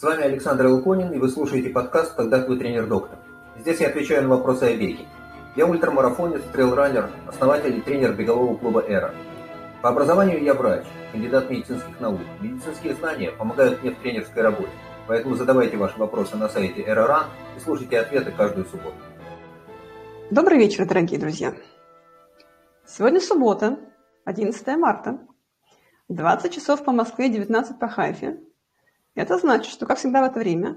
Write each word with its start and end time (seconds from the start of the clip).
С 0.00 0.02
вами 0.02 0.22
Александр 0.22 0.64
Илконин, 0.64 1.12
и 1.12 1.18
вы 1.18 1.28
слушаете 1.28 1.68
подкаст 1.68 2.14
«Когда 2.14 2.40
твой 2.40 2.58
тренер-доктор». 2.58 3.18
Здесь 3.58 3.80
я 3.80 3.88
отвечаю 3.88 4.22
на 4.22 4.30
вопросы 4.30 4.62
о 4.62 4.74
беге. 4.74 5.04
Я 5.56 5.66
ультрамарафонец, 5.66 6.40
трейлранер, 6.54 7.10
основатель 7.26 7.76
и 7.76 7.82
тренер 7.82 8.14
бегового 8.14 8.56
клуба 8.56 8.80
«Эра». 8.80 9.14
По 9.82 9.90
образованию 9.90 10.42
я 10.42 10.54
врач, 10.54 10.86
кандидат 11.12 11.50
медицинских 11.50 12.00
наук. 12.00 12.20
Медицинские 12.40 12.94
знания 12.94 13.30
помогают 13.32 13.82
мне 13.82 13.90
в 13.90 13.98
тренерской 13.98 14.42
работе. 14.42 14.70
Поэтому 15.06 15.34
задавайте 15.34 15.76
ваши 15.76 15.98
вопросы 15.98 16.34
на 16.38 16.48
сайте 16.48 16.80
«Эра.ран» 16.80 17.26
и 17.58 17.60
слушайте 17.60 18.00
ответы 18.00 18.32
каждую 18.32 18.64
субботу. 18.64 18.96
Добрый 20.30 20.56
вечер, 20.56 20.86
дорогие 20.86 21.20
друзья. 21.20 21.52
Сегодня 22.86 23.20
суббота, 23.20 23.78
11 24.24 24.66
марта. 24.78 25.18
20 26.08 26.54
часов 26.54 26.86
по 26.86 26.90
Москве, 26.90 27.28
19 27.28 27.78
по 27.78 27.86
Хайфе. 27.86 28.38
Это 29.14 29.38
значит, 29.38 29.72
что, 29.72 29.86
как 29.86 29.98
всегда 29.98 30.22
в 30.22 30.30
это 30.30 30.38
время, 30.38 30.76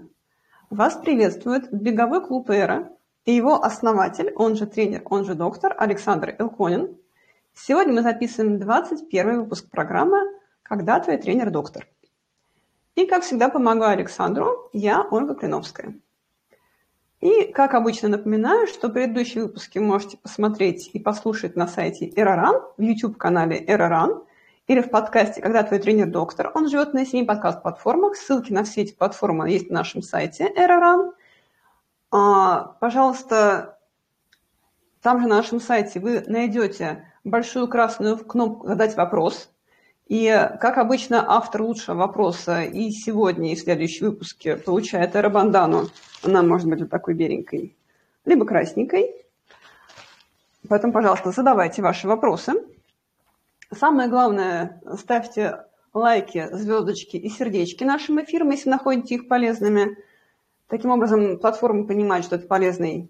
вас 0.70 0.96
приветствует 0.96 1.72
беговой 1.72 2.26
клуб 2.26 2.50
«Эра» 2.50 2.92
и 3.26 3.32
его 3.32 3.64
основатель, 3.64 4.34
он 4.36 4.56
же 4.56 4.66
тренер, 4.66 5.04
он 5.06 5.24
же 5.24 5.36
доктор 5.36 5.76
Александр 5.78 6.36
Элконин. 6.40 6.98
Сегодня 7.54 7.94
мы 7.94 8.02
записываем 8.02 8.60
21 8.60 9.42
выпуск 9.42 9.70
программы 9.70 10.20
«Когда 10.64 11.00
твой 11.00 11.18
тренер-доктор». 11.18 11.88
И, 12.96 13.06
как 13.06 13.24
всегда, 13.24 13.50
помогаю 13.50 13.94
Александру, 13.94 14.70
я 14.74 15.08
Ольга 15.10 15.36
Клиновская. 15.36 15.96
И, 17.22 17.46
как 17.54 17.76
обычно, 17.76 18.10
напоминаю, 18.10 18.68
что 18.68 18.90
предыдущие 18.90 19.44
выпуски 19.44 19.78
можете 19.78 20.18
посмотреть 20.18 20.90
и 20.92 21.00
послушать 21.00 21.56
на 21.56 21.68
сайте 21.68 22.12
Эроран, 22.16 22.62
в 22.78 22.82
YouTube-канале 22.82 23.64
Эроран– 23.68 24.24
или 24.68 24.82
в 24.82 24.90
подкасте 24.90 25.42
«Когда 25.42 25.64
твой 25.64 25.80
тренер 25.80 26.08
доктор». 26.08 26.52
Он 26.56 26.70
живет 26.70 26.94
на 26.94 27.06
семи 27.06 27.26
подкаст-платформах. 27.26 28.16
Ссылки 28.16 28.54
на 28.54 28.64
все 28.64 28.82
эти 28.82 28.94
платформы 28.94 29.50
есть 29.50 29.70
на 29.70 29.80
нашем 29.80 30.02
сайте 30.02 30.50
Eraran. 30.56 31.12
А, 32.12 32.76
пожалуйста, 32.80 33.78
там 35.02 35.22
же 35.22 35.28
на 35.28 35.38
нашем 35.38 35.60
сайте 35.60 36.00
вы 36.00 36.24
найдете 36.28 37.12
большую 37.24 37.68
красную 37.68 38.18
кнопку 38.18 38.68
«Задать 38.68 38.96
вопрос». 38.96 39.50
И, 40.08 40.28
как 40.60 40.78
обычно, 40.78 41.26
автор 41.28 41.64
лучшего 41.64 41.96
вопроса 41.96 42.62
и 42.62 42.92
сегодня, 42.92 43.52
и 43.52 43.56
в 43.56 43.60
следующем 43.60 44.08
выпуске 44.08 44.58
получает 44.58 45.16
аэробандану. 45.16 45.88
Она 46.24 46.44
может 46.44 46.68
быть 46.68 46.82
вот 46.82 46.90
такой 46.90 47.14
беленькой, 47.14 47.76
либо 48.26 48.46
красненькой. 48.46 49.16
Поэтому, 50.70 50.94
пожалуйста, 50.94 51.32
задавайте 51.32 51.82
ваши 51.82 52.08
вопросы. 52.08 52.54
Самое 53.78 54.10
главное, 54.10 54.82
ставьте 54.98 55.66
лайки, 55.94 56.48
звездочки 56.52 57.18
и 57.18 57.30
сердечки 57.30 57.84
нашим 57.84 58.22
эфирам, 58.22 58.50
если 58.52 58.70
находите 58.70 59.16
их 59.16 59.28
полезными. 59.28 59.98
Таким 60.68 60.92
образом, 60.92 61.40
платформа 61.40 61.86
понимает, 61.86 62.26
что 62.26 62.36
это 62.38 62.48
полезный 62.48 63.10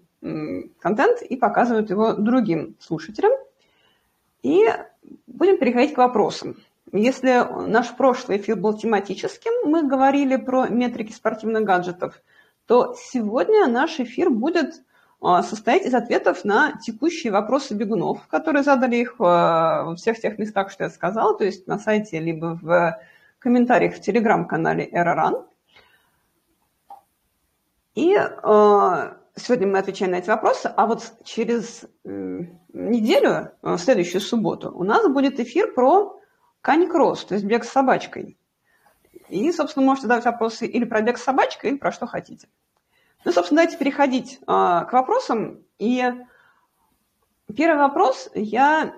контент 0.80 1.22
и 1.22 1.36
показывает 1.36 1.90
его 1.90 2.12
другим 2.12 2.76
слушателям. 2.80 3.32
И 4.42 4.66
будем 5.26 5.58
переходить 5.58 5.94
к 5.94 5.98
вопросам. 5.98 6.56
Если 6.92 7.46
наш 7.66 7.96
прошлый 7.96 8.38
эфир 8.38 8.56
был 8.56 8.74
тематическим, 8.74 9.68
мы 9.68 9.82
говорили 9.82 10.36
про 10.36 10.68
метрики 10.68 11.12
спортивных 11.12 11.64
гаджетов, 11.64 12.20
то 12.66 12.94
сегодня 12.98 13.66
наш 13.66 13.98
эфир 14.00 14.30
будет 14.30 14.82
состоять 15.42 15.86
из 15.86 15.94
ответов 15.94 16.44
на 16.44 16.78
текущие 16.78 17.32
вопросы 17.32 17.74
бегунов, 17.74 18.26
которые 18.28 18.62
задали 18.62 18.96
их 18.96 19.14
а, 19.18 19.84
во 19.84 19.96
всех 19.96 20.20
тех 20.20 20.38
местах, 20.38 20.70
что 20.70 20.84
я 20.84 20.90
сказала, 20.90 21.36
то 21.36 21.44
есть 21.44 21.66
на 21.66 21.78
сайте, 21.78 22.20
либо 22.20 22.58
в 22.60 23.00
комментариях 23.38 23.94
в 23.94 24.00
телеграм-канале 24.00 24.88
Эроран. 24.92 25.46
И 27.94 28.14
э, 28.14 29.12
сегодня 29.36 29.66
мы 29.66 29.78
отвечаем 29.78 30.12
на 30.12 30.16
эти 30.16 30.28
вопросы, 30.28 30.72
а 30.76 30.86
вот 30.86 31.12
через 31.24 31.84
э, 32.04 32.40
неделю, 32.72 33.52
в 33.62 33.78
следующую 33.78 34.20
субботу, 34.20 34.72
у 34.74 34.82
нас 34.82 35.08
будет 35.08 35.40
эфир 35.40 35.72
про 35.72 36.20
каникросс, 36.60 37.24
то 37.24 37.34
есть 37.34 37.46
бег 37.46 37.64
с 37.64 37.68
собачкой. 37.68 38.36
И, 39.28 39.52
собственно, 39.52 39.86
можете 39.86 40.06
задавать 40.06 40.24
вопросы 40.24 40.66
или 40.66 40.84
про 40.84 41.02
бег 41.02 41.18
с 41.18 41.22
собачкой, 41.22 41.70
или 41.70 41.78
про 41.78 41.92
что 41.92 42.06
хотите. 42.06 42.48
Ну, 43.24 43.32
собственно, 43.32 43.62
давайте 43.62 43.78
переходить 43.78 44.40
а, 44.46 44.84
к 44.84 44.92
вопросам. 44.92 45.60
И 45.78 46.04
первый 47.56 47.78
вопрос 47.78 48.30
я, 48.34 48.94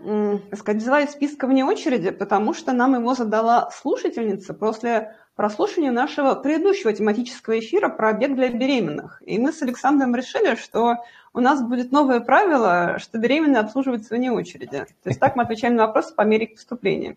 так 0.50 0.58
сказать, 0.58 0.82
взяла 0.82 1.00
из 1.02 1.10
списка 1.10 1.46
вне 1.46 1.64
очереди, 1.64 2.10
потому 2.10 2.52
что 2.52 2.72
нам 2.72 2.94
его 2.94 3.14
задала 3.14 3.70
слушательница 3.70 4.54
после 4.54 5.16
прослушивания 5.36 5.92
нашего 5.92 6.34
предыдущего 6.34 6.92
тематического 6.92 7.58
эфира 7.58 7.88
про 7.88 8.12
бег 8.14 8.34
для 8.34 8.48
беременных. 8.48 9.22
И 9.24 9.38
мы 9.38 9.52
с 9.52 9.62
Александром 9.62 10.16
решили, 10.16 10.56
что 10.56 10.96
у 11.32 11.40
нас 11.40 11.62
будет 11.62 11.92
новое 11.92 12.20
правило, 12.20 12.98
что 12.98 13.18
беременные 13.18 13.60
обслуживаются 13.60 14.14
вне 14.14 14.32
очереди. 14.32 14.86
То 15.02 15.10
есть 15.10 15.20
так 15.20 15.36
мы 15.36 15.42
отвечаем 15.42 15.76
на 15.76 15.86
вопросы 15.86 16.14
по 16.14 16.22
мере 16.22 16.46
их 16.46 16.54
поступления. 16.54 17.16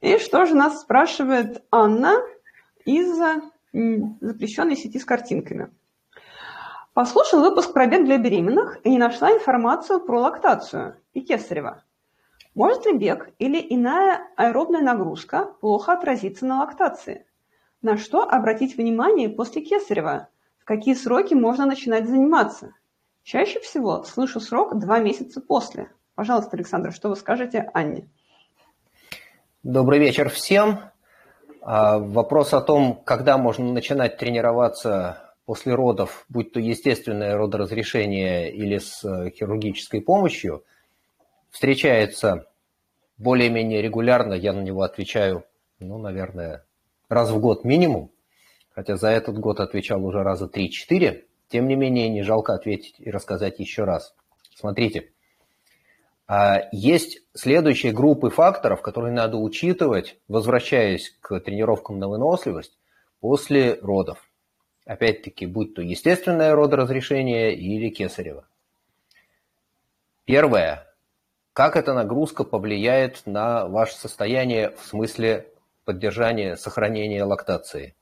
И 0.00 0.16
что 0.18 0.46
же 0.46 0.54
нас 0.54 0.80
спрашивает 0.80 1.62
Анна 1.70 2.16
из 2.86 3.16
запрещенной 3.72 4.76
сети 4.76 4.98
с 4.98 5.04
картинками. 5.04 5.70
Послушал 6.92 7.40
выпуск 7.40 7.72
про 7.72 7.86
бег 7.86 8.04
для 8.04 8.18
беременных 8.18 8.78
и 8.84 8.90
не 8.90 8.98
нашла 8.98 9.32
информацию 9.32 10.00
про 10.00 10.22
лактацию 10.22 10.96
и 11.12 11.20
кесарево. 11.20 11.84
Может 12.56 12.84
ли 12.84 12.98
бег 12.98 13.30
или 13.38 13.64
иная 13.70 14.26
аэробная 14.36 14.80
нагрузка 14.80 15.54
плохо 15.60 15.92
отразиться 15.92 16.46
на 16.46 16.58
лактации? 16.58 17.26
На 17.80 17.96
что 17.96 18.28
обратить 18.28 18.76
внимание 18.76 19.28
после 19.28 19.62
кесарева? 19.62 20.28
В 20.58 20.64
какие 20.64 20.94
сроки 20.94 21.32
можно 21.32 21.64
начинать 21.64 22.08
заниматься? 22.08 22.74
Чаще 23.22 23.60
всего 23.60 24.02
слышу 24.02 24.40
срок 24.40 24.76
два 24.76 24.98
месяца 24.98 25.40
после. 25.40 25.92
Пожалуйста, 26.16 26.56
Александр, 26.56 26.92
что 26.92 27.08
вы 27.08 27.14
скажете 27.14 27.70
Анне? 27.72 28.08
Добрый 29.62 30.00
вечер 30.00 30.28
всем. 30.28 30.80
А, 31.62 32.00
вопрос 32.00 32.52
о 32.52 32.60
том, 32.60 33.00
когда 33.04 33.38
можно 33.38 33.72
начинать 33.72 34.16
тренироваться 34.16 35.29
после 35.50 35.74
родов, 35.74 36.26
будь 36.28 36.52
то 36.52 36.60
естественное 36.60 37.36
родоразрешение 37.36 38.52
или 38.52 38.78
с 38.78 39.04
э, 39.04 39.30
хирургической 39.30 40.00
помощью, 40.00 40.62
встречается 41.50 42.46
более-менее 43.18 43.82
регулярно, 43.82 44.34
я 44.34 44.52
на 44.52 44.60
него 44.60 44.82
отвечаю, 44.82 45.42
ну, 45.80 45.98
наверное, 45.98 46.64
раз 47.08 47.32
в 47.32 47.40
год 47.40 47.64
минимум, 47.64 48.12
хотя 48.70 48.94
за 48.94 49.08
этот 49.08 49.40
год 49.40 49.58
отвечал 49.58 50.06
уже 50.06 50.22
раза 50.22 50.46
3-4, 50.46 51.24
тем 51.48 51.66
не 51.66 51.74
менее, 51.74 52.08
не 52.08 52.22
жалко 52.22 52.54
ответить 52.54 52.94
и 53.00 53.10
рассказать 53.10 53.58
еще 53.58 53.82
раз. 53.82 54.14
Смотрите, 54.54 55.10
а, 56.28 56.68
есть 56.70 57.22
следующие 57.34 57.90
группы 57.90 58.30
факторов, 58.30 58.82
которые 58.82 59.12
надо 59.12 59.36
учитывать, 59.36 60.16
возвращаясь 60.28 61.10
к 61.20 61.40
тренировкам 61.40 61.98
на 61.98 62.06
выносливость 62.06 62.78
после 63.18 63.80
родов 63.82 64.29
опять-таки, 64.90 65.46
будь 65.46 65.74
то 65.74 65.82
естественное 65.82 66.52
родоразрешение 66.52 67.54
или 67.54 67.90
кесарево. 67.90 68.44
Первое. 70.24 70.84
Как 71.52 71.76
эта 71.76 71.94
нагрузка 71.94 72.42
повлияет 72.42 73.22
на 73.24 73.68
ваше 73.68 73.94
состояние 73.94 74.70
в 74.70 74.84
смысле 74.84 75.46
поддержания, 75.84 76.56
сохранения 76.56 77.22
лактации? 77.22 77.94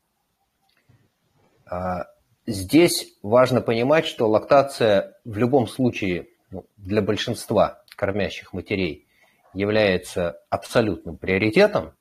А, 1.66 2.06
здесь 2.46 3.12
важно 3.22 3.60
понимать, 3.60 4.06
что 4.06 4.26
лактация 4.26 5.14
в 5.26 5.36
любом 5.36 5.68
случае 5.68 6.28
ну, 6.50 6.64
для 6.78 7.02
большинства 7.02 7.84
кормящих 7.96 8.54
матерей 8.54 9.06
является 9.52 10.40
абсолютным 10.48 11.18
приоритетом, 11.18 11.92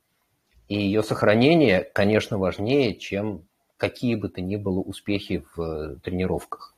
и 0.69 0.79
ее 0.79 1.03
сохранение, 1.03 1.83
конечно, 1.93 2.37
важнее, 2.37 2.95
чем 2.95 3.47
какие 3.77 4.15
бы 4.15 4.29
то 4.29 4.41
ни 4.41 4.55
было 4.55 4.79
успехи 4.79 5.45
в 5.55 5.61
э, 5.61 5.95
тренировках. 5.97 6.75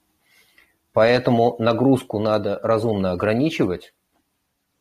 Поэтому 0.94 1.56
нагрузку 1.60 2.19
надо 2.19 2.60
разумно 2.62 3.12
ограничивать 3.12 3.94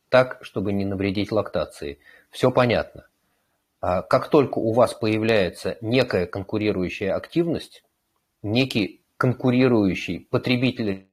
так, 0.09 0.39
чтобы 0.41 0.73
не 0.73 0.85
навредить 0.85 1.31
лактации. 1.31 1.99
Все 2.29 2.51
понятно. 2.51 3.07
А 3.81 4.01
как 4.01 4.29
только 4.29 4.57
у 4.57 4.73
вас 4.73 4.93
появляется 4.93 5.77
некая 5.81 6.25
конкурирующая 6.25 7.15
активность, 7.15 7.83
некий 8.41 9.01
конкурирующий 9.17 10.27
потребитель 10.29 11.07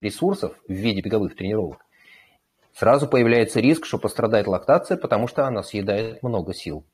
ресурсов 0.00 0.54
в 0.68 0.72
виде 0.72 1.00
беговых 1.00 1.36
тренировок, 1.36 1.86
сразу 2.74 3.08
появляется 3.08 3.60
риск, 3.60 3.86
что 3.86 3.98
пострадает 3.98 4.46
лактация, 4.46 4.96
потому 4.96 5.28
что 5.28 5.46
она 5.46 5.62
съедает 5.62 6.22
много 6.22 6.52
сил. 6.52 6.84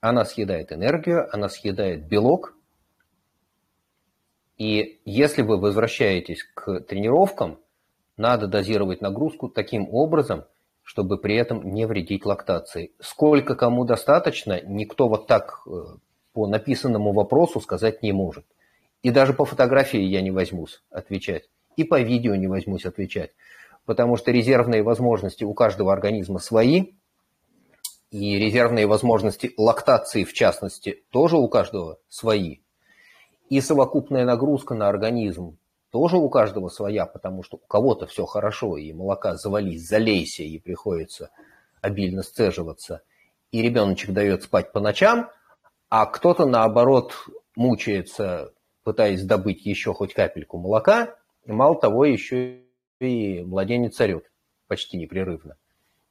Она 0.00 0.24
съедает 0.24 0.72
энергию, 0.72 1.28
она 1.34 1.48
съедает 1.50 2.08
белок, 2.08 2.54
и 4.60 5.00
если 5.06 5.40
вы 5.40 5.56
возвращаетесь 5.56 6.44
к 6.52 6.80
тренировкам, 6.80 7.58
надо 8.18 8.46
дозировать 8.46 9.00
нагрузку 9.00 9.48
таким 9.48 9.88
образом, 9.90 10.44
чтобы 10.82 11.16
при 11.16 11.34
этом 11.36 11.72
не 11.72 11.86
вредить 11.86 12.26
лактации. 12.26 12.92
Сколько 13.00 13.54
кому 13.54 13.86
достаточно, 13.86 14.60
никто 14.60 15.08
вот 15.08 15.26
так 15.26 15.62
э, 15.66 15.70
по 16.34 16.46
написанному 16.46 17.14
вопросу 17.14 17.58
сказать 17.62 18.02
не 18.02 18.12
может. 18.12 18.44
И 19.02 19.10
даже 19.10 19.32
по 19.32 19.46
фотографии 19.46 20.02
я 20.02 20.20
не 20.20 20.30
возьмусь 20.30 20.82
отвечать. 20.90 21.48
И 21.76 21.84
по 21.84 21.98
видео 21.98 22.34
не 22.34 22.46
возьмусь 22.46 22.84
отвечать. 22.84 23.30
Потому 23.86 24.16
что 24.16 24.30
резервные 24.30 24.82
возможности 24.82 25.42
у 25.42 25.54
каждого 25.54 25.90
организма 25.90 26.38
свои. 26.38 26.92
И 28.10 28.38
резервные 28.38 28.86
возможности 28.86 29.54
лактации, 29.56 30.24
в 30.24 30.34
частности, 30.34 31.02
тоже 31.10 31.38
у 31.38 31.48
каждого 31.48 31.98
свои. 32.10 32.58
И 33.50 33.60
совокупная 33.60 34.24
нагрузка 34.24 34.74
на 34.74 34.88
организм 34.88 35.58
тоже 35.90 36.16
у 36.16 36.28
каждого 36.30 36.68
своя, 36.68 37.04
потому 37.04 37.42
что 37.42 37.56
у 37.56 37.66
кого-то 37.66 38.06
все 38.06 38.24
хорошо, 38.24 38.76
и 38.76 38.92
молока 38.92 39.34
завались, 39.34 39.88
залейся, 39.88 40.44
и 40.44 40.58
приходится 40.58 41.30
обильно 41.82 42.22
сцеживаться, 42.22 43.02
и 43.50 43.60
ребеночек 43.60 44.12
дает 44.12 44.44
спать 44.44 44.70
по 44.70 44.78
ночам, 44.78 45.30
а 45.88 46.06
кто-то, 46.06 46.46
наоборот, 46.46 47.12
мучается, 47.56 48.52
пытаясь 48.84 49.24
добыть 49.24 49.66
еще 49.66 49.92
хоть 49.94 50.14
капельку 50.14 50.56
молока, 50.56 51.16
и 51.44 51.50
мало 51.50 51.74
того, 51.74 52.04
еще 52.04 52.60
и 53.00 53.42
младенец 53.42 54.00
орет 54.00 54.30
почти 54.68 54.96
непрерывно. 54.96 55.56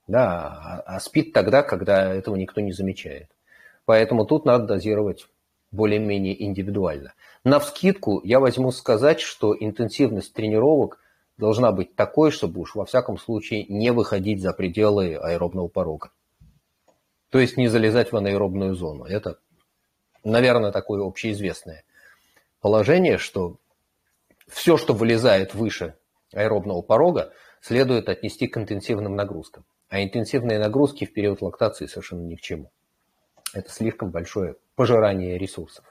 Да, 0.08 0.84
а, 0.86 0.96
а 0.96 1.00
спит 1.00 1.32
тогда, 1.32 1.64
когда 1.64 2.14
этого 2.14 2.36
никто 2.36 2.60
не 2.60 2.74
замечает. 2.74 3.30
Поэтому 3.86 4.26
тут 4.26 4.44
надо 4.44 4.66
дозировать 4.66 5.26
более-менее 5.72 6.44
индивидуально. 6.44 7.14
На 7.44 7.60
вскидку 7.60 8.22
я 8.24 8.40
возьму 8.40 8.72
сказать, 8.72 9.20
что 9.20 9.56
интенсивность 9.58 10.34
тренировок 10.34 11.00
должна 11.38 11.72
быть 11.72 11.96
такой, 11.96 12.32
чтобы 12.32 12.62
уж 12.62 12.76
во 12.76 12.86
всяком 12.86 13.18
случае 13.18 13.66
не 13.70 13.92
выходить 13.92 14.42
за 14.42 14.54
пределы 14.54 15.16
аэробного 15.16 15.68
порога. 15.68 16.12
То 17.30 17.40
есть 17.40 17.58
не 17.58 17.68
залезать 17.68 18.12
в 18.12 18.18
анаэробную 18.18 18.74
зону. 18.74 19.06
Это, 19.06 19.40
наверное, 20.24 20.72
такое 20.72 21.04
общеизвестное 21.04 21.84
положение, 22.62 23.18
что 23.18 23.58
все, 24.48 24.78
что 24.78 24.94
вылезает 24.94 25.54
выше 25.54 25.96
аэробного 26.34 26.82
порога, 26.82 27.32
следует 27.62 28.10
отнести 28.10 28.48
к 28.48 28.58
интенсивным 28.58 29.16
нагрузкам. 29.16 29.66
А 29.90 30.04
интенсивные 30.04 30.60
нагрузки 30.60 31.06
в 31.06 31.14
период 31.14 31.42
лактации 31.42 31.88
совершенно 31.88 32.22
ни 32.22 32.36
к 32.36 32.42
чему. 32.42 32.72
Это 33.54 33.72
слишком 33.72 34.12
большое 34.12 34.56
пожирание 34.80 35.38
ресурсов. 35.38 35.84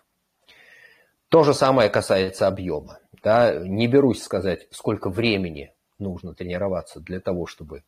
То 1.29 1.43
же 1.43 1.53
самое 1.53 1.91
касается 1.91 2.47
объема. 2.47 3.01
Да? 3.23 3.55
Не 3.55 3.87
берусь 3.87 4.23
сказать, 4.23 4.67
сколько 4.71 5.11
времени 5.11 5.75
нужно 5.99 6.33
тренироваться 6.33 6.99
для 6.99 7.21
того, 7.21 7.45
чтобы 7.45 7.83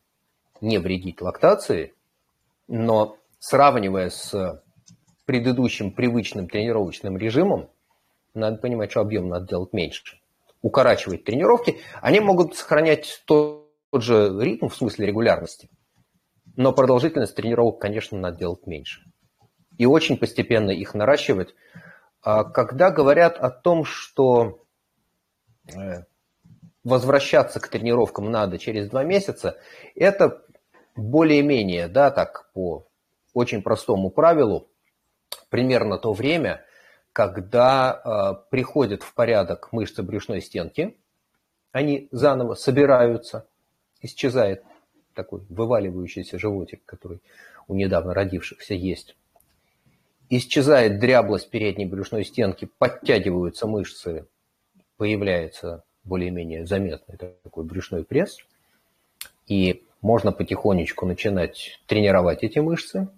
не 0.61 0.77
вредить 0.77 1.19
лактации, 1.19 1.95
но 2.67 3.17
сравнивая 3.39 4.11
с 4.11 4.63
предыдущим 5.25 5.89
привычным 5.89 6.47
тренировочным 6.47 7.17
режимом, 7.17 7.71
надо 8.35 8.57
понимать, 8.57 8.91
что 8.91 9.01
объем 9.01 9.27
надо 9.27 9.47
делать 9.47 9.73
меньше. 9.73 10.19
Укорачивать 10.61 11.23
тренировки, 11.23 11.79
они 12.03 12.19
могут 12.19 12.55
сохранять 12.55 13.23
тот 13.25 13.65
же 13.91 14.37
ритм 14.39 14.67
в 14.67 14.75
смысле 14.75 15.07
регулярности, 15.07 15.67
но 16.55 16.73
продолжительность 16.73 17.35
тренировок, 17.35 17.81
конечно, 17.81 18.19
надо 18.19 18.37
делать 18.37 18.67
меньше 18.67 19.01
и 19.77 19.85
очень 19.85 20.17
постепенно 20.17 20.71
их 20.71 20.93
наращивать. 20.93 21.55
А 22.21 22.43
когда 22.43 22.91
говорят 22.91 23.37
о 23.37 23.49
том, 23.49 23.83
что 23.83 24.63
э, 25.73 26.03
возвращаться 26.83 27.59
к 27.59 27.67
тренировкам 27.67 28.29
надо 28.29 28.59
через 28.59 28.89
два 28.89 29.03
месяца, 29.03 29.57
это 29.95 30.43
более-менее, 30.95 31.87
да, 31.87 32.11
так 32.11 32.49
по 32.53 32.87
очень 33.33 33.61
простому 33.61 34.09
правилу, 34.09 34.67
примерно 35.49 35.97
то 35.97 36.13
время, 36.13 36.63
когда 37.13 38.01
э, 38.03 38.49
приходят 38.49 39.03
в 39.03 39.13
порядок 39.13 39.71
мышцы 39.71 40.03
брюшной 40.03 40.41
стенки, 40.41 40.97
они 41.71 42.07
заново 42.11 42.55
собираются, 42.55 43.47
исчезает 44.01 44.63
такой 45.13 45.41
вываливающийся 45.49 46.37
животик, 46.37 46.83
который 46.85 47.21
у 47.67 47.75
недавно 47.75 48.13
родившихся 48.13 48.73
есть 48.73 49.15
исчезает 50.31 50.99
дряблость 50.99 51.49
передней 51.49 51.85
брюшной 51.85 52.23
стенки, 52.23 52.69
подтягиваются 52.77 53.67
мышцы, 53.67 54.27
появляется 54.95 55.83
более-менее 56.05 56.65
заметный 56.65 57.17
такой 57.17 57.65
брюшной 57.65 58.05
пресс, 58.05 58.37
и 59.47 59.83
можно 60.01 60.31
потихонечку 60.31 61.05
начинать 61.05 61.81
тренировать 61.85 62.43
эти 62.43 62.59
мышцы. 62.59 63.09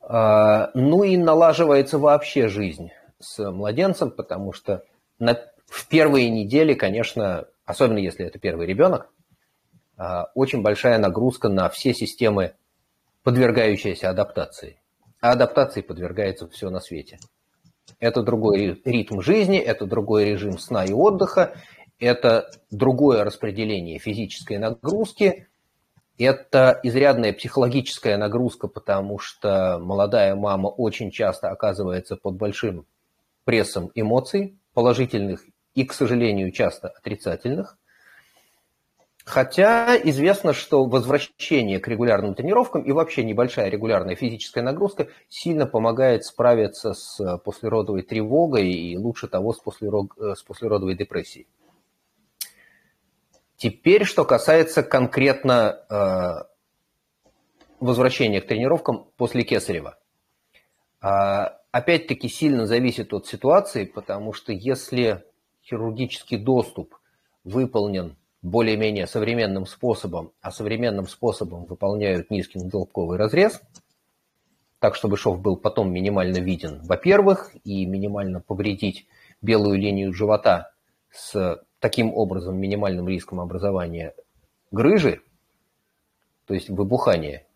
А, 0.00 0.70
ну 0.72 1.04
и 1.04 1.18
налаживается 1.18 1.98
вообще 1.98 2.48
жизнь 2.48 2.90
с 3.20 3.38
младенцем, 3.50 4.10
потому 4.10 4.54
что 4.54 4.84
на, 5.18 5.38
в 5.66 5.86
первые 5.86 6.30
недели, 6.30 6.72
конечно, 6.72 7.46
особенно 7.66 7.98
если 7.98 8.24
это 8.24 8.38
первый 8.38 8.66
ребенок, 8.66 9.12
а, 9.98 10.30
очень 10.34 10.62
большая 10.62 10.98
нагрузка 10.98 11.50
на 11.50 11.68
все 11.68 11.92
системы, 11.92 12.54
подвергающиеся 13.22 14.08
адаптации 14.08 14.81
а 15.22 15.30
адаптации 15.30 15.80
подвергается 15.80 16.48
все 16.48 16.68
на 16.68 16.80
свете. 16.80 17.18
Это 18.00 18.22
другой 18.22 18.80
ритм 18.84 19.20
жизни, 19.20 19.58
это 19.58 19.86
другой 19.86 20.24
режим 20.24 20.58
сна 20.58 20.84
и 20.84 20.92
отдыха, 20.92 21.54
это 22.00 22.50
другое 22.72 23.22
распределение 23.22 24.00
физической 24.00 24.58
нагрузки, 24.58 25.46
это 26.18 26.78
изрядная 26.82 27.32
психологическая 27.32 28.16
нагрузка, 28.16 28.66
потому 28.66 29.20
что 29.20 29.78
молодая 29.80 30.34
мама 30.34 30.66
очень 30.66 31.12
часто 31.12 31.50
оказывается 31.50 32.16
под 32.16 32.34
большим 32.34 32.86
прессом 33.44 33.92
эмоций, 33.94 34.58
положительных 34.74 35.44
и, 35.74 35.84
к 35.84 35.92
сожалению, 35.92 36.50
часто 36.50 36.88
отрицательных. 36.88 37.78
Хотя 39.24 39.96
известно, 39.96 40.52
что 40.52 40.84
возвращение 40.84 41.78
к 41.78 41.86
регулярным 41.86 42.34
тренировкам 42.34 42.82
и 42.82 42.90
вообще 42.90 43.22
небольшая 43.22 43.68
регулярная 43.68 44.16
физическая 44.16 44.64
нагрузка 44.64 45.08
сильно 45.28 45.64
помогает 45.66 46.24
справиться 46.24 46.92
с 46.92 47.38
послеродовой 47.44 48.02
тревогой 48.02 48.70
и 48.70 48.96
лучше 48.96 49.28
того 49.28 49.52
с, 49.52 49.60
послерод... 49.60 50.10
Э, 50.18 50.34
с 50.34 50.42
послеродовой 50.42 50.96
депрессией. 50.96 51.46
Теперь, 53.56 54.04
что 54.04 54.24
касается 54.24 54.82
конкретно 54.82 55.78
э, 55.88 56.48
возвращения 57.78 58.40
к 58.40 58.48
тренировкам 58.48 59.06
после 59.16 59.44
Кесарева. 59.44 59.98
Э, 61.00 61.50
опять-таки 61.70 62.28
сильно 62.28 62.66
зависит 62.66 63.14
от 63.14 63.28
ситуации, 63.28 63.84
потому 63.84 64.32
что 64.32 64.52
если 64.52 65.24
хирургический 65.64 66.38
доступ 66.38 66.96
выполнен 67.44 68.16
более-менее 68.42 69.06
современным 69.06 69.66
способом, 69.66 70.32
а 70.40 70.50
современным 70.50 71.06
способом 71.06 71.64
выполняют 71.64 72.30
низкий 72.30 72.58
надолбковый 72.58 73.16
разрез, 73.16 73.62
так, 74.80 74.96
чтобы 74.96 75.16
шов 75.16 75.40
был 75.40 75.56
потом 75.56 75.92
минимально 75.92 76.38
виден, 76.38 76.80
во-первых, 76.82 77.54
и 77.62 77.86
минимально 77.86 78.40
повредить 78.40 79.06
белую 79.40 79.78
линию 79.78 80.12
живота 80.12 80.72
с 81.10 81.62
таким 81.78 82.12
образом 82.12 82.58
минимальным 82.58 83.08
риском 83.08 83.40
образования 83.40 84.14
грыжи, 84.72 85.20
то 86.46 86.54
есть 86.54 86.68
выбухания 86.68 87.46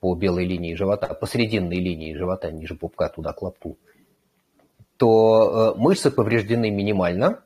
по 0.00 0.14
белой 0.16 0.44
линии 0.44 0.74
живота, 0.74 1.14
по 1.14 1.26
срединной 1.26 1.76
линии 1.76 2.14
живота, 2.14 2.50
ниже 2.50 2.74
пупка, 2.74 3.08
туда 3.08 3.32
к 3.32 3.42
лобку, 3.42 3.78
то 4.96 5.74
э, 5.76 5.78
мышцы 5.78 6.10
повреждены 6.10 6.70
минимально 6.70 7.44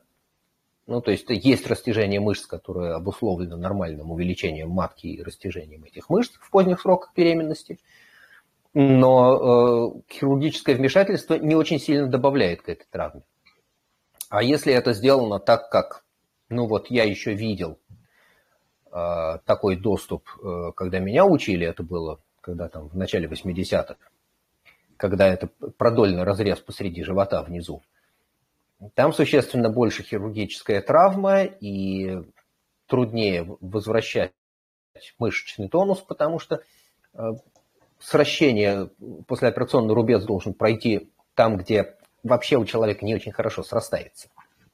ну, 0.87 1.01
то 1.01 1.11
есть 1.11 1.25
есть 1.29 1.67
растяжение 1.67 2.19
мышц, 2.19 2.45
которое 2.45 2.95
обусловлено 2.95 3.57
нормальным 3.57 4.11
увеличением 4.11 4.69
матки 4.69 5.07
и 5.07 5.21
растяжением 5.21 5.83
этих 5.83 6.09
мышц 6.09 6.33
в 6.39 6.49
поздних 6.49 6.81
сроках 6.81 7.11
беременности. 7.15 7.79
Но 8.73 9.95
э, 9.97 10.13
хирургическое 10.13 10.75
вмешательство 10.75 11.35
не 11.35 11.55
очень 11.55 11.79
сильно 11.79 12.07
добавляет 12.07 12.61
к 12.61 12.69
этой 12.69 12.85
травме. 12.89 13.23
А 14.29 14.43
если 14.43 14.73
это 14.73 14.93
сделано 14.93 15.39
так, 15.39 15.69
как, 15.69 16.05
ну 16.49 16.67
вот 16.67 16.89
я 16.89 17.03
еще 17.03 17.33
видел 17.33 17.79
э, 18.91 19.37
такой 19.45 19.75
доступ, 19.75 20.29
э, 20.41 20.71
когда 20.75 20.99
меня 20.99 21.25
учили, 21.25 21.67
это 21.67 21.83
было 21.83 22.21
когда 22.41 22.67
там 22.67 22.89
в 22.89 22.97
начале 22.97 23.27
80-х, 23.27 23.95
когда 24.97 25.27
это 25.27 25.47
продольный 25.77 26.23
разрез 26.23 26.59
посреди 26.59 27.03
живота 27.03 27.41
внизу. 27.43 27.81
Там 28.95 29.13
существенно 29.13 29.69
больше 29.69 30.03
хирургическая 30.03 30.81
травма 30.81 31.43
и 31.43 32.23
труднее 32.87 33.45
возвращать 33.61 34.31
мышечный 35.19 35.69
тонус, 35.69 35.99
потому 35.99 36.39
что 36.39 36.61
э, 37.13 37.19
сращение, 37.99 38.89
послеоперационный 39.27 39.93
рубец 39.93 40.23
должен 40.23 40.53
пройти 40.53 41.11
там, 41.35 41.57
где 41.57 41.95
вообще 42.23 42.57
у 42.57 42.65
человека 42.65 43.05
не 43.05 43.15
очень 43.15 43.31
хорошо 43.31 43.63
срастается. 43.63 44.29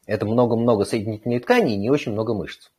Это 0.05 0.25
много-много 0.25 0.85
соединительной 0.85 1.39
ткани 1.39 1.73
и 1.73 1.77
не 1.77 1.89
очень 1.89 2.13
много 2.13 2.33
мышц. 2.33 2.71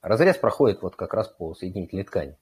Разрез 0.00 0.36
проходит 0.36 0.82
вот 0.82 0.94
как 0.94 1.14
раз 1.14 1.28
по 1.28 1.54
соединительной 1.54 2.04
ткани. 2.04 2.36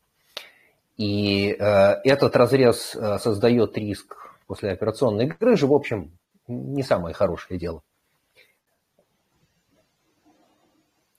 И 0.98 1.56
э, 1.58 1.64
этот 2.04 2.36
разрез 2.36 2.94
э, 2.94 3.18
создает 3.18 3.78
риск 3.78 4.36
после 4.46 4.70
операционной 4.70 5.26
грыжи, 5.26 5.66
в 5.66 5.72
общем, 5.72 6.18
не 6.46 6.82
самое 6.82 7.14
хорошее 7.14 7.58
дело. 7.58 7.82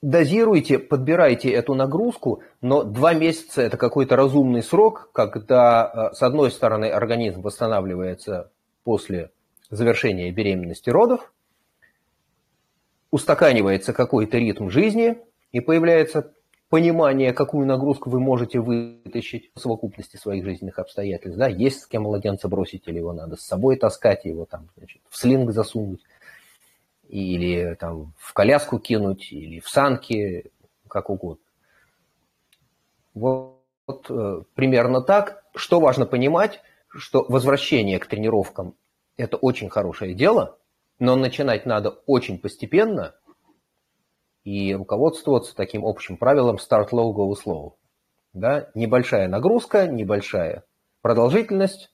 Дозируйте, 0.03 0.79
подбирайте 0.79 1.49
эту 1.49 1.75
нагрузку, 1.75 2.43
но 2.59 2.83
два 2.83 3.13
месяца– 3.13 3.61
это 3.63 3.77
какой-то 3.77 4.17
разумный 4.17 4.61
срок, 4.61 5.09
когда, 5.13 6.09
э, 6.11 6.13
с 6.13 6.21
одной 6.21 6.51
стороны, 6.51 6.87
организм 6.87 7.41
восстанавливается 7.41 8.51
после 8.83 9.31
завершения 9.69 10.29
беременности 10.29 10.89
родов, 10.89 11.31
устаканивается 13.11 13.93
какой-то 13.93 14.37
ритм 14.37 14.67
жизни, 14.67 15.19
и 15.53 15.61
появляется 15.61 16.33
понимание, 16.67 17.31
какую 17.31 17.65
нагрузку 17.65 18.09
вы 18.09 18.19
можете 18.19 18.59
вытащить 18.59 19.51
в 19.55 19.59
совокупности 19.61 20.17
своих 20.17 20.43
жизненных 20.43 20.79
обстоятельств. 20.79 21.37
Да, 21.39 21.47
есть 21.47 21.79
с 21.79 21.87
кем 21.87 22.03
младенца 22.03 22.49
бросить, 22.49 22.89
или 22.89 22.97
его 22.97 23.13
надо 23.13 23.37
с 23.37 23.45
собой 23.45 23.77
таскать, 23.77 24.25
его 24.25 24.43
там, 24.43 24.67
значит, 24.75 25.01
в 25.09 25.15
слинг 25.15 25.51
засунуть, 25.51 26.01
или 27.07 27.75
там 27.75 28.13
в 28.17 28.33
коляску 28.33 28.79
кинуть, 28.79 29.31
или 29.31 29.59
в 29.59 29.69
санки, 29.69 30.51
как 30.87 31.09
угодно. 31.09 31.43
Вот, 33.13 33.59
вот 33.85 34.09
э, 34.09 34.43
примерно 34.55 35.01
так. 35.01 35.43
Что 35.55 35.79
важно 35.79 36.05
понимать, 36.05 36.61
что 36.87 37.25
возвращение 37.27 37.99
к 37.99 38.07
тренировкам– 38.07 38.75
это 39.17 39.37
очень 39.37 39.69
хорошее 39.69 40.13
дело, 40.13 40.57
но 40.99 41.15
начинать 41.15 41.65
надо 41.65 41.89
очень 42.05 42.39
постепенно 42.39 43.15
и 44.43 44.73
руководствоваться 44.75 45.55
таким 45.55 45.85
общим 45.85 46.17
правилом 46.17 46.57
start 46.57 46.89
low, 46.91 47.13
go 47.13 47.33
slow. 47.33 47.73
Да? 48.33 48.69
Небольшая 48.73 49.27
нагрузка, 49.27 49.87
небольшая 49.87 50.63
продолжительность 51.01 51.93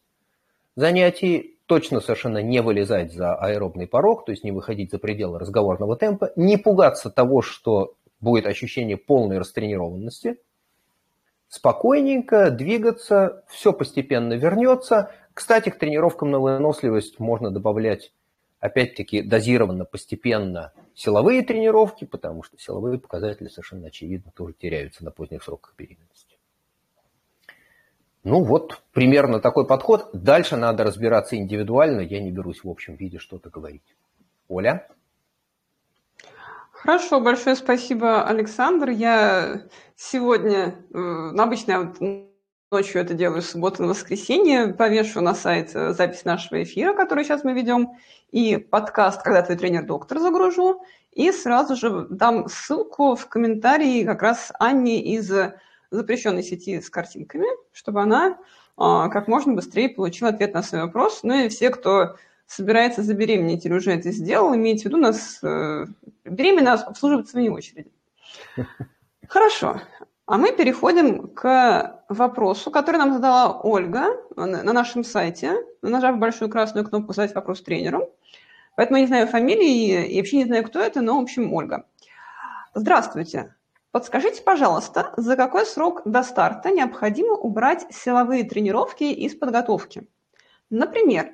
занятий, 0.75 1.58
точно 1.69 2.01
совершенно 2.01 2.39
не 2.39 2.63
вылезать 2.63 3.13
за 3.13 3.35
аэробный 3.35 3.85
порог, 3.85 4.25
то 4.25 4.31
есть 4.31 4.43
не 4.43 4.51
выходить 4.51 4.89
за 4.89 4.97
пределы 4.97 5.37
разговорного 5.37 5.95
темпа, 5.95 6.31
не 6.35 6.57
пугаться 6.57 7.11
того, 7.11 7.43
что 7.43 7.93
будет 8.19 8.47
ощущение 8.47 8.97
полной 8.97 9.37
растренированности, 9.37 10.39
спокойненько 11.47 12.49
двигаться, 12.49 13.43
все 13.49 13.71
постепенно 13.71 14.33
вернется. 14.33 15.11
Кстати, 15.35 15.69
к 15.69 15.77
тренировкам 15.77 16.31
на 16.31 16.39
выносливость 16.39 17.19
можно 17.19 17.51
добавлять 17.51 18.13
опять-таки 18.59 19.21
дозированно, 19.21 19.85
постепенно 19.85 20.73
силовые 20.95 21.43
тренировки, 21.43 22.05
потому 22.05 22.41
что 22.41 22.57
силовые 22.57 22.97
показатели 22.97 23.47
совершенно 23.47 23.87
очевидно 23.87 24.31
тоже 24.35 24.55
теряются 24.55 25.05
на 25.05 25.11
поздних 25.11 25.43
сроках 25.43 25.75
беременности. 25.77 26.28
Ну 28.23 28.43
вот, 28.43 28.81
примерно 28.91 29.39
такой 29.39 29.65
подход. 29.65 30.09
Дальше 30.13 30.57
надо 30.57 30.83
разбираться 30.83 31.37
индивидуально. 31.37 32.01
Я 32.01 32.21
не 32.21 32.31
берусь 32.31 32.63
в 32.63 32.69
общем 32.69 32.95
виде 32.95 33.17
что-то 33.17 33.49
говорить. 33.49 33.95
Оля? 34.49 34.87
Хорошо, 36.71 37.19
большое 37.21 37.55
спасибо, 37.55 38.23
Александр. 38.25 38.89
Я 38.89 39.63
сегодня, 39.95 40.75
э, 40.93 41.31
обычно 41.37 41.71
я 41.71 41.79
вот 41.81 41.99
ночью 42.71 43.01
это 43.01 43.13
делаю 43.13 43.41
с 43.41 43.49
субботы 43.49 43.81
на 43.81 43.89
воскресенье, 43.89 44.73
повешу 44.73 45.21
на 45.21 45.33
сайт 45.33 45.71
э, 45.73 45.93
запись 45.93 46.23
нашего 46.23 46.61
эфира, 46.63 46.93
который 46.93 47.23
сейчас 47.23 47.43
мы 47.43 47.53
ведем, 47.53 47.97
и 48.31 48.57
подкаст 48.57 49.23
«Когда 49.23 49.41
твой 49.41 49.57
тренер-доктор» 49.57 50.19
загружу, 50.19 50.81
и 51.11 51.31
сразу 51.31 51.75
же 51.75 52.07
дам 52.09 52.47
ссылку 52.47 53.15
в 53.15 53.27
комментарии 53.27 54.03
как 54.03 54.21
раз 54.21 54.51
Анне 54.59 55.01
из 55.01 55.31
запрещенной 55.91 56.43
сети 56.43 56.81
с 56.81 56.89
картинками, 56.89 57.47
чтобы 57.71 58.01
она 58.01 58.37
а, 58.77 59.09
как 59.09 59.27
можно 59.27 59.53
быстрее 59.53 59.89
получила 59.89 60.29
ответ 60.29 60.53
на 60.53 60.63
свой 60.63 60.83
вопрос. 60.83 61.21
Ну 61.23 61.45
и 61.45 61.49
все, 61.49 61.69
кто 61.69 62.15
собирается 62.47 63.03
забеременеть 63.03 63.65
или 63.65 63.73
уже 63.73 63.91
это 63.91 64.11
сделал, 64.11 64.55
имейте 64.55 64.83
в 64.83 64.85
виду, 64.85 64.97
нас 64.97 65.39
э, 65.43 65.85
беременна 66.25 66.73
обслуживают 66.73 67.29
своей 67.29 67.49
очереди. 67.49 67.91
Хорошо. 69.27 69.81
А 70.25 70.37
мы 70.37 70.51
переходим 70.51 71.27
к 71.27 72.03
вопросу, 72.07 72.71
который 72.71 72.97
нам 72.97 73.13
задала 73.13 73.59
Ольга 73.61 74.15
на 74.35 74.73
нашем 74.73 75.03
сайте, 75.03 75.57
нажав 75.81 76.17
большую 76.17 76.49
красную 76.49 76.87
кнопку 76.87 77.13
«Задать 77.13 77.35
вопрос 77.35 77.61
тренеру». 77.61 78.09
Поэтому 78.75 78.97
я 78.97 79.01
не 79.01 79.07
знаю 79.07 79.27
фамилии 79.27 80.07
и 80.07 80.17
вообще 80.17 80.37
не 80.37 80.45
знаю, 80.45 80.63
кто 80.63 80.79
это, 80.79 81.01
но, 81.01 81.19
в 81.19 81.23
общем, 81.23 81.51
Ольга. 81.51 81.85
Здравствуйте. 82.73 83.55
Подскажите, 83.91 84.43
пожалуйста, 84.43 85.13
за 85.17 85.35
какой 85.35 85.65
срок 85.65 86.03
до 86.05 86.21
старта 86.21 86.69
необходимо 86.69 87.33
убрать 87.33 87.87
силовые 87.89 88.43
тренировки 88.43 89.03
из 89.03 89.35
подготовки? 89.35 90.07
Например, 90.69 91.33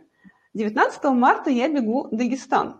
19 0.53 1.03
марта 1.05 1.49
я 1.49 1.67
бегу 1.67 2.07
Дагестан. 2.11 2.79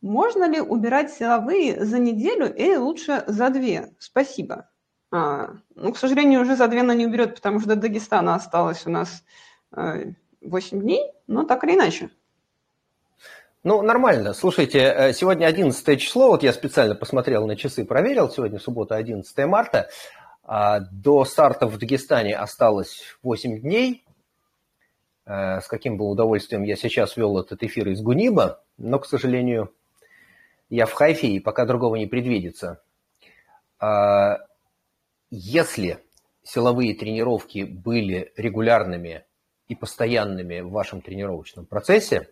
Можно 0.00 0.48
ли 0.48 0.60
убирать 0.60 1.12
силовые 1.12 1.84
за 1.84 2.00
неделю 2.00 2.52
или 2.52 2.74
лучше 2.74 3.22
за 3.28 3.50
две? 3.50 3.94
Спасибо. 4.00 4.68
А, 5.12 5.50
ну, 5.76 5.92
к 5.92 5.96
сожалению, 5.96 6.40
уже 6.40 6.56
за 6.56 6.66
две 6.66 6.80
она 6.80 6.92
не 6.94 7.06
уберет, 7.06 7.36
потому 7.36 7.60
что 7.60 7.68
до 7.68 7.76
Дагестана 7.76 8.34
осталось 8.34 8.84
у 8.84 8.90
нас 8.90 9.22
8 9.70 10.08
э, 10.42 10.80
дней, 10.80 11.12
но 11.28 11.44
так 11.44 11.62
или 11.62 11.74
иначе. 11.74 12.10
Ну, 13.64 13.80
нормально. 13.80 14.34
Слушайте, 14.34 14.78
э, 14.78 15.12
сегодня 15.14 15.46
11 15.46 15.98
число, 15.98 16.28
вот 16.28 16.42
я 16.42 16.52
специально 16.52 16.94
посмотрел 16.94 17.46
на 17.46 17.56
часы, 17.56 17.86
проверил, 17.86 18.28
сегодня 18.28 18.58
суббота 18.58 18.94
11 18.94 19.46
марта. 19.46 19.88
А, 20.42 20.80
до 20.80 21.24
старта 21.24 21.66
в 21.66 21.78
Дагестане 21.78 22.36
осталось 22.36 23.00
8 23.22 23.60
дней. 23.60 24.04
Э, 25.24 25.62
с 25.62 25.66
каким 25.66 25.96
бы 25.96 26.04
удовольствием 26.10 26.62
я 26.62 26.76
сейчас 26.76 27.16
вел 27.16 27.38
этот 27.38 27.62
эфир 27.62 27.88
из 27.88 28.02
Гуниба, 28.02 28.62
но, 28.76 28.98
к 28.98 29.06
сожалению, 29.06 29.72
я 30.68 30.84
в 30.84 30.92
Хайфе, 30.92 31.28
и 31.28 31.40
пока 31.40 31.64
другого 31.64 31.96
не 31.96 32.06
предвидится. 32.06 32.82
А, 33.78 34.40
если 35.30 36.00
силовые 36.42 36.94
тренировки 36.94 37.62
были 37.62 38.30
регулярными 38.36 39.24
и 39.68 39.74
постоянными 39.74 40.60
в 40.60 40.68
вашем 40.68 41.00
тренировочном 41.00 41.64
процессе, 41.64 42.28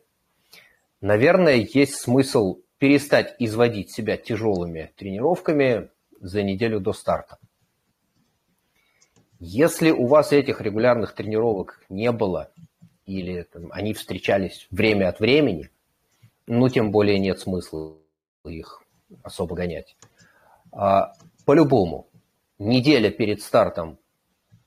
наверное, 1.03 1.57
есть 1.57 1.97
смысл 1.97 2.63
перестать 2.79 3.37
изводить 3.39 3.93
себя 3.93 4.17
тяжелыми 4.17 4.93
тренировками 4.97 5.91
за 6.21 6.43
неделю 6.43 6.81
до 6.81 6.95
старта. 6.95 7.39
Если 9.39 9.91
у 9.91 10.07
вас 10.07 10.33
этих 10.33 10.61
регулярных 10.61 11.15
тренировок 11.15 11.85
не 11.89 12.11
было, 12.13 12.51
или 13.07 13.43
там, 13.43 13.69
они 13.73 13.93
встречались 13.93 14.69
время 14.71 15.09
от 15.09 15.21
времени, 15.21 15.69
ну, 16.47 16.69
тем 16.69 16.91
более 16.93 17.19
нет 17.19 17.41
смысла 17.41 17.97
их 18.45 18.83
особо 19.23 19.55
гонять. 19.55 19.97
А, 20.71 21.13
по-любому, 21.45 22.09
неделя 22.59 23.11
перед 23.11 23.43
стартом 23.43 23.99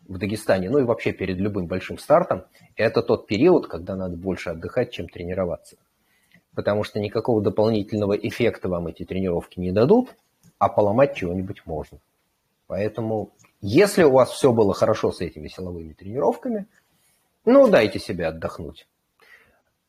в 0.07 0.17
Дагестане, 0.17 0.69
ну 0.69 0.79
и 0.79 0.83
вообще 0.83 1.13
перед 1.13 1.37
любым 1.37 1.67
большим 1.67 1.97
стартом, 1.97 2.45
это 2.75 3.01
тот 3.01 3.27
период, 3.27 3.67
когда 3.67 3.95
надо 3.95 4.17
больше 4.17 4.51
отдыхать, 4.51 4.91
чем 4.91 5.07
тренироваться. 5.07 5.77
Потому 6.55 6.83
что 6.83 6.99
никакого 6.99 7.41
дополнительного 7.41 8.13
эффекта 8.13 8.69
вам 8.69 8.87
эти 8.87 9.03
тренировки 9.03 9.59
не 9.59 9.71
дадут, 9.71 10.15
а 10.57 10.69
поломать 10.69 11.15
чего-нибудь 11.15 11.65
можно. 11.65 11.99
Поэтому, 12.67 13.31
если 13.61 14.03
у 14.03 14.11
вас 14.11 14.31
все 14.31 14.51
было 14.51 14.73
хорошо 14.73 15.11
с 15.11 15.21
этими 15.21 15.47
силовыми 15.47 15.93
тренировками, 15.93 16.65
ну, 17.43 17.67
дайте 17.67 17.99
себе 17.99 18.27
отдохнуть. 18.27 18.87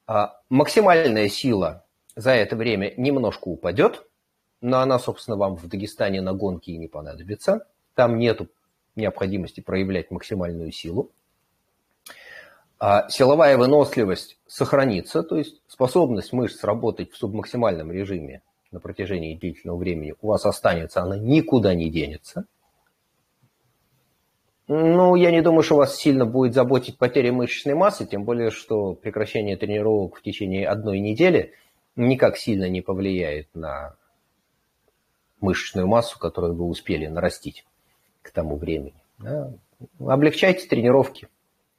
А 0.06 0.40
максимальная 0.50 1.28
сила 1.28 1.84
за 2.16 2.32
это 2.32 2.56
время 2.56 2.92
немножко 2.96 3.48
упадет, 3.48 4.06
но 4.60 4.80
она, 4.80 4.98
собственно, 4.98 5.36
вам 5.36 5.56
в 5.56 5.66
Дагестане 5.68 6.20
на 6.20 6.32
гонке 6.34 6.72
и 6.72 6.78
не 6.78 6.88
понадобится– 6.88 7.66
там 7.96 8.18
нет 8.18 8.42
необходимости 8.94 9.60
проявлять 9.60 10.10
максимальную 10.10 10.70
силу. 10.70 11.10
А 12.78 13.08
силовая 13.08 13.56
выносливость 13.56 14.38
сохранится, 14.46 15.22
то 15.22 15.36
есть 15.36 15.62
способность 15.66 16.32
мышц 16.32 16.62
работать 16.62 17.10
в 17.10 17.16
субмаксимальном 17.16 17.90
режиме 17.90 18.42
на 18.70 18.80
протяжении 18.80 19.36
длительного 19.36 19.78
времени 19.78 20.14
у 20.20 20.28
вас 20.28 20.44
останется, 20.44 21.00
она 21.00 21.16
никуда 21.16 21.74
не 21.74 21.88
денется. 21.88 22.44
Ну, 24.68 25.14
я 25.14 25.30
не 25.30 25.42
думаю, 25.42 25.62
что 25.62 25.76
вас 25.76 25.96
сильно 25.96 26.26
будет 26.26 26.52
заботить 26.52 26.98
потеря 26.98 27.32
мышечной 27.32 27.74
массы, 27.74 28.04
тем 28.04 28.24
более, 28.24 28.50
что 28.50 28.94
прекращение 28.94 29.56
тренировок 29.56 30.16
в 30.16 30.22
течение 30.22 30.68
одной 30.68 30.98
недели 30.98 31.54
никак 31.94 32.36
сильно 32.36 32.68
не 32.68 32.82
повлияет 32.82 33.48
на 33.54 33.94
мышечную 35.40 35.86
массу, 35.86 36.18
которую 36.18 36.56
вы 36.56 36.64
успели 36.64 37.06
нарастить 37.06 37.64
к 38.22 38.32
тому 38.32 38.56
времени. 38.56 39.00
Да. 39.18 39.52
Облегчайте 40.00 40.66
тренировки, 40.66 41.28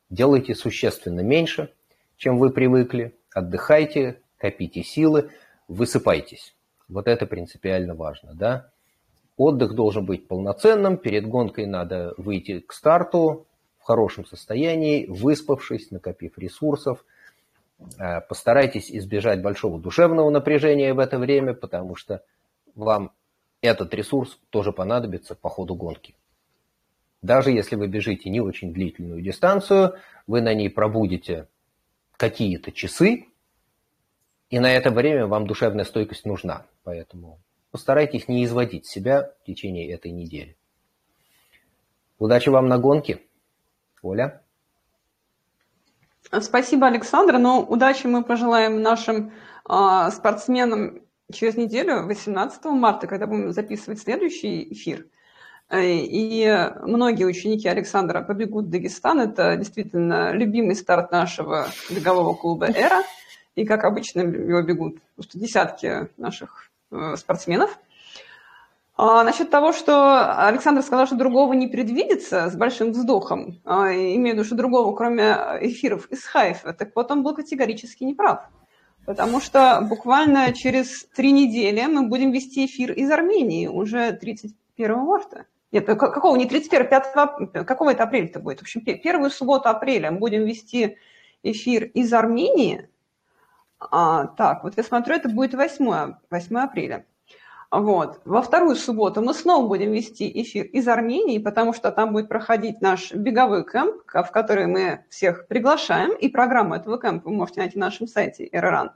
делайте 0.10 0.56
существенно 0.56 1.22
меньше, 1.22 1.72
чем 2.18 2.38
вы 2.38 2.50
привыкли, 2.50 3.16
отдыхайте, 3.34 4.22
копите 4.38 4.84
силы, 4.84 5.32
высыпайтесь. 5.68 6.56
Вот 6.88 7.08
это 7.08 7.26
принципиально 7.26 7.96
важно. 7.96 8.34
Да? 8.34 8.70
Отдых 9.36 9.76
должен 9.76 10.06
быть 10.06 10.28
полноценным, 10.28 10.98
перед 10.98 11.28
гонкой 11.28 11.68
надо 11.68 12.14
выйти 12.18 12.60
к 12.60 12.74
старту 12.74 13.46
в 13.80 13.84
хорошем 13.84 14.26
состоянии, 14.26 15.06
выспавшись, 15.06 15.92
накопив 15.92 16.38
ресурсов. 16.38 17.06
Э, 18.00 18.22
постарайтесь 18.22 18.90
избежать 18.90 19.42
большого 19.42 19.80
душевного 19.80 20.30
напряжения 20.30 20.94
в 20.94 21.00
это 21.00 21.20
время, 21.20 21.54
потому 21.54 21.96
что 21.96 22.24
вам 22.76 23.12
этот 23.62 23.94
ресурс 23.94 24.40
тоже 24.50 24.72
понадобится 24.72 25.36
по 25.36 25.50
ходу 25.50 25.76
гонки. 25.76 26.16
Даже 27.27 27.51
если 27.51 27.75
вы 27.75 27.88
бежите 27.88 28.29
не 28.29 28.39
очень 28.39 28.74
длительную 28.74 29.22
дистанцию, 29.22 29.96
вы 30.27 30.39
на 30.39 30.53
ней 30.53 30.69
пробудете 30.69 31.50
какие-то 32.15 32.72
часы, 32.72 33.25
и 34.50 34.60
на 34.60 34.72
это 34.72 34.91
время 34.91 35.27
вам 35.27 35.46
душевная 35.46 35.84
стойкость 35.84 36.25
нужна. 36.25 36.65
Поэтому 36.86 37.41
постарайтесь 37.69 38.29
не 38.29 38.46
изводить 38.46 38.86
себя 38.86 39.34
в 39.41 39.46
течение 39.46 39.91
этой 39.91 40.12
недели. 40.12 40.55
Удачи 42.17 42.48
вам 42.48 42.69
на 42.69 42.77
гонке. 42.77 43.19
Оля? 44.01 44.41
Спасибо, 46.39 46.88
Александр. 46.88 47.39
Ну, 47.39 47.60
удачи 47.60 48.07
мы 48.07 48.24
пожелаем 48.24 48.81
нашим 48.81 49.34
э, 49.69 50.12
спортсменам 50.13 51.01
через 51.29 51.57
неделю, 51.57 52.05
18 52.05 52.63
марта, 52.67 53.05
когда 53.05 53.27
будем 53.27 53.51
записывать 53.51 54.00
следующий 54.00 54.72
эфир. 54.72 55.07
Э, 55.70 55.82
и 55.82 56.72
многие 56.82 57.26
ученики 57.26 57.68
Александра 57.68 58.22
побегут 58.22 58.66
в 58.66 58.70
Дагестан. 58.70 59.20
Это 59.22 59.56
действительно 59.58 60.32
любимый 60.32 60.76
старт 60.76 61.12
нашего 61.12 61.68
бегового 61.90 62.34
клуба 62.34 62.68
«Эра». 62.68 63.04
И, 63.56 63.66
как 63.66 63.84
обычно, 63.84 64.22
его 64.22 64.62
бегут 64.62 65.02
просто 65.16 65.40
десятки 65.40 66.10
наших 66.18 66.70
э, 66.92 67.16
спортсменов. 67.18 67.78
А, 69.00 69.24
насчет 69.24 69.52
того, 69.52 69.74
что 69.74 70.48
Александр 70.48 70.82
сказал, 70.82 71.06
что 71.06 71.16
другого 71.16 71.54
не 71.54 71.68
предвидится 71.68 72.50
с 72.50 72.56
большим 72.56 72.94
вздохом, 72.94 73.60
а, 73.64 73.92
имею 73.92 74.32
в 74.32 74.40
виду, 74.40 74.44
что 74.44 74.56
другого, 74.56 74.96
кроме 74.96 75.38
эфиров 75.62 76.08
из 76.10 76.24
Хайфа, 76.24 76.74
так 76.74 76.96
вот 76.96 77.12
он 77.12 77.22
был 77.22 77.36
категорически 77.36 78.04
неправ. 78.04 78.50
Потому 79.06 79.40
что 79.40 79.86
буквально 79.88 80.52
через 80.54 81.06
три 81.16 81.32
недели 81.32 81.86
мы 81.86 82.08
будем 82.08 82.32
вести 82.32 82.66
эфир 82.66 82.92
из 82.92 83.10
Армении 83.12 83.68
уже 83.68 84.14
31 84.14 84.98
марта. 84.98 85.46
Нет, 85.72 85.86
какого, 85.86 86.36
не 86.38 86.46
31, 86.46 86.88
5, 86.88 87.66
какого 87.66 87.92
это 87.92 88.04
апреля-то 88.04 88.40
будет? 88.40 88.60
В 88.60 88.62
общем, 88.62 88.82
первую 88.82 89.30
субботу 89.30 89.68
апреля 89.68 90.12
мы 90.12 90.20
будем 90.20 90.46
вести 90.46 90.98
эфир 91.44 91.86
из 91.86 92.14
Армении. 92.14 92.90
А, 93.80 94.28
так, 94.28 94.64
вот 94.64 94.78
я 94.78 94.84
смотрю, 94.84 95.16
это 95.16 95.30
будет 95.30 95.54
8, 95.54 96.16
8 96.30 96.58
апреля. 96.58 97.06
Вот. 97.70 98.22
Во 98.24 98.42
вторую 98.42 98.78
субботу 98.78 99.22
мы 99.22 99.34
снова 99.34 99.68
будем 99.68 99.92
вести 99.92 100.32
эфир 100.42 100.66
из 100.68 100.88
Армении, 100.88 101.38
потому 101.38 101.74
что 101.74 101.92
там 101.92 102.14
будет 102.14 102.30
проходить 102.30 102.80
наш 102.80 103.12
беговой 103.14 103.66
кемп, 103.66 104.04
в 104.08 104.32
который 104.32 104.68
мы 104.68 105.04
всех 105.10 105.48
приглашаем, 105.48 106.16
и 106.16 106.30
программу 106.30 106.76
этого 106.76 107.00
кемпа 107.00 107.30
вы 107.30 107.36
можете 107.36 107.60
найти 107.60 107.78
на 107.78 107.88
нашем 107.88 108.08
сайте 108.08 108.48
RRAN. 108.48 108.92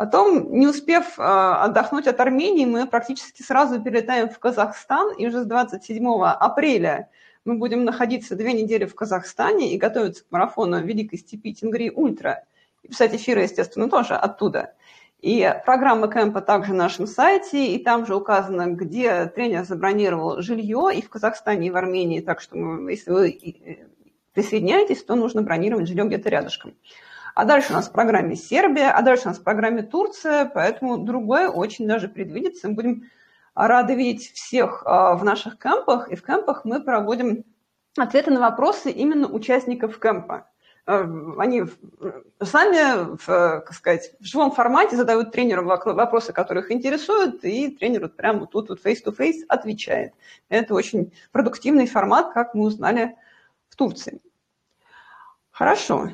Потом, 0.00 0.50
не 0.58 0.66
успев 0.66 1.18
э, 1.18 1.22
отдохнуть 1.22 2.06
от 2.06 2.18
Армении, 2.20 2.64
мы 2.64 2.86
практически 2.86 3.42
сразу 3.42 3.82
перелетаем 3.82 4.30
в 4.30 4.38
Казахстан, 4.38 5.12
и 5.12 5.26
уже 5.26 5.42
с 5.42 5.44
27 5.44 6.22
апреля 6.22 7.10
мы 7.44 7.58
будем 7.58 7.84
находиться 7.84 8.34
две 8.34 8.54
недели 8.54 8.86
в 8.86 8.94
Казахстане 8.94 9.74
и 9.74 9.76
готовиться 9.76 10.24
к 10.24 10.30
марафону 10.30 10.80
Великой 10.80 11.18
степи 11.18 11.52
Тенгри 11.52 11.90
Ультра. 11.90 12.44
И 12.82 12.88
писать 12.88 13.14
эфиры, 13.14 13.42
естественно, 13.42 13.90
тоже 13.90 14.14
оттуда. 14.14 14.72
И 15.20 15.54
программа 15.66 16.10
кемпа 16.10 16.40
также 16.40 16.72
на 16.72 16.84
нашем 16.84 17.06
сайте, 17.06 17.66
и 17.66 17.84
там 17.84 18.06
же 18.06 18.16
указано, 18.16 18.68
где 18.68 19.26
тренер 19.26 19.64
забронировал 19.64 20.40
жилье, 20.40 20.92
и 20.94 21.02
в 21.02 21.10
Казахстане, 21.10 21.66
и 21.66 21.70
в 21.70 21.76
Армении. 21.76 22.20
Так 22.20 22.40
что, 22.40 22.56
если 22.88 23.10
вы 23.10 23.28
э, 23.28 23.86
присоединяетесь, 24.32 25.04
то 25.04 25.14
нужно 25.14 25.42
бронировать 25.42 25.88
жилье 25.88 26.04
где-то 26.06 26.30
рядышком. 26.30 26.72
А 27.34 27.44
дальше 27.44 27.72
у 27.72 27.76
нас 27.76 27.88
в 27.88 27.92
программе 27.92 28.36
Сербия, 28.36 28.90
а 28.90 29.02
дальше 29.02 29.24
у 29.26 29.28
нас 29.28 29.38
в 29.38 29.44
программе 29.44 29.82
Турция, 29.82 30.44
поэтому 30.44 30.98
другое 30.98 31.48
очень 31.48 31.86
даже 31.86 32.08
предвидится. 32.08 32.68
Мы 32.68 32.74
будем 32.74 33.10
рады 33.54 33.94
видеть 33.94 34.32
всех 34.32 34.82
а, 34.84 35.14
в 35.14 35.24
наших 35.24 35.58
кемпах, 35.58 36.10
и 36.10 36.16
в 36.16 36.24
кемпах 36.24 36.64
мы 36.64 36.82
проводим 36.82 37.44
ответы 37.96 38.30
на 38.30 38.40
вопросы 38.40 38.90
именно 38.90 39.28
участников 39.28 39.98
кемпа. 39.98 40.48
Э, 40.86 41.04
они 41.38 41.64
сами, 42.42 43.16
как 43.24 43.72
сказать, 43.74 44.12
в 44.18 44.24
живом 44.24 44.52
формате 44.52 44.96
задают 44.96 45.32
тренеру 45.32 45.64
вопросы, 45.64 46.32
которые 46.32 46.64
их 46.64 46.72
интересуют, 46.72 47.44
и 47.44 47.70
тренер 47.70 48.02
вот 48.02 48.16
прямо 48.16 48.46
тут 48.46 48.68
вот 48.70 48.84
face-to-face 48.84 49.44
отвечает. 49.48 50.14
Это 50.48 50.74
очень 50.74 51.12
продуктивный 51.32 51.86
формат, 51.86 52.32
как 52.32 52.54
мы 52.54 52.64
узнали 52.64 53.16
в 53.68 53.76
Турции. 53.76 54.20
Хорошо. 55.50 56.10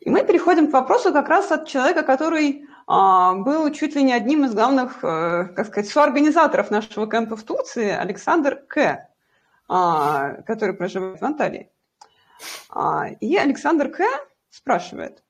И 0.00 0.08
мы 0.08 0.24
переходим 0.24 0.70
к 0.70 0.72
вопросу 0.72 1.12
как 1.12 1.28
раз 1.28 1.52
от 1.52 1.68
человека, 1.68 2.02
который 2.02 2.66
а, 2.86 3.34
был 3.34 3.70
чуть 3.72 3.94
ли 3.94 4.02
не 4.02 4.14
одним 4.14 4.46
из 4.46 4.54
главных, 4.54 5.04
а, 5.04 5.44
как 5.44 5.66
сказать, 5.66 5.90
соорганизаторов 5.90 6.70
нашего 6.70 7.08
кемпа 7.08 7.36
в 7.36 7.42
Турции, 7.42 7.90
Александр 7.90 8.56
К., 8.66 9.08
а, 9.68 10.42
который 10.46 10.74
проживает 10.74 11.20
в 11.20 11.24
Анталии. 11.24 11.70
А, 12.70 13.08
и 13.20 13.36
Александр 13.36 13.90
К. 13.90 14.02
спрашивает. 14.48 15.22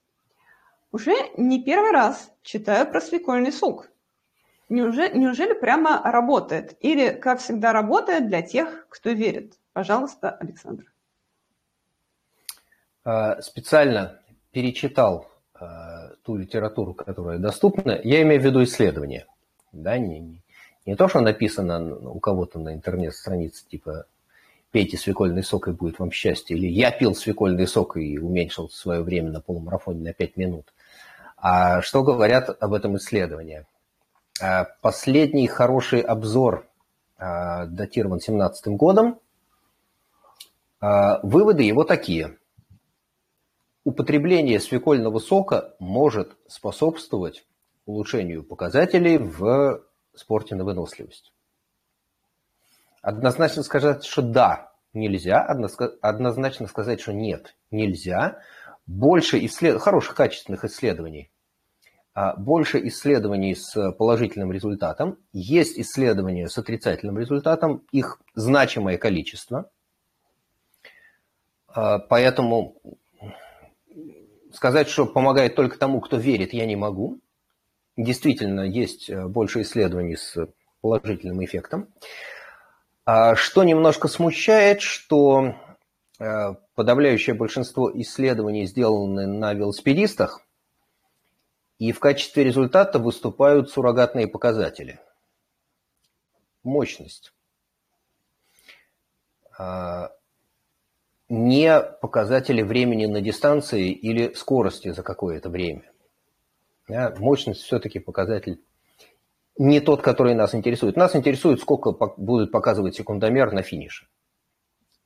Уже 0.93 1.15
не 1.37 1.63
первый 1.65 1.91
раз 1.91 2.33
читаю 2.43 2.87
про 2.87 3.01
свекольный 3.01 3.53
сук. 3.53 3.91
Неужели, 4.69 5.19
неужели 5.19 5.53
прямо 5.53 6.01
работает? 6.05 6.77
Или, 6.81 7.11
как 7.11 7.41
всегда, 7.41 7.73
работает 7.73 8.29
для 8.29 8.41
тех, 8.41 8.87
кто 8.89 9.11
верит? 9.11 9.59
Пожалуйста, 9.73 10.31
Александр. 10.31 10.85
Специально 13.41 14.21
перечитал 14.53 15.29
а, 15.55 16.11
ту 16.25 16.37
литературу, 16.37 16.95
которая 16.95 17.39
доступна. 17.39 18.01
Я 18.03 18.23
имею 18.23 18.41
в 18.41 18.45
виду 18.45 18.63
исследования. 18.65 19.27
Да, 19.73 19.99
не, 19.99 20.21
не, 20.21 20.43
не 20.87 20.97
то, 20.97 21.09
что 21.09 21.21
написано 21.21 21.97
у 22.11 22.19
кого-то 22.19 22.59
на 22.59 22.75
интернет-странице, 22.75 23.65
типа 23.69 24.07
пейте 24.71 24.97
свекольный 24.97 25.43
сок 25.43 25.69
и 25.69 25.73
будет 25.73 25.99
вам 25.99 26.11
счастье, 26.11 26.57
или 26.57 26.67
я 26.67 26.91
пил 26.91 27.15
свекольный 27.15 27.67
сок 27.67 27.97
и 27.97 28.19
уменьшил 28.19 28.69
свое 28.71 29.03
время 29.03 29.31
на 29.31 29.41
полумарафоне 29.41 30.01
на 30.01 30.13
5 30.13 30.37
минут. 30.37 30.73
А 31.37 31.83
что 31.83 32.03
говорят 32.03 32.57
об 32.61 32.73
этом 32.73 32.97
исследования? 32.97 33.67
А, 34.41 34.67
последний 34.81 35.47
хороший 35.47 36.01
обзор 36.01 36.67
а, 37.19 37.67
датирован 37.67 38.21
17 38.21 38.69
годом. 38.69 39.19
А, 40.81 41.21
выводы 41.23 41.63
его 41.63 41.85
такие. 41.85 42.37
Употребление 43.83 44.61
свекольного 44.61 45.19
сока 45.21 45.75
может 45.79 46.37
способствовать 46.47 47.47
улучшению 47.87 48.45
показателей 48.45 49.17
в 49.17 49.83
спорте 50.15 50.55
на 50.55 50.65
выносливость. 50.65 51.33
Однозначно 53.01 53.63
сказать, 53.63 54.05
что 54.05 54.21
да, 54.21 54.73
нельзя. 54.93 55.41
Однозначно 56.03 56.67
сказать, 56.67 57.01
что 57.01 57.13
нет, 57.13 57.57
нельзя. 57.71 58.41
Больше 58.87 59.45
исслед... 59.47 59.81
хороших, 59.81 60.15
качественных 60.15 60.65
исследований. 60.67 61.31
А, 62.13 62.37
больше 62.37 62.87
исследований 62.87 63.55
с 63.55 63.93
положительным 63.93 64.53
результатом. 64.53 65.17
Есть 65.33 65.79
исследования 65.79 66.49
с 66.49 66.59
отрицательным 66.59 67.19
результатом. 67.19 67.87
Их 67.93 68.21
значимое 68.35 68.99
количество. 68.99 69.71
А, 71.69 71.99
поэтому 71.99 72.77
сказать, 74.53 74.89
что 74.89 75.07
помогает 75.07 75.55
только 75.55 75.79
тому, 75.79 76.01
кто 76.01 76.17
верит, 76.17 76.53
я 76.53 76.67
не 76.67 76.77
могу. 76.77 77.21
Действительно, 77.97 78.63
есть 78.63 79.11
э, 79.11 79.27
больше 79.27 79.63
исследований 79.63 80.17
с 80.17 80.37
положительным 80.81 81.45
эффектом. 81.45 81.89
А 83.05 83.35
что 83.35 83.65
немножко 83.65 84.09
смущает, 84.09 84.81
что 84.81 85.55
э, 86.19 86.55
подавляющее 86.75 87.35
большинство 87.35 87.91
исследований 88.01 88.67
сделаны 88.67 89.27
на 89.27 89.53
велосипедистах, 89.53 90.41
и 91.79 91.93
в 91.93 91.99
качестве 91.99 92.45
результата 92.45 92.99
выступают 92.99 93.71
суррогатные 93.71 94.29
показатели. 94.29 95.01
Мощность. 96.63 97.33
Не 101.31 101.81
показатели 101.81 102.61
времени 102.61 103.07
на 103.07 103.21
дистанции 103.21 103.93
или 103.93 104.35
скорости 104.35 104.93
за 104.93 105.03
какое-то 105.03 105.49
время. 105.49 105.91
Мощность 106.89 107.63
все-таки 107.63 108.01
показатель 108.01 108.61
не 109.57 109.81
тот, 109.81 110.03
который 110.03 110.35
нас 110.35 110.55
интересует. 110.55 110.97
Нас 110.97 111.15
интересует, 111.15 111.61
сколько 111.61 111.93
будет 111.93 112.51
показывать 112.51 112.97
секундомер 112.97 113.53
на 113.53 113.63
финише. 113.63 114.07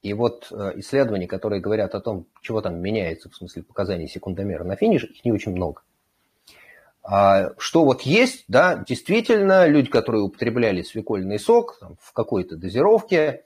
И 0.01 0.13
вот 0.13 0.49
э, 0.51 0.73
исследования, 0.77 1.27
которые 1.27 1.61
говорят 1.61 1.95
о 1.95 2.01
том, 2.01 2.27
чего 2.43 2.61
там 2.61 2.81
меняется 2.81 3.29
в 3.31 3.35
смысле 3.35 3.63
показаний 3.63 4.07
секундомера 4.07 4.63
на 4.63 4.77
финише, 4.77 5.07
их 5.07 5.25
не 5.25 5.33
очень 5.33 5.53
много. 5.53 5.83
А 7.03 7.51
что 7.59 7.85
вот 7.85 8.03
есть, 8.03 8.45
да, 8.49 8.77
действительно, 8.77 9.67
люди, 9.67 9.91
которые 9.91 10.23
употребляли 10.23 10.83
свекольный 10.83 11.39
сок 11.39 11.79
там, 11.81 11.97
в 12.01 12.13
какой-то 12.13 12.57
дозировке, 12.57 13.45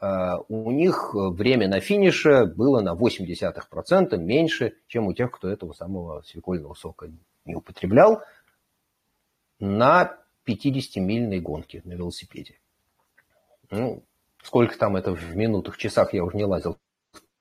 у 0.00 0.70
них 0.70 1.10
время 1.12 1.68
на 1.68 1.80
финише 1.80 2.46
было 2.46 2.80
на 2.80 2.94
0,8% 2.94 4.16
меньше, 4.16 4.74
чем 4.86 5.06
у 5.06 5.12
тех, 5.12 5.30
кто 5.30 5.48
этого 5.48 5.74
самого 5.74 6.22
свекольного 6.22 6.74
сока 6.74 7.10
не 7.44 7.54
употреблял 7.54 8.22
на 9.58 10.16
50-мильной 10.46 11.40
гонке 11.40 11.82
на 11.84 11.92
велосипеде. 11.92 12.58
Ну, 13.70 14.02
сколько 14.42 14.78
там 14.78 14.96
это 14.96 15.14
в 15.14 15.36
минутах, 15.36 15.76
часах, 15.76 16.14
я 16.14 16.24
уже 16.24 16.36
не 16.36 16.44
лазил 16.44 16.78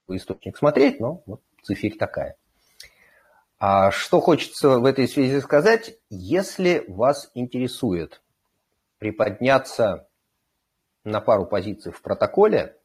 в 0.08 0.16
источник 0.16 0.58
смотреть, 0.58 1.00
но 1.00 1.24
вот 1.26 1.42
циферь 1.64 1.98
такая. 1.98 2.36
А 3.58 3.92
что 3.92 4.20
хочется 4.20 4.80
в 4.80 4.86
этой 4.86 5.08
связи 5.08 5.40
сказать, 5.40 5.98
если 6.10 6.84
вас 6.90 7.32
интересует 7.36 8.22
приподняться 8.98 10.09
на 11.10 11.22
пару 11.22 11.46
позиций 11.46 11.92
в 11.92 12.02
протоколе, 12.02 12.78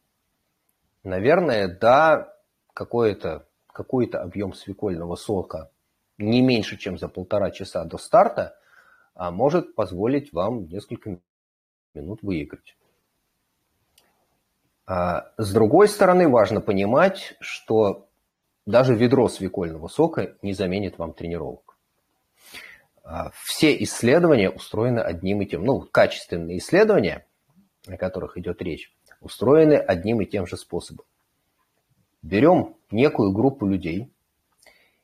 наверное, 1.02 1.68
да, 1.68 2.34
какой-то 2.72 3.46
какой 3.74 4.06
объем 4.06 4.54
свекольного 4.54 5.16
сока 5.16 5.70
не 6.16 6.40
меньше, 6.42 6.76
чем 6.76 6.96
за 6.96 7.08
полтора 7.08 7.50
часа 7.50 7.84
до 7.84 7.98
старта, 7.98 8.56
а 9.14 9.32
может 9.32 9.74
позволить 9.74 10.32
вам 10.32 10.68
несколько 10.68 11.18
минут 11.92 12.22
выиграть. 12.22 12.76
А 14.86 15.32
с 15.38 15.52
другой 15.52 15.88
стороны, 15.88 16.28
важно 16.28 16.60
понимать, 16.60 17.34
что 17.40 18.08
даже 18.64 18.94
ведро 18.94 19.28
свекольного 19.28 19.88
сока 19.88 20.36
не 20.40 20.52
заменит 20.52 20.98
вам 20.98 21.12
тренировок. 21.12 21.76
А 23.02 23.30
все 23.44 23.76
исследования 23.82 24.50
устроены 24.50 25.00
одним 25.00 25.42
и 25.42 25.46
тем. 25.46 25.64
Ну, 25.64 25.80
качественные 25.80 26.58
исследования, 26.58 27.26
о 27.86 27.96
которых 27.96 28.36
идет 28.38 28.62
речь, 28.62 28.92
устроены 29.20 29.74
одним 29.74 30.20
и 30.20 30.26
тем 30.26 30.46
же 30.46 30.56
способом. 30.56 31.06
Берем 32.22 32.76
некую 32.90 33.32
группу 33.32 33.66
людей, 33.66 34.10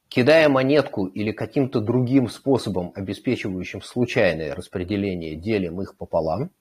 кидая 0.08 0.48
монетку 0.48 1.06
или 1.06 1.32
каким-то 1.32 1.80
другим 1.80 2.28
способом, 2.28 2.92
обеспечивающим 2.94 3.82
случайное 3.82 4.54
распределение, 4.54 5.36
делим 5.36 5.80
их 5.80 5.96
пополам– 5.96 6.50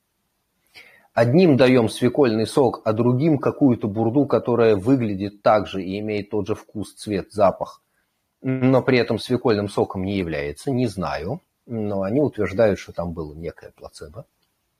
Одним 1.12 1.56
даем 1.56 1.88
свекольный 1.88 2.46
сок, 2.46 2.82
а 2.84 2.92
другим 2.92 3.38
какую-то 3.38 3.88
бурду, 3.88 4.26
которая 4.26 4.76
выглядит 4.76 5.42
так 5.42 5.66
же 5.66 5.82
и 5.82 5.98
имеет 5.98 6.30
тот 6.30 6.46
же 6.46 6.54
вкус, 6.54 6.94
цвет, 6.94 7.32
запах, 7.32 7.82
но 8.42 8.80
при 8.80 8.98
этом 8.98 9.18
свекольным 9.18 9.68
соком 9.68 10.04
не 10.04 10.16
является, 10.16 10.70
не 10.70 10.86
знаю. 10.86 11.40
Но 11.66 12.02
они 12.02 12.20
утверждают, 12.20 12.78
что 12.78 12.92
там 12.92 13.12
было 13.12 13.34
некое 13.34 13.72
плацебо. 13.72 14.24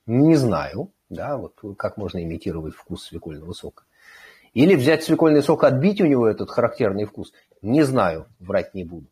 Не 0.05 0.35
знаю, 0.35 0.91
да, 1.11 1.37
вот 1.37 1.53
как 1.77 1.97
можно 1.97 2.23
имитировать 2.23 2.73
вкус 2.73 3.05
свекольного 3.05 3.53
сока. 3.53 3.83
Или 4.53 4.75
взять 4.75 5.03
свекольный 5.03 5.43
сок, 5.43 5.63
отбить 5.63 6.01
у 6.01 6.05
него 6.05 6.27
этот 6.27 6.49
характерный 6.49 7.05
вкус. 7.05 7.31
Не 7.61 7.83
знаю, 7.83 8.25
врать 8.39 8.73
не 8.73 8.83
буду. 8.83 9.07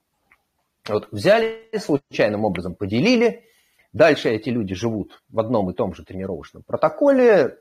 Вот 0.88 1.08
взяли, 1.12 1.70
случайным 1.78 2.44
образом 2.44 2.74
поделили, 2.74 3.46
Дальше 3.94 4.30
эти 4.30 4.50
люди 4.50 4.76
живут 4.76 5.24
в 5.30 5.40
одном 5.40 5.72
и 5.72 5.74
том 5.74 5.96
же 5.96 6.04
тренировочном 6.04 6.64
протоколе. 6.64 7.58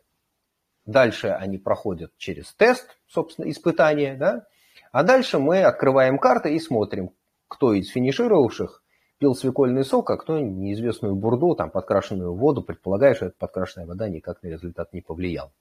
Дальше 0.84 1.28
они 1.28 1.58
проходят 1.58 2.12
через 2.18 2.52
тест, 2.54 2.98
собственно, 3.08 3.50
испытание. 3.50 4.14
Да? 4.14 4.46
А 4.92 5.02
дальше 5.02 5.38
мы 5.38 5.62
открываем 5.62 6.18
карты 6.18 6.54
и 6.54 6.60
смотрим, 6.60 7.12
кто 7.46 7.72
из 7.72 7.88
финишировавших 7.88 8.82
пил 9.18 9.34
свекольный 9.34 9.84
сок, 9.84 10.10
а 10.10 10.16
кто 10.16 10.38
неизвестную 10.38 11.14
бурду, 11.14 11.54
там, 11.54 11.70
подкрашенную 11.70 12.34
воду, 12.34 12.62
предполагая, 12.62 13.14
что 13.14 13.26
эта 13.26 13.36
подкрашенная 13.38 13.86
вода 13.86 14.08
никак 14.08 14.42
на 14.42 14.48
результат 14.48 14.92
не 14.92 15.00
повлияла. 15.00 15.52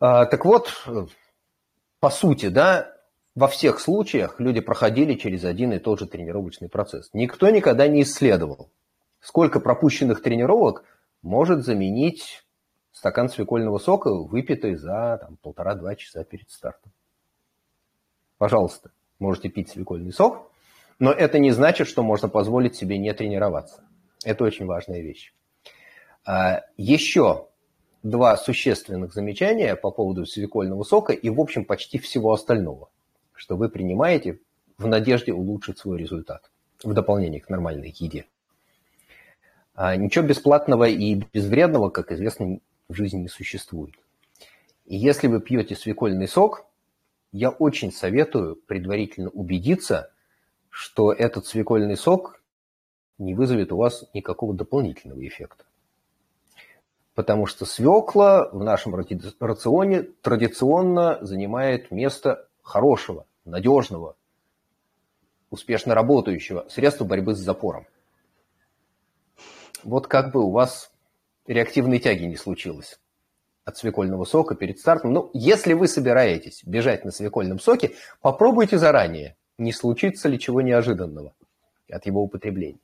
А, 0.00 0.26
так 0.26 0.44
вот, 0.44 0.70
по 1.98 2.10
сути, 2.10 2.48
да, 2.48 2.94
во 3.34 3.48
всех 3.48 3.80
случаях 3.80 4.38
люди 4.38 4.60
проходили 4.60 5.14
через 5.14 5.44
один 5.44 5.72
и 5.72 5.78
тот 5.78 6.00
же 6.00 6.06
тренировочный 6.06 6.68
процесс. 6.68 7.10
Никто 7.12 7.48
никогда 7.50 7.88
не 7.88 8.02
исследовал, 8.02 8.70
сколько 9.20 9.60
пропущенных 9.60 10.22
тренировок 10.22 10.84
может 11.22 11.64
заменить 11.64 12.44
стакан 12.92 13.28
свекольного 13.28 13.78
сока, 13.78 14.12
выпитый 14.12 14.76
за 14.76 15.18
там, 15.20 15.36
полтора-два 15.36 15.94
часа 15.96 16.24
перед 16.24 16.50
стартом. 16.50 16.92
Пожалуйста, 18.38 18.90
можете 19.18 19.48
пить 19.48 19.70
свекольный 19.70 20.12
сок, 20.12 20.50
но 20.98 21.12
это 21.12 21.38
не 21.38 21.50
значит, 21.52 21.88
что 21.88 22.02
можно 22.02 22.28
позволить 22.28 22.76
себе 22.76 22.98
не 22.98 23.12
тренироваться. 23.14 23.82
Это 24.24 24.44
очень 24.44 24.66
важная 24.66 25.00
вещь. 25.00 25.32
А, 26.24 26.62
еще 26.76 27.48
два 28.02 28.36
существенных 28.36 29.14
замечания 29.14 29.76
по 29.76 29.90
поводу 29.90 30.26
свекольного 30.26 30.82
сока 30.82 31.12
и, 31.12 31.30
в 31.30 31.40
общем, 31.40 31.64
почти 31.64 31.98
всего 31.98 32.32
остального, 32.32 32.90
что 33.32 33.56
вы 33.56 33.68
принимаете 33.68 34.40
в 34.76 34.86
надежде 34.86 35.32
улучшить 35.32 35.78
свой 35.78 35.98
результат 35.98 36.50
в 36.82 36.92
дополнение 36.92 37.40
к 37.40 37.48
нормальной 37.48 37.94
еде. 37.96 38.26
А 39.74 39.96
ничего 39.96 40.26
бесплатного 40.26 40.88
и 40.88 41.22
безвредного, 41.32 41.90
как 41.90 42.12
известно, 42.12 42.58
в 42.88 42.94
жизни 42.94 43.18
не 43.18 43.28
существует. 43.28 43.94
И 44.86 44.96
если 44.96 45.28
вы 45.28 45.40
пьете 45.40 45.76
свекольный 45.76 46.26
сок, 46.26 46.66
я 47.32 47.50
очень 47.50 47.92
советую 47.92 48.56
предварительно 48.56 49.28
убедиться, 49.28 50.10
что 50.78 51.12
этот 51.12 51.44
свекольный 51.46 51.96
сок 51.96 52.40
не 53.18 53.34
вызовет 53.34 53.72
у 53.72 53.76
вас 53.76 54.04
никакого 54.14 54.54
дополнительного 54.54 55.26
эффекта. 55.26 55.64
Потому 57.14 57.46
что 57.46 57.66
свекла 57.66 58.48
в 58.52 58.62
нашем 58.62 58.94
рационе 58.94 60.02
традиционно 60.02 61.18
занимает 61.20 61.90
место 61.90 62.48
хорошего, 62.62 63.26
надежного, 63.44 64.14
успешно 65.50 65.96
работающего 65.96 66.66
средства 66.68 67.04
борьбы 67.04 67.34
с 67.34 67.38
запором 67.38 67.86
вот 69.82 70.06
как 70.06 70.32
бы 70.32 70.44
у 70.44 70.50
вас 70.50 70.92
реактивной 71.46 71.98
тяги 71.98 72.24
не 72.24 72.36
случилось 72.36 73.00
от 73.64 73.76
свекольного 73.76 74.24
сока 74.24 74.54
перед 74.54 74.78
стартом. 74.78 75.12
Ну, 75.12 75.30
если 75.34 75.72
вы 75.72 75.88
собираетесь 75.88 76.62
бежать 76.64 77.04
на 77.04 77.10
свекольном 77.10 77.58
соке, 77.58 77.92
попробуйте 78.20 78.78
заранее, 78.78 79.36
не 79.58 79.72
случится 79.72 80.28
ли 80.28 80.38
чего 80.38 80.60
неожиданного 80.62 81.34
от 81.90 82.06
его 82.06 82.22
употребления. 82.22 82.78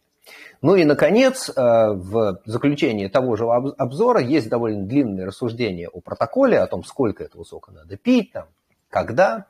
Ну 0.62 0.74
и, 0.76 0.84
наконец, 0.84 1.50
э, 1.50 1.52
в 1.54 2.40
заключении 2.46 3.08
того 3.08 3.37
же 3.37 3.44
обзора 3.44 4.20
есть 4.20 4.48
довольно 4.48 4.84
длинное 4.87 5.26
рассуждение 5.26 5.88
о 5.88 6.00
протоколе, 6.00 6.58
о 6.58 6.66
том, 6.66 6.82
сколько 6.84 7.22
этого 7.22 7.44
сока 7.44 7.72
надо 7.72 7.96
пить, 7.96 8.32
там, 8.32 8.46
когда. 8.88 9.46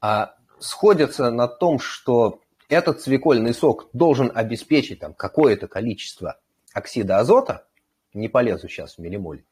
А 0.00 0.34
сходятся 0.58 1.30
на 1.30 1.48
том, 1.48 1.78
что 1.78 2.40
этот 2.68 3.00
свекольный 3.00 3.54
сок 3.54 3.88
должен 3.92 4.30
обеспечить 4.34 5.00
там 5.00 5.14
какое-то 5.14 5.66
количество 5.68 6.38
оксида 6.74 7.18
азота, 7.18 7.66
не 8.12 8.28
полезу 8.28 8.68
сейчас 8.68 8.96
в 8.96 8.98
миллимоль, 8.98 9.44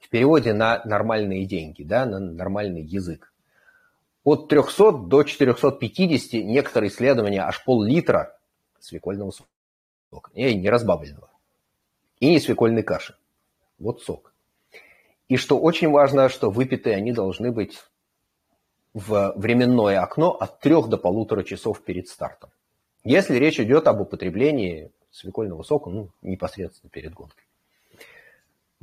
в 0.00 0.08
переводе 0.10 0.52
на 0.52 0.82
нормальные 0.84 1.46
деньги, 1.46 1.82
да, 1.82 2.04
на 2.04 2.18
нормальный 2.18 2.82
язык. 2.82 3.33
От 4.24 4.48
300 4.48 4.92
до 4.92 5.22
450, 5.22 6.42
некоторые 6.44 6.90
исследования, 6.90 7.42
аж 7.42 7.62
пол-литра 7.62 8.38
свекольного 8.80 9.30
сока. 9.30 10.30
И 10.32 10.54
не 10.54 10.68
разбавленного. 10.70 11.28
И 12.20 12.30
не 12.30 12.40
свекольной 12.40 12.82
каши. 12.82 13.16
Вот 13.78 14.02
сок. 14.02 14.32
И 15.28 15.36
что 15.36 15.58
очень 15.58 15.90
важно, 15.90 16.28
что 16.28 16.50
выпитые 16.50 16.96
они 16.96 17.12
должны 17.12 17.50
быть 17.50 17.78
в 18.94 19.32
временное 19.36 20.00
окно 20.00 20.30
от 20.30 20.60
трех 20.60 20.88
до 20.88 20.96
полутора 20.96 21.42
часов 21.42 21.82
перед 21.82 22.08
стартом. 22.08 22.50
Если 23.02 23.36
речь 23.36 23.60
идет 23.60 23.86
об 23.88 24.00
употреблении 24.00 24.90
свекольного 25.10 25.62
сока, 25.62 25.90
ну, 25.90 26.10
непосредственно 26.22 26.90
перед 26.90 27.12
гонкой. 27.12 27.44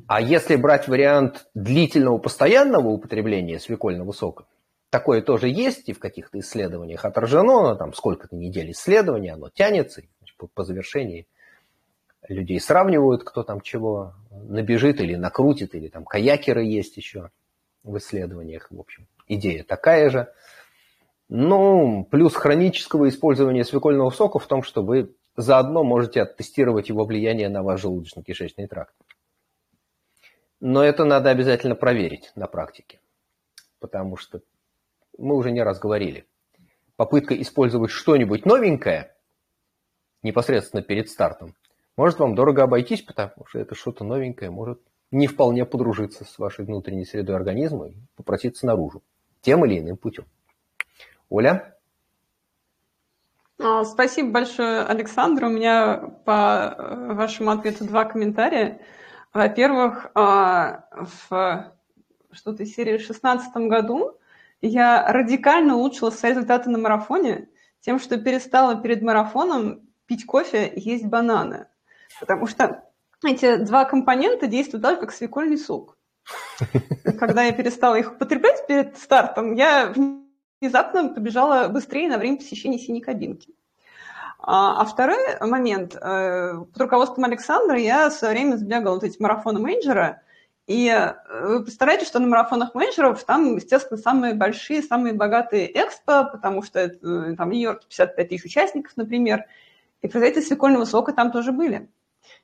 А 0.07 0.21
если 0.21 0.55
брать 0.55 0.87
вариант 0.87 1.47
длительного 1.53 2.17
постоянного 2.17 2.89
употребления 2.89 3.59
свекольного 3.59 4.11
сока, 4.11 4.45
такое 4.91 5.23
тоже 5.23 5.47
есть 5.47 5.89
и 5.89 5.93
в 5.93 5.99
каких-то 5.99 6.37
исследованиях 6.39 7.05
отражено, 7.05 7.75
там 7.75 7.93
сколько-то 7.93 8.35
недель 8.35 8.71
исследования, 8.71 9.33
оно 9.33 9.49
тянется, 9.49 10.03
по, 10.37 10.47
по 10.47 10.63
завершении 10.63 11.27
людей 12.27 12.59
сравнивают, 12.59 13.23
кто 13.23 13.43
там 13.43 13.61
чего 13.61 14.13
набежит 14.29 14.99
или 14.99 15.15
накрутит, 15.15 15.73
или 15.73 15.87
там 15.87 16.05
каякеры 16.05 16.63
есть 16.63 16.97
еще 16.97 17.31
в 17.83 17.97
исследованиях, 17.97 18.67
в 18.69 18.79
общем 18.79 19.07
идея 19.27 19.63
такая 19.63 20.09
же. 20.09 20.31
Ну, 21.29 22.05
плюс 22.11 22.35
хронического 22.35 23.07
использования 23.07 23.63
свекольного 23.63 24.09
сока 24.09 24.37
в 24.37 24.47
том, 24.47 24.61
что 24.61 24.83
вы 24.83 25.15
заодно 25.37 25.83
можете 25.83 26.21
оттестировать 26.21 26.89
его 26.89 27.05
влияние 27.05 27.47
на 27.47 27.63
ваш 27.63 27.83
желудочно-кишечный 27.83 28.67
тракт. 28.67 28.93
Но 30.59 30.83
это 30.83 31.05
надо 31.05 31.29
обязательно 31.29 31.75
проверить 31.75 32.33
на 32.35 32.47
практике, 32.47 32.99
потому 33.79 34.17
что 34.17 34.41
мы 35.21 35.35
уже 35.35 35.51
не 35.51 35.61
раз 35.61 35.79
говорили. 35.79 36.25
Попытка 36.95 37.39
использовать 37.39 37.91
что-нибудь 37.91 38.45
новенькое 38.45 39.15
непосредственно 40.23 40.83
перед 40.83 41.09
стартом 41.09 41.55
может 41.97 42.19
вам 42.19 42.35
дорого 42.35 42.63
обойтись, 42.63 43.01
потому 43.01 43.45
что 43.45 43.59
это 43.59 43.75
что-то 43.75 44.03
новенькое 44.03 44.51
может 44.51 44.81
не 45.11 45.27
вполне 45.27 45.65
подружиться 45.65 46.25
с 46.25 46.39
вашей 46.39 46.65
внутренней 46.65 47.05
средой 47.05 47.35
организма 47.35 47.87
и 47.87 47.95
попроситься 48.15 48.65
наружу 48.65 49.03
тем 49.41 49.65
или 49.65 49.79
иным 49.79 49.97
путем. 49.97 50.25
Оля? 51.29 51.75
А, 53.59 53.83
спасибо 53.83 54.31
большое, 54.31 54.81
Александр. 54.81 55.45
У 55.45 55.49
меня 55.49 55.97
по 56.25 56.75
э, 56.77 57.13
вашему 57.13 57.51
ответу 57.51 57.85
два 57.85 58.05
комментария. 58.05 58.81
Во-первых, 59.33 60.11
а, 60.13 60.85
в 61.29 61.71
что-то 62.31 62.65
серии 62.65 62.93
в 62.93 63.05
2016 63.05 63.55
году 63.67 64.17
я 64.61 65.11
радикально 65.11 65.75
улучшила 65.75 66.09
свои 66.09 66.31
результаты 66.31 66.69
на 66.69 66.77
марафоне 66.77 67.49
тем, 67.81 67.99
что 67.99 68.17
перестала 68.17 68.75
перед 68.75 69.01
марафоном 69.01 69.81
пить 70.05 70.25
кофе 70.25 70.67
и 70.67 70.79
есть 70.79 71.05
бананы. 71.05 71.67
Потому 72.19 72.47
что 72.47 72.83
эти 73.23 73.57
два 73.57 73.85
компонента 73.85 74.47
действуют 74.47 74.83
так, 74.83 74.99
как 74.99 75.11
свекольный 75.11 75.57
сок. 75.57 75.97
Когда 77.19 77.43
я 77.43 77.51
перестала 77.51 77.95
их 77.95 78.13
употреблять 78.13 78.67
перед 78.67 78.97
стартом, 78.97 79.55
я 79.55 79.93
внезапно 80.61 81.09
побежала 81.09 81.67
быстрее 81.67 82.09
на 82.09 82.17
время 82.17 82.37
посещения 82.37 82.77
синей 82.77 83.01
кабинки. 83.01 83.55
А, 84.39 84.81
а 84.81 84.85
второй 84.85 85.17
момент. 85.39 85.95
Э, 85.95 86.63
под 86.73 86.81
руководством 86.81 87.25
Александра 87.25 87.77
я 87.77 88.09
в 88.09 88.13
свое 88.13 88.33
время 88.33 88.55
сбегала 88.55 88.95
вот 88.95 89.03
эти 89.03 89.21
марафоны 89.21 89.59
менеджера, 89.59 90.21
и 90.67 90.87
э, 90.87 91.47
вы 91.47 91.63
представляете, 91.63 92.05
что 92.05 92.19
на 92.19 92.27
марафонах 92.27 92.75
менеджеров 92.75 93.23
там, 93.23 93.55
естественно, 93.55 93.99
самые 93.99 94.33
большие, 94.33 94.81
самые 94.81 95.13
богатые 95.13 95.71
экспо, 95.71 96.29
потому 96.31 96.63
что 96.63 96.79
это, 96.79 96.95
э, 97.05 97.35
там 97.35 97.49
в 97.49 97.51
Нью-Йорке 97.51 97.87
55 97.89 98.29
тысяч 98.29 98.45
участников, 98.45 98.93
например, 98.95 99.45
и 100.01 100.07
производители 100.07 100.43
свекольного 100.43 100.85
сока 100.85 101.13
там 101.13 101.31
тоже 101.31 101.51
были. 101.51 101.89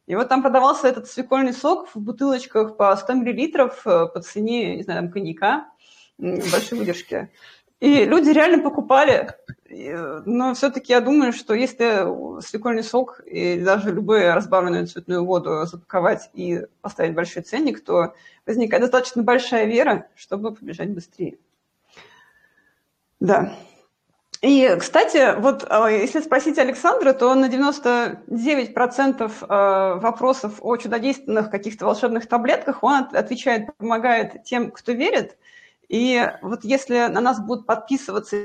И 0.08 0.15
вот 0.15 0.30
там 0.30 0.41
продавался 0.41 0.88
этот 0.88 1.08
свекольный 1.08 1.53
сок 1.53 1.89
в 1.93 1.99
бутылочках 1.99 2.77
по 2.77 2.95
100 2.95 3.13
мл 3.13 3.69
по 3.84 4.21
цене, 4.21 4.77
не 4.77 4.84
знаю, 4.84 5.03
там, 5.03 5.12
коньяка 5.12 5.67
большой 6.17 6.80
выдержки. 6.80 7.30
И 7.80 8.06
люди 8.06 8.30
реально 8.32 8.63
покупали. 8.63 9.36
Но 9.70 10.54
все-таки 10.56 10.94
я 10.94 11.02
думаю, 11.02 11.32
что 11.34 11.54
если 11.54 12.42
свекольный 12.42 12.84
сок 12.84 13.20
и 13.20 13.60
даже 13.60 13.92
любую 13.92 14.34
разбавленную 14.34 14.88
цветную 14.88 15.24
воду 15.26 15.66
запаковать 15.66 16.32
и 16.34 16.66
поставить 16.82 17.13
большой 17.13 17.44
ценник, 17.44 17.84
то 17.84 18.16
возникает 18.46 18.82
достаточно 18.82 19.22
большая 19.22 19.66
вера, 19.66 20.08
чтобы 20.16 20.56
побежать 20.56 20.90
быстрее. 20.90 21.38
Да. 23.20 23.54
И, 24.42 24.76
кстати, 24.80 25.40
вот 25.40 25.66
а, 25.68 25.90
если 25.90 26.22
спросить 26.22 26.60
Александра, 26.60 27.13
то 27.13 27.34
на 27.34 27.50
99% 27.50 29.32
а, 29.42 29.96
вопросов 29.96 30.60
о 30.62 30.78
чудодейственных 30.78 31.50
каких-то 31.50 31.86
волшебных 31.86 32.28
таблетках 32.28 32.84
он 32.84 33.08
отвечает, 33.13 33.76
помогает 33.78 34.44
тем, 34.44 34.72
кто 34.72 34.92
верит– 34.94 35.38
и 35.89 36.30
вот 36.41 36.63
если 36.63 37.08
на 37.08 37.21
нас 37.21 37.39
будут 37.39 37.65
подписываться 37.65 38.36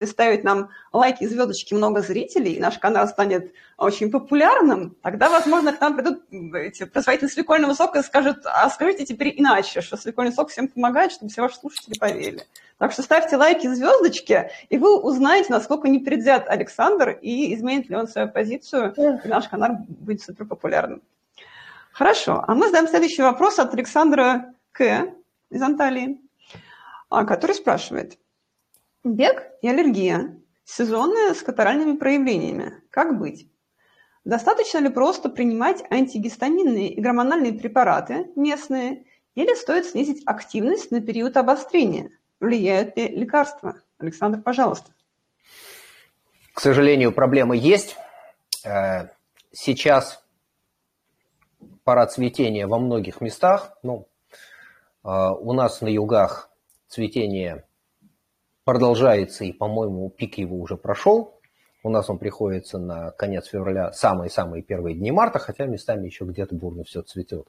и 0.00 0.06
ставить 0.06 0.44
нам 0.44 0.70
лайки 0.92 1.24
и 1.24 1.26
звездочки 1.26 1.74
много 1.74 2.00
зрителей, 2.00 2.52
и 2.52 2.60
наш 2.60 2.78
канал 2.78 3.08
станет 3.08 3.52
очень 3.76 4.10
популярным, 4.10 4.96
тогда, 5.02 5.28
возможно, 5.28 5.72
к 5.72 5.80
нам 5.80 5.96
придут 5.96 6.22
эти 6.54 6.84
производители 6.84 7.28
свекольного 7.28 7.74
сока 7.74 7.98
и 7.98 8.02
скажут, 8.02 8.38
а 8.44 8.70
скажите 8.70 9.04
теперь 9.04 9.34
иначе, 9.36 9.80
что 9.80 9.96
свекольный 9.96 10.32
сок 10.32 10.50
всем 10.50 10.68
помогает, 10.68 11.12
чтобы 11.12 11.32
все 11.32 11.42
ваши 11.42 11.56
слушатели 11.56 11.98
поверили. 11.98 12.46
Так 12.78 12.92
что 12.92 13.02
ставьте 13.02 13.36
лайки 13.36 13.66
и 13.66 13.74
звездочки, 13.74 14.50
и 14.68 14.78
вы 14.78 15.00
узнаете, 15.00 15.52
насколько 15.52 15.88
не 15.88 15.98
предвзят 15.98 16.48
Александр, 16.48 17.18
и 17.20 17.52
изменит 17.54 17.88
ли 17.88 17.96
он 17.96 18.06
свою 18.06 18.28
позицию, 18.28 18.94
и 18.96 19.28
наш 19.28 19.48
канал 19.48 19.78
будет 19.88 20.22
супер 20.22 20.46
популярным. 20.46 21.02
Хорошо, 21.90 22.44
а 22.46 22.54
мы 22.54 22.66
задаем 22.66 22.86
следующий 22.86 23.22
вопрос 23.22 23.58
от 23.58 23.74
Александра 23.74 24.54
К. 24.70 25.12
из 25.50 25.60
Анталии. 25.60 26.20
А, 27.10 27.24
который 27.24 27.54
спрашивает. 27.54 28.18
Бег 29.04 29.46
и 29.62 29.68
аллергия. 29.68 30.38
Сезонные 30.64 31.34
с 31.34 31.42
катаральными 31.42 31.96
проявлениями. 31.96 32.82
Как 32.90 33.18
быть? 33.18 33.50
Достаточно 34.24 34.78
ли 34.78 34.90
просто 34.90 35.30
принимать 35.30 35.82
антигистаминные 35.90 36.92
и 36.92 37.00
гормональные 37.00 37.54
препараты 37.54 38.30
местные, 38.36 39.06
или 39.34 39.54
стоит 39.54 39.86
снизить 39.86 40.22
активность 40.26 40.90
на 40.90 41.00
период 41.00 41.36
обострения? 41.38 42.10
Влияют 42.40 42.96
ли 42.96 43.08
лекарства? 43.08 43.80
Александр, 43.98 44.42
пожалуйста. 44.42 44.92
К 46.52 46.60
сожалению, 46.60 47.12
проблемы 47.12 47.56
есть. 47.56 47.96
Э, 48.64 49.08
сейчас 49.52 50.22
пора 51.84 52.06
цветения 52.06 52.66
во 52.66 52.78
многих 52.78 53.22
местах. 53.22 53.78
Ну, 53.82 54.08
э, 55.04 55.08
у 55.08 55.52
нас 55.54 55.80
на 55.80 55.88
югах 55.88 56.47
цветение 56.88 57.64
продолжается, 58.64 59.44
и, 59.44 59.52
по-моему, 59.52 60.10
пик 60.10 60.38
его 60.38 60.58
уже 60.58 60.76
прошел. 60.76 61.40
У 61.82 61.90
нас 61.90 62.10
он 62.10 62.18
приходится 62.18 62.78
на 62.78 63.12
конец 63.12 63.46
февраля, 63.46 63.92
самые-самые 63.92 64.62
первые 64.62 64.96
дни 64.96 65.10
марта, 65.10 65.38
хотя 65.38 65.66
местами 65.66 66.06
еще 66.06 66.24
где-то 66.24 66.54
бурно 66.54 66.84
все 66.84 67.02
цветет. 67.02 67.46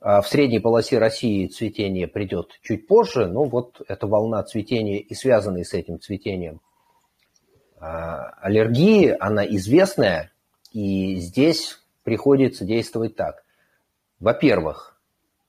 А 0.00 0.20
в 0.20 0.28
средней 0.28 0.60
полосе 0.60 0.98
России 0.98 1.46
цветение 1.46 2.06
придет 2.06 2.58
чуть 2.62 2.86
позже, 2.86 3.26
но 3.26 3.44
вот 3.44 3.80
эта 3.88 4.06
волна 4.06 4.42
цветения 4.42 4.98
и 4.98 5.14
связанные 5.14 5.64
с 5.64 5.72
этим 5.72 5.98
цветением 5.98 6.60
а, 7.78 8.30
аллергии, 8.40 9.16
она 9.18 9.44
известная, 9.46 10.32
и 10.72 11.16
здесь 11.16 11.82
приходится 12.02 12.64
действовать 12.64 13.16
так. 13.16 13.44
Во-первых, 14.20 14.93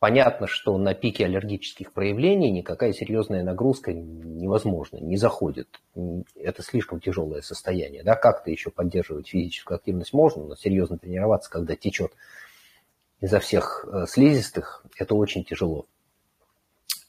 понятно, 0.06 0.46
что 0.46 0.78
на 0.78 0.94
пике 0.94 1.26
аллергических 1.26 1.92
проявлений 1.92 2.52
никакая 2.52 2.94
серьезная 2.94 3.42
нагрузка 3.42 3.92
невозможна, 3.92 4.98
не 4.98 5.18
заходит. 5.18 5.68
Это 6.36 6.62
слишком 6.62 7.00
тяжелое 7.00 7.42
состояние. 7.42 8.04
Да? 8.04 8.16
Как-то 8.16 8.52
еще 8.52 8.70
поддерживать 8.70 9.30
физическую 9.30 9.78
активность 9.78 10.14
можно, 10.14 10.44
но 10.44 10.56
серьезно 10.56 11.00
тренироваться, 11.00 11.50
когда 11.50 11.76
течет 11.76 12.12
изо 13.20 13.40
всех 13.40 13.84
э, 13.92 14.06
слизистых, 14.08 14.86
это 14.96 15.16
очень 15.16 15.44
тяжело. 15.44 15.88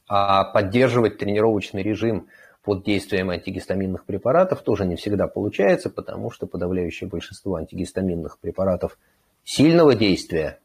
А 0.09 0.44
поддерживать 0.44 1.18
тренировочный 1.18 1.82
режим 1.82 2.28
под 2.62 2.82
действием 2.82 3.28
антигистаминных 3.28 4.06
препаратов 4.06 4.62
тоже 4.62 4.87
не 4.87 4.96
всегда 4.96 5.28
получается, 5.28 5.90
потому 5.90 6.30
что 6.30 6.46
подавляющее 6.46 7.11
большинство 7.11 7.56
антигистаминных 7.56 8.38
препаратов 8.38 8.98
сильного 9.44 9.94
действия, 9.94 10.61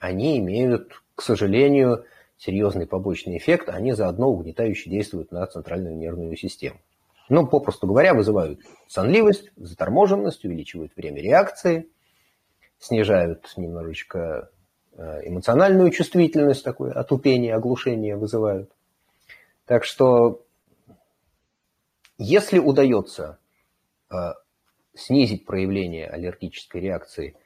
они 0.00 0.40
имеют 0.40 1.02
к 1.22 1.24
сожалению, 1.24 2.04
серьезный 2.36 2.88
побочный 2.88 3.36
эффект, 3.36 3.68
они 3.68 3.92
заодно 3.92 4.28
угнетающе 4.28 4.90
действуют 4.90 5.30
на 5.30 5.46
центральную 5.46 5.96
нервную 5.96 6.36
систему. 6.36 6.80
Ну, 7.28 7.46
попросту 7.46 7.86
говоря, 7.86 8.12
вызывают 8.12 8.58
сонливость, 8.88 9.52
заторможенность, 9.54 10.44
увеличивают 10.44 10.96
время 10.96 11.22
реакции, 11.22 11.88
снижают 12.80 13.52
немножечко 13.56 14.50
э, 14.96 15.28
эмоциональную 15.28 15.92
чувствительность, 15.92 16.64
такое 16.64 16.90
отупение, 16.92 17.54
оглушение 17.54 18.16
вызывают. 18.16 18.72
Так 19.64 19.84
что, 19.84 20.44
если 22.18 22.58
удается 22.58 23.38
э, 24.10 24.16
снизить 24.92 25.46
проявление 25.46 26.08
аллергической 26.08 26.80
реакции 26.80 27.36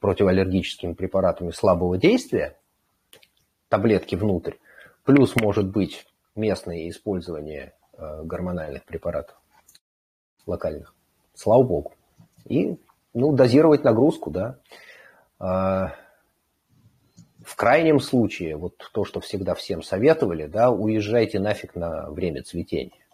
противоаллергическими 0.00 0.92
препаратами 0.92 1.50
слабого 1.52 1.96
действия, 1.96 2.58
таблетки 3.68 4.14
внутрь. 4.14 4.54
Плюс 5.04 5.36
может 5.36 5.68
быть 5.68 6.06
местное 6.34 6.88
использование 6.88 7.74
э, 7.96 8.22
гормональных 8.24 8.84
препаратов 8.84 9.36
локальных. 10.46 10.94
Слава 11.34 11.62
богу. 11.62 11.92
И 12.44 12.76
ну, 13.14 13.32
дозировать 13.32 13.84
нагрузку, 13.84 14.30
да. 14.30 14.58
А, 15.38 15.94
в 17.42 17.56
крайнем 17.56 18.00
случае, 18.00 18.56
вот 18.56 18.76
то, 18.92 19.04
что 19.04 19.20
всегда 19.20 19.54
всем 19.54 19.82
советовали, 19.82 20.46
да, 20.46 20.70
уезжайте 20.70 21.38
нафиг 21.38 21.74
на 21.74 22.10
время 22.10 22.42
цветения. 22.42 23.05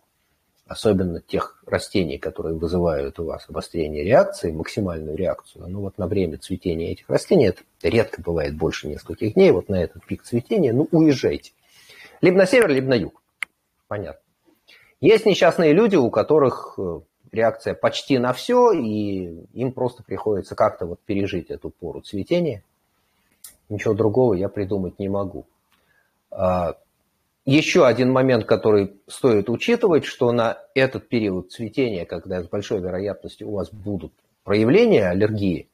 Особенно 0.67 1.21
тех 1.21 1.63
растений, 1.67 2.19
которые 2.19 2.57
вызывают 2.57 3.19
у 3.19 3.25
вас 3.25 3.47
обострение 3.49 4.05
реакции, 4.05 4.53
максимальную 4.53 5.17
реакцию. 5.17 5.67
Ну 5.69 5.81
вот 5.81 5.99
на 5.99 6.07
время 6.07 6.39
цветения 6.39 6.93
этих 6.93 7.09
растений, 7.11 7.47
это 7.47 7.63
редко 7.83 8.23
бывает 8.23 8.57
больше 8.57 8.89
нескольких 8.89 9.35
дней, 9.35 9.51
вот 9.51 9.69
на 9.69 9.83
этот 9.83 10.07
пик 10.07 10.23
цветения, 10.23 10.73
ну 10.73 10.89
уезжайте. 10.93 11.53
Либо 12.21 12.39
на 12.39 12.47
север, 12.47 12.71
либо 12.71 12.89
на 12.89 12.95
юг. 12.95 13.21
Понятно. 13.89 14.21
Есть 15.01 15.27
несчастные 15.27 15.73
люди, 15.73 15.97
у 15.97 16.11
которых 16.11 16.79
э, 16.79 17.01
реакция 17.33 17.75
почти 17.75 18.19
на 18.19 18.33
все, 18.33 18.71
и 18.73 19.45
им 19.53 19.73
просто 19.73 20.05
приходится 20.05 20.55
как-то 20.55 20.87
вот 20.87 21.01
пережить 21.01 21.51
эту 21.51 21.71
пору 21.71 22.01
цветения. 22.01 22.63
Ничего 23.69 23.95
другого 23.95 24.35
я 24.35 24.49
придумать 24.49 24.99
не 24.99 25.09
могу. 25.09 25.45
Еще 27.45 27.87
один 27.87 28.13
момент, 28.13 28.45
который 28.45 29.01
стоит 29.09 29.51
учитывать, 29.51 30.05
что 30.05 30.31
на 30.31 30.59
этот 30.75 31.09
период 31.09 31.51
цветения, 31.51 32.05
когда 32.05 32.41
с 32.41 32.49
большой 32.49 32.81
вероятностью 32.81 33.49
у 33.49 33.55
вас 33.55 33.73
будут 33.73 34.13
проявления 34.45 35.09
аллергии, 35.09 35.69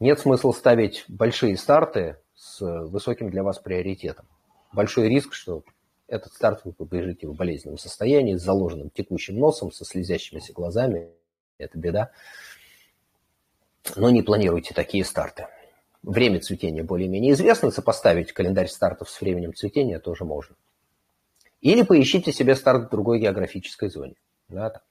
нет 0.00 0.18
смысла 0.18 0.50
ставить 0.50 1.04
большие 1.06 1.56
старты 1.56 2.16
с 2.34 2.60
высоким 2.60 3.30
для 3.30 3.44
вас 3.44 3.58
приоритетом. 3.60 4.26
Большой 4.72 5.08
риск, 5.08 5.34
что 5.34 5.62
этот 6.08 6.32
старт 6.32 6.62
вы 6.64 6.72
побежите 6.72 7.28
в 7.28 7.34
болезненном 7.34 7.78
состоянии, 7.78 8.34
с 8.34 8.42
заложенным 8.42 8.90
текущим 8.90 9.38
носом, 9.38 9.70
со 9.70 9.84
слезящимися 9.84 10.52
глазами. 10.52 11.10
Это 11.58 11.78
беда. 11.78 12.10
Но 13.94 14.10
не 14.10 14.22
планируйте 14.22 14.74
такие 14.74 15.04
старты. 15.04 15.46
Время 16.02 16.40
цветения 16.40 16.82
более-менее 16.82 17.34
известно, 17.34 17.70
сопоставить 17.70 18.32
календарь 18.32 18.68
стартов 18.68 19.10
с 19.10 19.20
временем 19.20 19.54
цветения 19.54 20.00
тоже 20.00 20.24
можно. 20.24 20.56
Или 21.60 21.82
поищите 21.82 22.32
себе 22.32 22.54
старт 22.54 22.86
в 22.86 22.90
другой 22.90 23.20
географической 23.20 23.90
зоне. 23.90 24.14
Да, 24.48 24.70
там, 24.70 24.82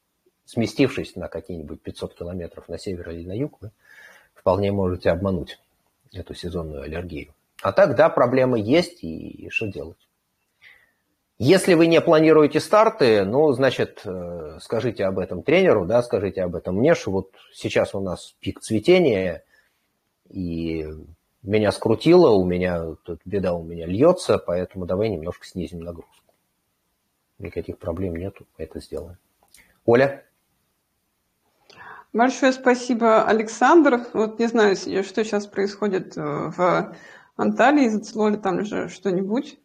сместившись 0.45 1.15
на 1.15 1.27
какие-нибудь 1.27 1.81
500 1.81 2.15
километров 2.15 2.67
на 2.67 2.77
север 2.77 3.09
или 3.11 3.25
на 3.25 3.33
юг, 3.33 3.57
вы 3.61 3.71
вполне 4.33 4.71
можете 4.71 5.09
обмануть 5.09 5.59
эту 6.13 6.33
сезонную 6.33 6.83
аллергию. 6.83 7.33
А 7.61 7.71
так, 7.71 7.95
да, 7.95 8.09
проблемы 8.09 8.59
есть, 8.59 9.03
и 9.03 9.49
что 9.49 9.67
делать? 9.67 9.97
Если 11.39 11.75
вы 11.75 11.85
не 11.85 12.01
планируете 12.01 12.59
старты, 12.59 13.23
ну, 13.23 13.51
значит, 13.51 14.01
э, 14.05 14.57
скажите 14.59 15.05
об 15.05 15.19
этом 15.19 15.43
тренеру, 15.43 15.85
да, 15.85 16.01
скажите 16.01 16.41
об 16.41 16.55
этом 16.55 16.77
мне, 16.77 16.95
что 16.95 17.11
вот 17.11 17.31
сейчас 17.53 17.93
у 17.93 17.99
нас 17.99 18.35
пик 18.39 18.59
цветения, 18.59 19.43
и 20.29 20.87
меня 21.43 21.71
скрутило, 21.71 22.29
у 22.29 22.43
меня 22.43 22.95
тут 23.03 23.21
беда 23.23 23.53
у 23.53 23.63
меня 23.63 23.85
льется, 23.85 24.39
поэтому 24.39 24.87
давай 24.87 25.09
немножко 25.09 25.45
снизим 25.45 25.81
нагрузку. 25.81 26.26
Никаких 27.39 27.77
проблем 27.77 28.15
нету, 28.15 28.47
это 28.57 28.79
сделаем. 28.79 29.17
Оля? 29.85 30.23
Большое 32.13 32.51
спасибо, 32.51 33.23
Александр. 33.25 34.01
Вот 34.13 34.39
не 34.39 34.47
знаю, 34.47 34.75
что 34.75 35.23
сейчас 35.23 35.45
происходит 35.45 36.17
э, 36.17 36.21
в 36.21 36.95
Анталии, 37.35 37.89
зацело 37.89 38.29
ли 38.29 38.37
там 38.37 38.65
же 38.65 38.89
что-нибудь. 38.89 39.59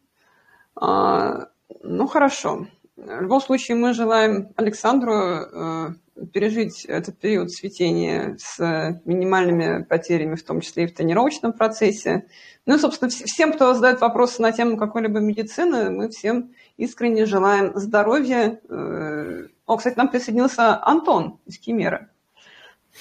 А, 0.74 1.48
ну, 1.82 2.06
хорошо. 2.06 2.66
В 2.96 3.22
любом 3.22 3.40
случае, 3.40 3.76
мы 3.76 3.94
желаем 3.94 4.52
Александру 4.56 5.14
э, 5.14 5.88
пережить 6.32 6.84
этот 6.84 7.18
период 7.18 7.50
цветения 7.50 8.36
с 8.38 9.00
минимальными 9.04 9.82
потерями, 9.84 10.34
в 10.34 10.44
том 10.44 10.60
числе 10.60 10.84
и 10.84 10.86
в 10.86 10.94
тренировочном 10.94 11.52
процессе. 11.52 12.26
Ну 12.66 12.76
и, 12.76 12.78
собственно, 12.78 13.10
всем, 13.10 13.52
кто 13.52 13.72
задает 13.74 14.00
вопросы 14.00 14.42
на 14.42 14.52
тему 14.52 14.76
какой-либо 14.76 15.20
медицины, 15.20 15.90
мы 15.90 16.10
всем 16.10 16.52
искренне 16.76 17.26
желаем 17.26 17.72
здоровья. 17.74 18.60
Э, 18.68 19.46
о, 19.66 19.76
кстати, 19.76 19.96
нам 19.96 20.08
присоединился 20.08 20.82
Антон 20.84 21.38
из 21.46 21.58
Кемера 21.58 22.08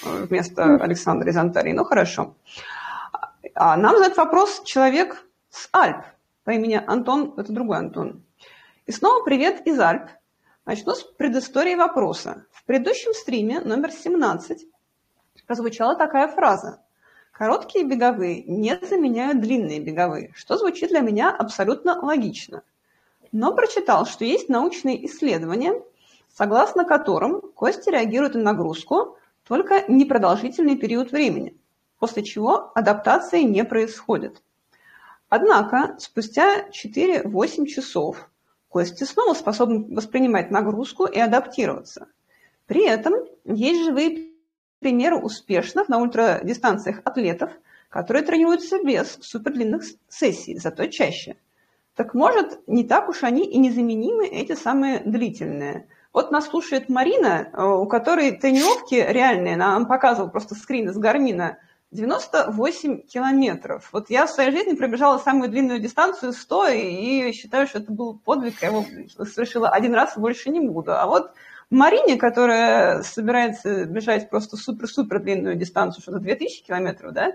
э, 0.04 0.24
вместо 0.24 0.76
Александра 0.76 1.30
из 1.30 1.36
Антарии. 1.36 1.72
Ну, 1.72 1.84
хорошо. 1.84 2.34
А 3.54 3.76
нам 3.76 3.96
задает 3.96 4.16
вопрос 4.16 4.62
человек 4.64 5.26
с 5.50 5.68
Альп 5.72 6.04
по 6.44 6.50
имени 6.50 6.82
Антон, 6.86 7.34
это 7.36 7.52
другой 7.52 7.78
Антон. 7.78 8.22
И 8.86 8.92
снова 8.92 9.22
привет 9.24 9.66
из 9.66 9.78
Альп. 9.78 10.08
Начну 10.64 10.94
с 10.94 11.02
предыстории 11.02 11.74
вопроса. 11.74 12.46
В 12.52 12.64
предыдущем 12.64 13.12
стриме 13.14 13.60
номер 13.60 13.90
17 13.90 14.64
прозвучала 15.46 15.96
такая 15.96 16.28
фраза. 16.28 16.80
Короткие 17.32 17.84
беговые 17.84 18.44
не 18.44 18.78
заменяют 18.82 19.40
длинные 19.40 19.80
беговые, 19.80 20.32
что 20.34 20.56
звучит 20.56 20.90
для 20.90 21.00
меня 21.00 21.30
абсолютно 21.30 21.98
логично. 22.00 22.62
Но 23.32 23.54
прочитал, 23.54 24.06
что 24.06 24.24
есть 24.24 24.48
научные 24.48 25.04
исследования, 25.06 25.82
согласно 26.32 26.84
которым 26.84 27.40
кости 27.40 27.90
реагируют 27.90 28.34
на 28.34 28.42
нагрузку 28.42 29.16
только 29.46 29.84
непродолжительный 29.88 30.76
период 30.76 31.10
времени, 31.10 31.56
после 31.98 32.22
чего 32.22 32.70
адаптации 32.74 33.42
не 33.42 33.64
происходит. 33.64 34.42
Однако 35.28 35.96
спустя 35.98 36.68
4-8 36.68 37.66
часов 37.66 38.28
Кости 38.72 39.04
снова 39.04 39.34
способны 39.34 39.94
воспринимать 39.94 40.50
нагрузку 40.50 41.04
и 41.04 41.18
адаптироваться. 41.18 42.08
При 42.64 42.86
этом 42.86 43.12
есть 43.44 43.84
живые 43.84 44.30
примеры 44.78 45.18
успешных 45.18 45.90
на 45.90 45.98
ультрадистанциях 45.98 47.02
атлетов, 47.04 47.52
которые 47.90 48.24
тренируются 48.24 48.82
без 48.82 49.18
супердлинных 49.20 49.82
сессий, 50.08 50.56
зато 50.56 50.86
чаще. 50.86 51.36
Так 51.94 52.14
может, 52.14 52.66
не 52.66 52.84
так 52.84 53.08
уж 53.08 53.22
они 53.22 53.44
и 53.44 53.58
незаменимы, 53.58 54.26
эти 54.26 54.54
самые 54.54 55.00
длительные. 55.00 55.88
Вот 56.12 56.30
нас 56.30 56.46
слушает 56.46 56.88
Марина, 56.88 57.50
э, 57.52 57.62
у 57.62 57.86
которой 57.86 58.32
тренировки 58.32 58.94
реальные, 58.94 59.54
она 59.54 59.72
нам 59.72 59.86
показывала 59.86 60.30
просто 60.30 60.54
скрин 60.54 60.88
из 60.88 60.96
Гармина– 60.96 61.58
98 61.92 63.02
километров. 63.02 63.90
Вот 63.92 64.08
я 64.08 64.26
в 64.26 64.30
своей 64.30 64.50
жизни 64.50 64.74
пробежала 64.74 65.18
самую 65.18 65.50
длинную 65.50 65.78
дистанцию 65.78 66.32
100, 66.32 66.68
и 66.68 67.32
считаю, 67.32 67.66
что 67.66 67.78
это 67.80 67.92
был 67.92 68.18
подвиг, 68.18 68.62
я 68.62 68.68
его 68.68 68.84
совершила 69.24 69.68
один 69.68 69.94
раз 69.94 70.16
больше 70.16 70.48
не 70.48 70.60
буду. 70.60 70.94
А 70.94 71.06
вот 71.06 71.32
Марине, 71.68 72.16
которая 72.16 73.02
собирается 73.02 73.84
бежать 73.84 74.30
просто 74.30 74.56
супер-супер 74.56 75.20
длинную 75.20 75.54
дистанцию, 75.54 76.02
что-то 76.02 76.18
2000 76.18 76.64
километров, 76.64 77.12
да, 77.12 77.32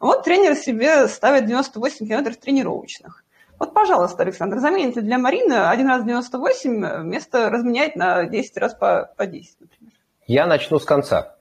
вот 0.00 0.24
тренер 0.24 0.56
себе 0.56 1.06
ставит 1.06 1.46
98 1.46 2.08
километров 2.08 2.36
тренировочных. 2.38 3.24
Вот, 3.62 3.74
пожалуйста, 3.74 4.24
Александр, 4.24 4.58
замените 4.58 5.02
для 5.02 5.18
Марины 5.18 5.52
один 5.52 5.86
раз 5.86 6.04
98 6.04 7.02
вместо 7.02 7.48
разменять 7.48 7.94
на 7.94 8.24
10 8.24 8.56
раз 8.56 8.74
по, 8.74 9.14
по 9.16 9.24
10, 9.24 9.60
например. 9.60 9.92
Я 10.26 10.46
начну 10.48 10.80
с 10.80 10.84
конца. 10.84 11.36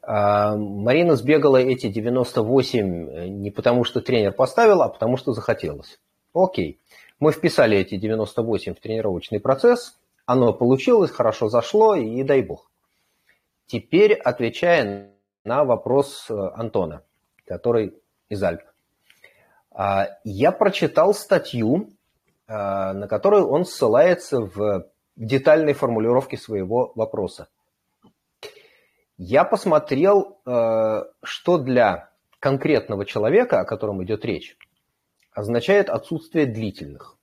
А, 0.00 0.56
Марина 0.56 1.16
сбегала 1.16 1.58
эти 1.58 1.88
98 1.88 3.10
э, 3.10 3.28
не 3.28 3.50
потому, 3.50 3.84
что 3.84 4.00
тренер 4.00 4.32
поставил, 4.32 4.80
а 4.80 4.88
потому, 4.88 5.18
что 5.18 5.32
захотелось. 5.32 6.00
Окей. 6.32 6.80
Мы 7.20 7.30
вписали 7.30 7.76
эти 7.76 7.96
98 7.96 8.74
в 8.74 8.80
тренировочный 8.80 9.38
процесс, 9.38 10.00
оно 10.24 10.54
получилось, 10.54 11.10
хорошо 11.10 11.50
зашло, 11.50 11.94
и 11.94 12.22
дай 12.22 12.40
бог. 12.40 12.70
Теперь 13.66 14.14
отвечая 14.14 15.12
на 15.44 15.64
вопрос 15.64 16.24
э, 16.30 16.34
Антона, 16.54 17.02
который 17.44 17.92
из 18.30 18.42
Альп. 18.42 18.62
А, 19.74 20.08
я 20.22 20.52
прочитал 20.52 21.12
статью, 21.12 21.90
а, 22.46 22.92
на 22.92 23.08
которую 23.08 23.48
он 23.48 23.64
ссылается 23.64 24.40
в 24.40 24.86
детальной 25.16 25.72
формулировке 25.72 26.36
своего 26.36 26.92
вопроса. 26.94 27.48
Я 29.16 29.44
посмотрел, 29.44 30.40
э, 30.44 31.04
что 31.22 31.58
для 31.58 32.10
конкретного 32.40 33.06
человека, 33.06 33.60
о 33.60 33.64
котором 33.64 34.02
идет 34.02 34.24
речь, 34.24 34.56
означает 35.32 35.88
отсутствие 35.88 36.46
длительных. 36.46 37.16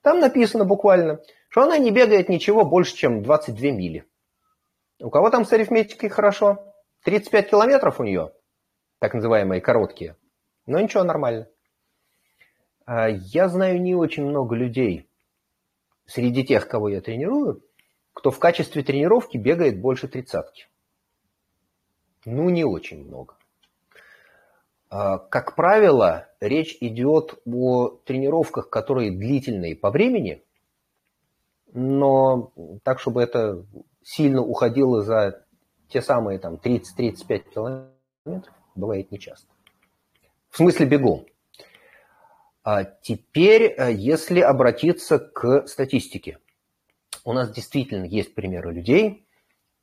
Там 0.00 0.18
написано 0.20 0.64
буквально, 0.64 1.20
что 1.50 1.62
она 1.62 1.76
не 1.76 1.90
бегает 1.90 2.30
ничего 2.30 2.64
больше, 2.64 2.96
чем 2.96 3.22
22 3.22 3.70
мили. 3.70 4.06
У 4.98 5.10
кого 5.10 5.28
там 5.28 5.44
с 5.44 5.52
арифметикой 5.52 6.08
хорошо? 6.08 6.74
35 7.04 7.50
километров 7.50 8.00
у 8.00 8.04
нее, 8.04 8.32
так 8.98 9.12
называемые 9.12 9.60
короткие. 9.60 10.16
Но 10.64 10.80
ничего, 10.80 11.04
нормально. 11.04 11.48
А 12.92 13.08
я 13.08 13.48
знаю 13.48 13.80
не 13.80 13.94
очень 13.94 14.24
много 14.24 14.56
людей 14.56 15.08
среди 16.06 16.44
тех, 16.44 16.66
кого 16.66 16.88
я 16.88 17.00
тренирую, 17.00 17.62
кто 18.12 18.32
в 18.32 18.40
качестве 18.40 18.82
тренировки 18.82 19.36
бегает 19.36 19.80
больше 19.80 20.08
тридцатки. 20.08 20.66
Ну, 22.24 22.50
не 22.50 22.64
очень 22.64 23.06
много. 23.06 23.36
А, 24.88 25.18
как 25.18 25.54
правило, 25.54 26.30
речь 26.40 26.78
идет 26.80 27.40
о 27.46 27.90
тренировках, 27.90 28.70
которые 28.70 29.12
длительные 29.12 29.76
по 29.76 29.92
времени, 29.92 30.42
но 31.72 32.52
так, 32.82 32.98
чтобы 32.98 33.22
это 33.22 33.64
сильно 34.02 34.42
уходило 34.42 35.02
за 35.02 35.46
те 35.90 36.02
самые 36.02 36.40
там 36.40 36.56
30-35 36.56 37.50
километров, 37.54 38.54
бывает 38.74 39.12
нечасто. 39.12 39.46
В 40.48 40.56
смысле 40.56 40.86
бегом. 40.86 41.26
А 42.62 42.84
теперь, 42.84 43.74
э, 43.76 43.92
если 43.92 44.40
обратиться 44.40 45.18
к 45.18 45.66
статистике. 45.66 46.38
У 47.24 47.32
нас 47.32 47.50
действительно 47.50 48.04
есть 48.04 48.34
примеры 48.34 48.72
людей, 48.72 49.26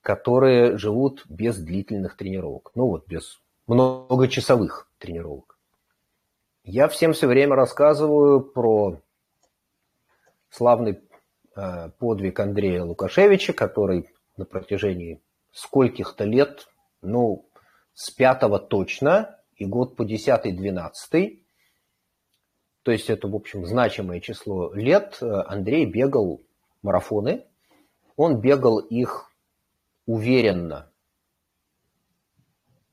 которые 0.02 0.78
живут 0.78 1.26
без 1.28 1.58
длительных 1.58 2.16
тренировок, 2.16 2.72
ну 2.76 2.88
вот 2.88 3.08
без 3.08 3.41
многочасовых 3.68 4.89
тренировок. 4.99 5.58
Я 6.64 6.88
всем 6.88 7.14
все 7.14 7.28
время 7.28 7.56
рассказываю 7.56 8.41
про 8.41 8.99
славный 10.49 10.99
э, 11.56 11.89
подвиг 11.97 12.39
Андрея 12.39 12.84
Лукашевича, 12.84 13.54
который 13.54 14.10
на 14.38 14.45
протяжении 14.45 15.22
скольких-то 15.52 16.24
лет, 16.24 16.68
ну, 17.02 17.49
с 17.93 18.12
пятого 18.12 18.60
точно, 18.60 19.39
и 19.56 19.66
год 19.66 19.95
по 19.95 20.06
десятый, 20.06 20.52
двенадцатый, 20.52 21.47
то 22.88 22.94
есть 22.94 23.10
это, 23.10 23.28
в 23.28 23.36
общем, 23.36 23.66
значимое 23.66 24.22
число 24.22 24.74
лет, 24.74 25.18
Андрей 25.22 25.86
бегал 25.86 26.42
марафоны. 26.82 27.46
Он 28.16 28.40
бегал 28.40 28.80
их 28.80 29.30
уверенно 30.06 30.90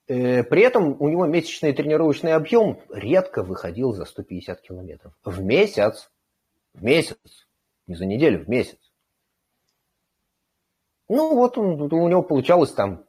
Э, 0.07 0.43
при 0.43 0.61
этом 0.61 1.01
у 1.01 1.07
него 1.07 1.25
месячный 1.25 1.71
тренировочный 1.71 2.33
объем 2.33 2.81
редко 2.89 3.41
выходил 3.41 3.93
за 3.93 4.03
150 4.03 4.59
километров. 4.59 5.13
В 5.23 5.41
месяц. 5.41 6.11
В 6.73 6.83
месяц. 6.83 7.47
Не 7.87 7.95
за 7.95 8.05
неделю, 8.05 8.43
в 8.43 8.49
месяц. 8.49 8.91
Ну, 11.07 11.33
вот 11.33 11.57
он, 11.57 11.81
у 11.81 12.09
него 12.09 12.23
получалось 12.23 12.73
там 12.73 13.05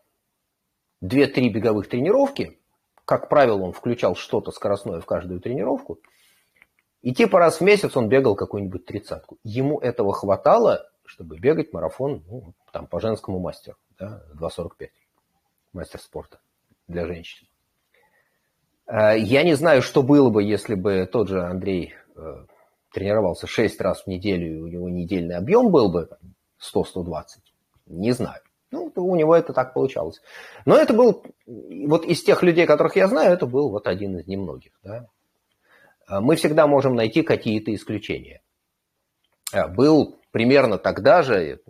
2-3 1.07 1.49
беговых 1.51 1.89
тренировки. 1.89 2.59
Как 3.05 3.29
правило, 3.29 3.63
он 3.63 3.73
включал 3.73 4.17
что-то 4.17 4.51
скоростное 4.51 5.01
в 5.01 5.07
каждую 5.07 5.41
тренировку. 5.41 6.01
И 7.03 7.15
типа 7.15 7.39
раз 7.39 7.59
в 7.59 7.61
месяц 7.61 7.97
он 7.97 8.09
бегал 8.09 8.35
какую-нибудь 8.35 8.85
тридцатку. 8.85 9.39
Ему 9.45 9.79
этого 9.79 10.13
хватало, 10.13 10.89
чтобы 11.05 11.39
бегать 11.39 11.73
марафон 11.73 12.25
ну, 12.27 12.55
там, 12.73 12.87
по 12.87 13.01
женскому 13.01 13.39
мастеру. 13.39 13.77
Да, 13.99 14.23
2.45. 14.35 14.89
Мастер 15.73 16.01
спорта 16.01 16.41
для 16.89 17.07
женщин. 17.07 17.47
Э, 18.87 19.19
я 19.19 19.43
не 19.45 19.55
знаю, 19.55 19.83
что 19.83 20.03
было 20.03 20.31
бы, 20.31 20.43
если 20.43 20.75
бы 20.75 21.09
тот 21.11 21.29
же 21.29 21.43
Андрей 21.43 21.95
э, 22.17 22.45
тренировался 22.93 23.47
6 23.47 23.81
раз 23.81 24.03
в 24.03 24.07
неделю, 24.07 24.47
и 24.47 24.61
у 24.61 24.67
него 24.67 24.89
недельный 24.89 25.37
объем 25.37 25.71
был 25.71 25.91
бы 25.91 26.09
100-120. 26.75 27.25
Не 27.87 28.13
знаю. 28.13 28.41
Ну, 28.71 28.93
у 28.97 29.17
него 29.17 29.35
это 29.37 29.53
так 29.53 29.75
получалось. 29.75 30.21
Но 30.65 30.77
это 30.77 30.93
был, 30.93 31.25
вот 31.47 32.05
из 32.05 32.23
тех 32.23 32.43
людей, 32.43 32.67
которых 32.67 32.97
я 32.97 33.07
знаю, 33.09 33.33
это 33.33 33.47
был 33.47 33.71
вот 33.71 33.87
один 33.87 34.19
из 34.19 34.27
немногих. 34.27 34.73
Да? 34.83 35.07
Э, 36.09 36.21
мы 36.21 36.37
всегда 36.37 36.67
можем 36.67 36.95
найти 36.95 37.23
какие-то 37.23 37.75
исключения. 37.75 38.43
Был 39.77 40.19
примерно 40.33 40.77
тогда 40.77 41.23
же, 41.23 41.61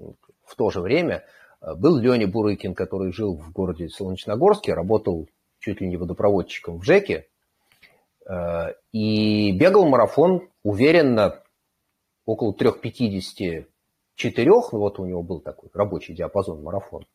в 0.45 0.57
то 0.57 0.71
же 0.71 0.81
время, 0.81 1.25
был 1.61 1.99
Леня 1.99 2.27
Бурыкин, 2.27 2.75
который 2.75 3.13
жил 3.13 3.37
в 3.37 3.53
городе 3.53 3.89
Солнечногорске, 3.89 4.73
работал 4.73 5.29
чуть 5.59 5.81
ли 5.81 5.89
не 5.89 5.99
водопроводчиком 5.99 6.79
в 6.79 6.85
ЖЭКе, 6.85 7.29
и 8.93 9.53
бегал 9.53 9.87
марафон 9.87 10.49
уверенно 10.63 11.43
около 12.25 12.55
3,54, 14.23 14.45
ну 14.73 14.79
вот 14.79 14.99
у 14.99 15.07
него 15.07 15.23
был 15.23 15.41
такой 15.41 15.71
рабочий 15.75 16.15
диапазон 16.15 16.63
марафон. 16.63 17.07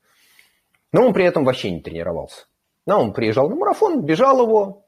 Но 0.91 1.05
он 1.05 1.13
при 1.13 1.25
этом 1.25 1.43
вообще 1.43 1.71
не 1.71 1.81
тренировался. 1.81 2.45
Но 2.85 3.01
он 3.01 3.13
приезжал 3.13 3.49
на 3.49 3.55
марафон, 3.55 4.01
бежал 4.01 4.41
его, 4.41 4.85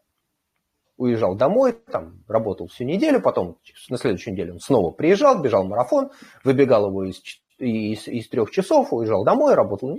уезжал 0.98 1.36
домой, 1.36 1.74
там 1.74 2.24
работал 2.28 2.68
всю 2.68 2.84
неделю, 2.84 3.22
потом 3.22 3.58
на 3.90 3.98
следующую 3.98 4.34
неделю 4.34 4.54
он 4.54 4.60
снова 4.60 4.92
приезжал, 4.92 5.42
бежал 5.42 5.64
марафон, 5.64 6.12
выбегал 6.44 6.88
его 6.88 7.06
из 7.06 7.22
из, 7.60 8.08
из 8.08 8.28
трех 8.30 8.52
часов, 8.52 8.92
уезжал 8.92 9.24
домой, 9.24 9.54
работал 9.54 9.96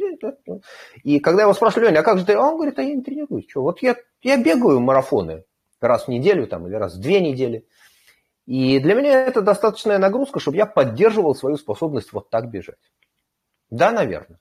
И 1.02 1.20
когда 1.20 1.42
его 1.42 1.54
спрашивали, 1.54 1.86
Леня, 1.86 2.00
а 2.00 2.02
как 2.02 2.18
же 2.18 2.26
ты? 2.26 2.34
А 2.34 2.40
он 2.40 2.56
говорит, 2.56 2.78
а 2.78 2.82
я 2.82 2.94
не 2.94 3.02
тренируюсь. 3.02 3.46
Что? 3.48 3.62
Вот 3.62 3.80
я, 3.80 3.96
я 4.22 4.42
бегаю 4.42 4.80
марафоны 4.80 5.44
раз 5.80 6.04
в 6.04 6.08
неделю 6.08 6.46
там, 6.46 6.66
или 6.66 6.74
раз 6.74 6.96
в 6.96 7.00
две 7.00 7.20
недели. 7.20 7.66
И 8.46 8.78
для 8.78 8.94
меня 8.94 9.26
это 9.26 9.40
достаточная 9.40 9.98
нагрузка, 9.98 10.38
чтобы 10.38 10.56
я 10.56 10.66
поддерживал 10.66 11.34
свою 11.34 11.56
способность 11.56 12.12
вот 12.12 12.28
так 12.30 12.50
бежать. 12.50 12.78
Да, 13.70 13.90
наверное. 13.90 14.38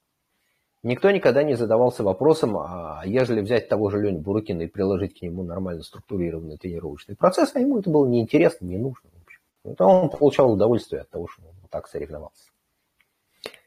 Никто 0.84 1.10
никогда 1.12 1.44
не 1.44 1.56
задавался 1.56 2.04
вопросом, 2.04 2.58
а 2.58 3.04
ежели 3.06 3.40
взять 3.40 3.70
того 3.70 3.90
же 3.90 4.02
Леню 4.02 4.20
Бурыкина 4.20 4.64
и 4.64 4.68
приложить 4.68 5.18
к 5.18 5.22
нему 5.22 5.44
нормально 5.44 5.82
структурированный 5.84 6.58
тренировочный 6.58 7.16
процесс, 7.16 7.56
а 7.56 7.60
ему 7.60 7.80
это 7.80 7.90
было 7.90 8.06
неинтересно, 8.06 8.66
не 8.66 8.78
нужно. 8.78 9.10
Это 9.64 9.86
он 9.86 10.10
получал 10.10 10.52
удовольствие 10.52 11.02
от 11.02 11.10
того, 11.10 11.28
что 11.28 11.42
он 11.44 11.56
так 11.70 11.88
соревновался. 11.88 12.52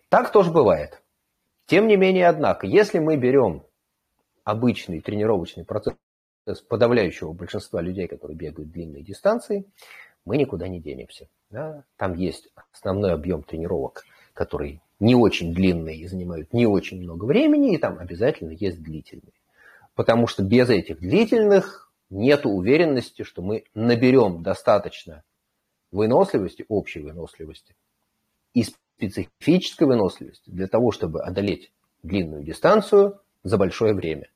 Так 0.08 0.30
тоже 0.30 0.50
бывает. 0.50 1.02
Тем 1.66 1.88
не 1.88 1.96
менее, 1.96 2.28
однако, 2.28 2.66
если 2.66 2.98
мы 2.98 3.16
берем 3.16 3.64
обычный 4.44 5.00
тренировочный 5.00 5.64
процесс 5.64 5.96
подавляющего 6.68 7.32
большинства 7.32 7.80
людей, 7.80 8.06
которые 8.06 8.36
бегают 8.36 8.70
длинные 8.70 9.02
дистанции, 9.02 9.64
мы 10.26 10.36
никуда 10.36 10.68
не 10.68 10.80
денемся. 10.80 11.28
Да? 11.48 11.84
Там 11.96 12.14
есть 12.14 12.48
основной 12.72 13.14
объем 13.14 13.42
тренировок, 13.42 14.04
которые 14.34 14.82
не 15.00 15.14
очень 15.14 15.54
длинные 15.54 15.96
и 15.96 16.06
занимают 16.06 16.52
не 16.52 16.66
очень 16.66 17.00
много 17.00 17.24
времени, 17.24 17.74
и 17.74 17.78
там 17.78 17.98
обязательно 17.98 18.50
есть 18.50 18.82
длительные. 18.82 19.32
Потому 19.94 20.26
что 20.26 20.42
без 20.42 20.68
этих 20.68 20.98
длительных 20.98 21.90
нет 22.10 22.44
уверенности, 22.44 23.22
что 23.22 23.40
мы 23.40 23.64
наберем 23.74 24.42
достаточно 24.42 25.22
выносливости, 25.92 26.66
общей 26.68 27.00
выносливости, 27.00 27.74
и 28.52 28.64
специфической 28.64 29.84
выносливости 29.84 30.50
для 30.50 30.66
того, 30.66 30.90
чтобы 30.90 31.22
одолеть 31.22 31.72
длинную 32.02 32.42
дистанцию 32.42 33.20
за 33.44 33.58
большое 33.58 33.94
время. 33.94 34.28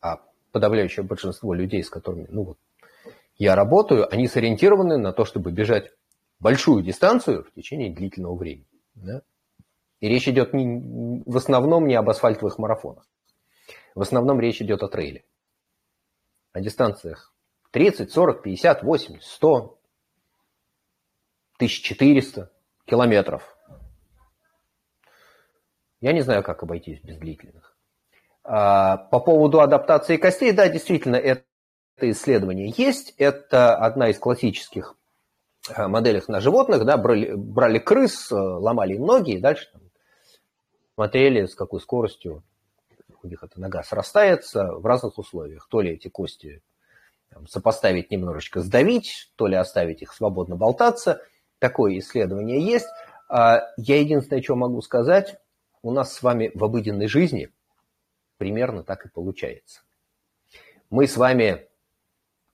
А 0.00 0.20
подавляющее 0.52 1.04
большинство 1.04 1.54
людей, 1.54 1.82
с 1.82 1.90
которыми 1.90 2.26
ну 2.30 2.42
вот, 2.42 2.58
я 3.38 3.54
работаю, 3.54 4.12
они 4.12 4.26
сориентированы 4.26 4.98
на 4.98 5.12
то, 5.12 5.24
чтобы 5.24 5.52
бежать 5.52 5.92
большую 6.40 6.82
дистанцию 6.82 7.44
в 7.44 7.52
течение 7.52 7.94
длительного 7.94 8.36
времени. 8.36 8.66
Да? 8.94 9.22
И 10.00 10.08
речь 10.08 10.28
идет 10.28 10.52
не, 10.52 11.22
в 11.24 11.36
основном 11.36 11.86
не 11.86 11.94
об 11.94 12.08
асфальтовых 12.10 12.58
марафонах. 12.58 13.06
В 13.94 14.02
основном 14.02 14.40
речь 14.40 14.60
идет 14.60 14.82
о 14.82 14.88
трейле. 14.88 15.24
О 16.52 16.60
дистанциях 16.60 17.32
30, 17.70 18.10
40, 18.10 18.42
50, 18.42 18.82
80, 18.82 19.22
100, 19.22 19.80
1400 21.56 22.52
километров. 22.86 23.56
Я 26.00 26.12
не 26.12 26.20
знаю, 26.20 26.42
как 26.42 26.62
обойтись 26.62 27.00
без 27.02 27.18
длительных. 27.18 27.76
А, 28.44 28.96
по 28.96 29.20
поводу 29.20 29.60
адаптации 29.60 30.16
костей, 30.16 30.52
да, 30.52 30.68
действительно, 30.68 31.16
это 31.16 31.44
исследование 32.02 32.72
есть. 32.76 33.14
Это 33.18 33.76
одна 33.76 34.10
из 34.10 34.18
классических 34.18 34.96
а, 35.74 35.88
моделей 35.88 36.22
на 36.28 36.40
животных. 36.40 36.84
Да, 36.84 36.96
брали, 36.96 37.32
брали 37.34 37.78
крыс, 37.78 38.30
а, 38.32 38.58
ломали 38.58 38.94
им 38.94 39.06
ноги 39.06 39.32
и 39.32 39.38
дальше 39.38 39.68
там, 39.72 39.82
смотрели, 40.94 41.46
с 41.46 41.54
какой 41.54 41.80
скоростью 41.80 42.42
у 43.22 43.26
них 43.26 43.42
эта 43.42 43.60
нога 43.60 43.82
срастается 43.82 44.72
в 44.72 44.86
разных 44.86 45.18
условиях. 45.18 45.66
То 45.68 45.80
ли 45.80 45.92
эти 45.92 46.08
кости 46.08 46.62
там, 47.30 47.46
сопоставить 47.46 48.10
немножечко, 48.10 48.60
сдавить, 48.60 49.32
то 49.36 49.46
ли 49.46 49.56
оставить 49.56 50.02
их 50.02 50.12
свободно 50.12 50.56
болтаться. 50.56 51.20
Такое 51.58 51.98
исследование 51.98 52.64
есть. 52.64 52.86
Я 53.28 53.66
единственное, 53.76 54.40
что 54.40 54.54
могу 54.54 54.80
сказать, 54.80 55.38
у 55.82 55.90
нас 55.90 56.14
с 56.14 56.22
вами 56.22 56.50
в 56.54 56.64
обыденной 56.64 57.08
жизни 57.08 57.50
примерно 58.38 58.84
так 58.84 59.04
и 59.04 59.10
получается. 59.10 59.82
Мы 60.90 61.06
с 61.06 61.16
вами 61.16 61.67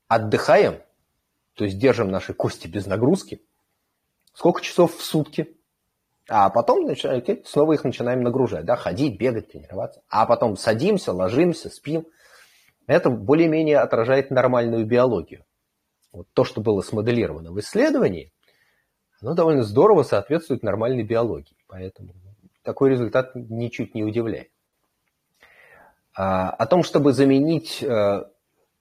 отдыхаем, 0.09 0.83
то 1.55 1.65
есть 1.65 1.79
держим 1.79 2.11
наши 2.11 2.35
кости 2.35 2.67
без 2.67 2.87
нагрузки, 2.87 3.43
сколько 4.33 4.61
часов 4.63 4.97
в 4.97 5.03
сутки, 5.03 5.57
а 6.29 6.49
потом 6.51 6.89
снова 7.45 7.73
их 7.75 7.85
начинаем 7.85 8.23
нагружать, 8.23 8.65
да, 8.65 8.77
ходить, 8.77 9.19
бегать, 9.19 9.53
тренироваться, 9.53 10.03
а 10.09 10.27
потом 10.27 10.57
садимся, 10.57 11.13
ложимся, 11.13 11.69
спим. 11.69 12.07
Это 12.87 13.11
более-менее 13.11 13.79
отражает 13.79 14.31
нормальную 14.31 14.87
биологию. 14.87 15.45
Вот 16.13 16.29
то, 16.33 16.45
что 16.45 16.61
было 16.61 16.81
смоделировано 16.81 17.51
в 17.51 17.59
исследовании, 17.59 18.33
оно 19.21 19.35
довольно 19.35 19.63
здорово 19.63 20.03
соответствует 20.03 20.63
нормальной 20.63 21.03
биологии. 21.03 21.57
Поэтому 21.67 22.15
такой 22.63 22.91
результат 22.91 23.33
ничуть 23.35 23.95
не 23.95 24.05
удивляет. 24.05 24.51
А, 26.17 26.51
о 26.51 26.67
том, 26.67 26.83
чтобы 26.83 27.13
заменить 27.13 27.83
э, 27.83 28.25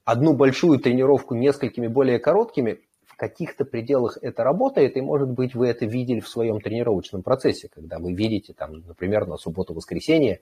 одну 0.06 0.34
большую 0.34 0.80
тренировку 0.80 1.36
несколькими 1.36 1.88
более 1.88 2.20
короткими, 2.20 2.82
в 3.06 3.16
каких-то 3.16 3.64
пределах 3.64 4.18
это 4.22 4.44
работает, 4.44 4.98
и, 4.98 5.02
может 5.02 5.30
быть, 5.30 5.54
вы 5.54 5.68
это 5.68 5.86
видели 5.86 6.20
в 6.20 6.28
своем 6.28 6.60
тренировочном 6.60 7.22
процессе, 7.22 7.70
когда 7.70 8.00
вы 8.00 8.14
видите, 8.14 8.54
там, 8.54 8.84
например, 8.88 9.28
на 9.28 9.38
субботу-воскресенье 9.38 10.42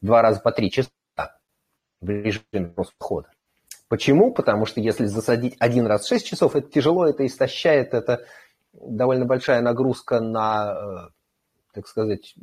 два 0.00 0.20
раза 0.20 0.40
по 0.40 0.50
три 0.50 0.70
часа 0.70 0.90
в 2.00 2.08
режиме 2.08 2.74
хода. 2.98 3.30
Почему? 3.88 4.32
Потому 4.32 4.66
что 4.66 4.80
если 4.80 5.06
засадить 5.06 5.56
один 5.58 5.86
раз 5.86 6.04
в 6.04 6.08
6 6.08 6.26
часов, 6.26 6.56
это 6.56 6.68
тяжело, 6.68 7.06
это 7.06 7.24
истощает, 7.26 7.94
это 7.94 8.24
довольно 8.72 9.24
большая 9.24 9.62
нагрузка 9.62 10.20
на, 10.20 10.74
э, 10.74 11.10
так 11.72 11.88
сказать, 11.88 12.34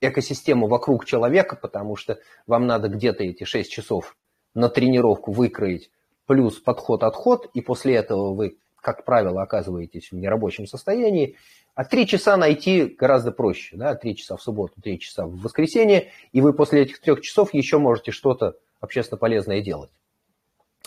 экосистему 0.00 0.68
вокруг 0.68 1.04
человека, 1.04 1.56
потому 1.56 1.96
что 1.96 2.18
вам 2.46 2.66
надо 2.66 2.88
где-то 2.88 3.24
эти 3.24 3.44
6 3.44 3.70
часов 3.70 4.16
на 4.54 4.68
тренировку 4.68 5.32
выкроить, 5.32 5.90
плюс 6.26 6.58
подход-отход, 6.58 7.50
и 7.54 7.60
после 7.60 7.96
этого 7.96 8.34
вы, 8.34 8.58
как 8.80 9.04
правило, 9.04 9.42
оказываетесь 9.42 10.10
в 10.10 10.16
нерабочем 10.16 10.66
состоянии. 10.66 11.36
А 11.74 11.84
3 11.84 12.06
часа 12.06 12.36
найти 12.36 12.84
гораздо 12.84 13.32
проще. 13.32 13.76
Да? 13.76 13.94
3 13.94 14.16
часа 14.16 14.36
в 14.36 14.42
субботу, 14.42 14.80
3 14.80 14.98
часа 15.00 15.26
в 15.26 15.40
воскресенье, 15.40 16.12
и 16.32 16.40
вы 16.40 16.52
после 16.52 16.82
этих 16.82 17.00
трех 17.00 17.20
часов 17.20 17.52
еще 17.52 17.78
можете 17.78 18.12
что-то 18.12 18.56
общественно 18.80 19.18
полезное 19.18 19.60
делать. 19.60 19.90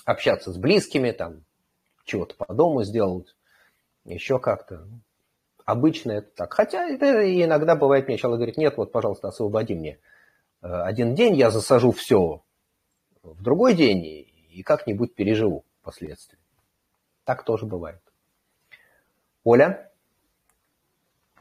Общаться 0.05 0.51
с 0.53 0.57
близкими, 0.57 1.11
там, 1.11 1.43
чего-то 2.05 2.35
по 2.35 2.53
дому 2.53 2.83
сделать, 2.83 3.35
еще 4.05 4.39
как-то. 4.39 4.88
Обычно 5.65 6.13
это 6.13 6.29
так. 6.33 6.53
Хотя 6.53 6.88
это 6.88 7.29
иногда 7.43 7.75
бывает, 7.75 8.07
мне 8.07 8.17
человек 8.17 8.38
говорит, 8.38 8.57
нет, 8.57 8.77
вот, 8.77 8.93
пожалуйста, 8.93 9.27
освободи 9.27 9.75
мне 9.75 9.99
э, 10.61 10.67
один 10.67 11.13
день, 11.13 11.35
я 11.35 11.51
засажу 11.51 11.91
все 11.91 12.41
в 13.33 13.41
другой 13.41 13.73
день 13.73 14.26
и 14.57 14.63
как-нибудь 14.63 15.13
переживу 15.13 15.63
последствия. 15.83 16.39
Так 17.25 17.43
тоже 17.43 17.67
бывает. 17.67 18.01
Оля? 19.43 19.91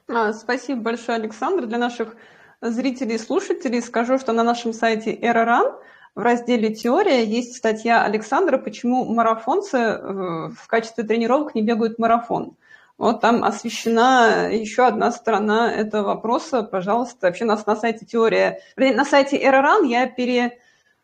А, 0.07 0.33
спасибо 0.35 0.83
большое, 0.83 1.17
Александр. 1.17 1.67
Для 1.67 1.79
наших 1.79 2.15
зрителей 2.61 3.15
и 3.15 3.19
слушателей 3.19 3.81
скажу, 3.81 4.19
что 4.19 4.33
на 4.33 4.45
нашем 4.45 4.75
сайте 4.75 5.15
ERARAN 5.15 5.81
в 6.15 6.21
разделе 6.21 6.75
«Теория» 6.75 7.25
есть 7.25 7.57
статья 7.57 8.05
Александра, 8.05 8.59
почему 8.59 9.05
марафонцы 9.07 9.77
э, 9.79 10.49
в 10.51 10.67
качестве 10.67 11.05
тренировок 11.05 11.55
не 11.55 11.63
бегают 11.63 11.99
марафон. 11.99 12.57
Вот 12.99 13.21
там 13.23 13.45
освещена 13.45 14.49
еще 14.51 14.87
одна 14.87 15.11
сторона 15.11 15.73
этого 15.73 16.09
вопроса. 16.09 16.63
Пожалуйста, 16.63 17.27
вообще 17.27 17.45
нас 17.45 17.67
на 17.67 17.77
сайте 17.77 18.05
теория, 18.07 18.61
на 18.77 19.05
сайте 19.05 19.43
ERARAN 19.43 19.87
я 19.87 20.07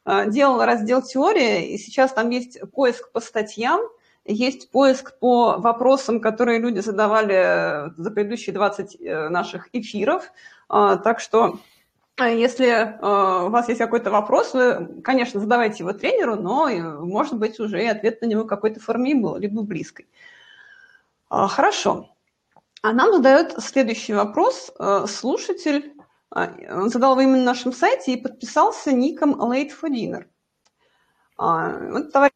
переделала 0.05 0.67
раздел 0.67 1.03
теория, 1.03 1.67
и 1.67 1.79
сейчас 1.79 2.13
там 2.13 2.31
есть 2.31 2.59
поиск 2.73 3.11
по 3.13 3.21
статьям, 3.21 3.81
есть 4.25 4.71
поиск 4.71 5.19
по 5.19 5.57
вопросам, 5.59 6.21
которые 6.21 6.59
люди 6.59 6.81
задавали 6.81 7.93
за 7.97 8.11
предыдущие 8.11 8.55
20 8.55 9.01
э, 9.01 9.29
наших 9.29 9.69
эфиров. 9.73 10.31
Так 10.69 11.21
что 11.21 11.59
если 12.19 12.67
э, 12.69 13.47
у 13.47 13.51
вас 13.51 13.69
есть 13.69 13.81
какой-то 13.81 14.11
вопрос, 14.11 14.55
вы, 14.55 15.01
конечно, 15.03 15.41
задавайте 15.41 15.79
его 15.83 15.93
тренеру, 15.93 16.37
но, 16.37 16.69
может 17.05 17.37
быть, 17.37 17.59
уже 17.59 17.83
и 17.83 17.87
ответ 17.87 18.23
на 18.23 18.27
него 18.27 18.45
какой-то 18.45 18.81
форме 18.81 19.15
был, 19.15 19.37
либо 19.37 19.63
близкой. 19.63 20.07
Хорошо. 21.29 22.13
А 22.83 22.93
нам 22.93 23.13
задает 23.13 23.55
следующий 23.63 24.13
вопрос 24.13 24.73
э, 24.77 25.07
слушатель. 25.09 25.95
А, 26.35 26.51
он 26.71 26.89
задал 26.89 27.13
его 27.13 27.23
именно 27.23 27.39
на 27.39 27.45
нашем 27.45 27.73
сайте 27.73 28.15
и 28.15 28.21
подписался 28.21 28.93
ником 28.93 29.35
Late 29.35 29.71
for 29.71 29.91
Dinner. 29.91 30.25
А, 31.37 31.79
вот 31.91 32.11
товарищ 32.11 32.33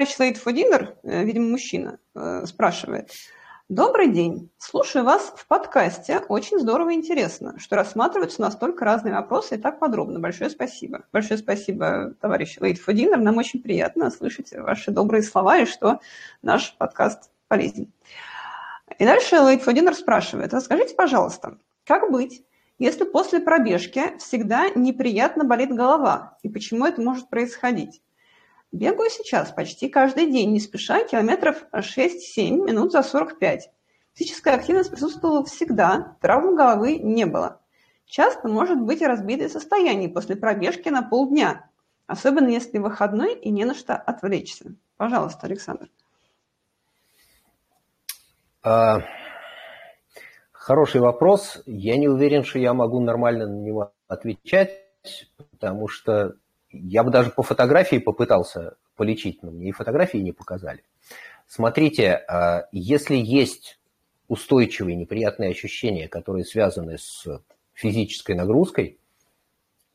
Late 0.00 0.42
for 0.44 0.52
Dinner, 0.52 0.96
э, 1.04 1.24
видимо, 1.24 1.50
мужчина, 1.50 1.98
э, 2.14 2.46
спрашивает. 2.46 3.10
Добрый 3.68 4.08
день. 4.08 4.50
Слушаю 4.58 5.04
вас 5.04 5.32
в 5.36 5.46
подкасте. 5.46 6.20
Очень 6.28 6.58
здорово 6.58 6.90
и 6.90 6.94
интересно, 6.94 7.58
что 7.58 7.76
рассматриваются 7.76 8.40
настолько 8.40 8.84
разные 8.84 9.14
вопросы 9.14 9.56
и 9.56 9.58
так 9.58 9.78
подробно. 9.78 10.18
Большое 10.18 10.50
спасибо. 10.50 11.04
Большое 11.12 11.38
спасибо, 11.38 12.14
товарищ 12.20 12.58
for 12.58 12.94
Dinner. 12.94 13.16
Нам 13.16 13.36
очень 13.36 13.62
приятно 13.62 14.10
слышать 14.10 14.52
ваши 14.52 14.90
добрые 14.90 15.22
слова 15.22 15.58
и 15.58 15.66
что 15.66 16.00
наш 16.42 16.74
подкаст 16.76 17.30
полезен. 17.46 17.92
И 18.98 19.04
дальше 19.04 19.38
Лейт 19.38 19.62
Фодинер 19.62 19.94
спрашивает, 19.94 20.52
расскажите, 20.54 20.94
пожалуйста, 20.94 21.58
как 21.84 22.10
быть, 22.10 22.42
если 22.78 23.04
после 23.04 23.40
пробежки 23.40 24.16
всегда 24.18 24.70
неприятно 24.70 25.44
болит 25.44 25.74
голова, 25.74 26.38
и 26.42 26.48
почему 26.48 26.86
это 26.86 27.00
может 27.00 27.28
происходить? 27.28 28.00
Бегаю 28.70 29.10
сейчас 29.10 29.50
почти 29.50 29.88
каждый 29.88 30.30
день, 30.30 30.52
не 30.52 30.60
спеша, 30.60 31.02
километров 31.02 31.64
6-7 31.72 32.50
минут 32.50 32.92
за 32.92 33.02
45. 33.02 33.70
Физическая 34.14 34.54
активность 34.54 34.90
присутствовала 34.90 35.44
всегда, 35.44 36.16
травм 36.20 36.54
головы 36.54 36.96
не 36.96 37.24
было. 37.24 37.60
Часто 38.04 38.48
может 38.48 38.80
быть 38.80 39.00
и 39.00 39.06
разбитое 39.06 39.48
состояние 39.48 40.08
после 40.08 40.36
пробежки 40.36 40.88
на 40.88 41.02
полдня, 41.02 41.68
особенно 42.06 42.48
если 42.48 42.78
выходной 42.78 43.34
и 43.34 43.50
не 43.50 43.64
на 43.64 43.74
что 43.74 43.96
отвлечься. 43.96 44.74
Пожалуйста, 44.96 45.46
Александр. 45.46 45.88
А, 48.62 49.00
хороший 50.68 51.00
вопрос. 51.00 51.62
Я 51.64 51.96
не 51.96 52.08
уверен, 52.08 52.44
что 52.44 52.58
я 52.58 52.74
могу 52.74 53.00
нормально 53.00 53.46
на 53.46 53.58
него 53.58 53.94
отвечать, 54.06 54.84
потому 55.50 55.88
что 55.88 56.34
я 56.70 57.02
бы 57.02 57.10
даже 57.10 57.30
по 57.30 57.42
фотографии 57.42 57.96
попытался 57.96 58.76
полечить, 58.94 59.42
но 59.42 59.50
мне 59.50 59.70
и 59.70 59.72
фотографии 59.72 60.18
не 60.18 60.32
показали. 60.32 60.84
Смотрите, 61.46 62.12
а, 62.12 62.68
если 62.70 63.16
есть 63.16 63.80
устойчивые 64.28 64.94
неприятные 64.94 65.52
ощущения, 65.52 66.06
которые 66.06 66.44
связаны 66.44 66.98
с 66.98 67.26
физической 67.72 68.32
нагрузкой, 68.32 68.98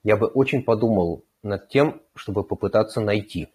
я 0.01 0.17
бы 0.17 0.26
очень 0.26 0.63
подумал 0.63 1.24
над 1.43 1.69
тем, 1.69 2.01
чтобы 2.15 2.43
попытаться 2.43 2.99
найти 2.99 3.49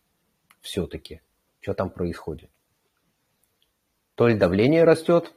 все-таки, 0.60 1.20
что 1.58 1.74
там 1.74 1.90
происходит. 1.90 2.48
То 4.14 4.28
ли 4.28 4.36
давление 4.36 4.84
растет, 4.84 5.34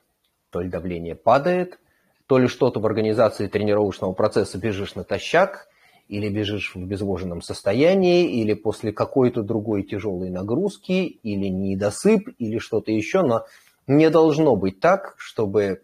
то 0.52 0.62
ли 0.62 0.70
давление 0.70 1.16
падает, 1.16 1.80
то 2.28 2.38
ли 2.38 2.48
что-то 2.48 2.80
в 2.80 2.86
организации 2.86 3.48
тренировочного 3.48 4.14
процесса 4.14 4.58
бежишь 4.58 4.96
натощак, 4.96 5.68
или 6.08 6.28
бежишь 6.28 6.76
в 6.76 6.86
безвоженном 6.86 7.42
состоянии, 7.42 8.42
или 8.42 8.54
после 8.54 8.92
какой-то 8.92 9.44
другой 9.44 9.84
тяжелой 9.84 10.30
нагрузки, 10.30 11.06
или 11.06 11.48
недосып, 11.48 12.30
или 12.38 12.58
что-то 12.58 12.92
еще, 12.92 13.22
но 13.22 13.46
не 13.88 14.10
должно 14.10 14.56
быть 14.58 14.82
так, 14.82 15.16
чтобы 15.18 15.82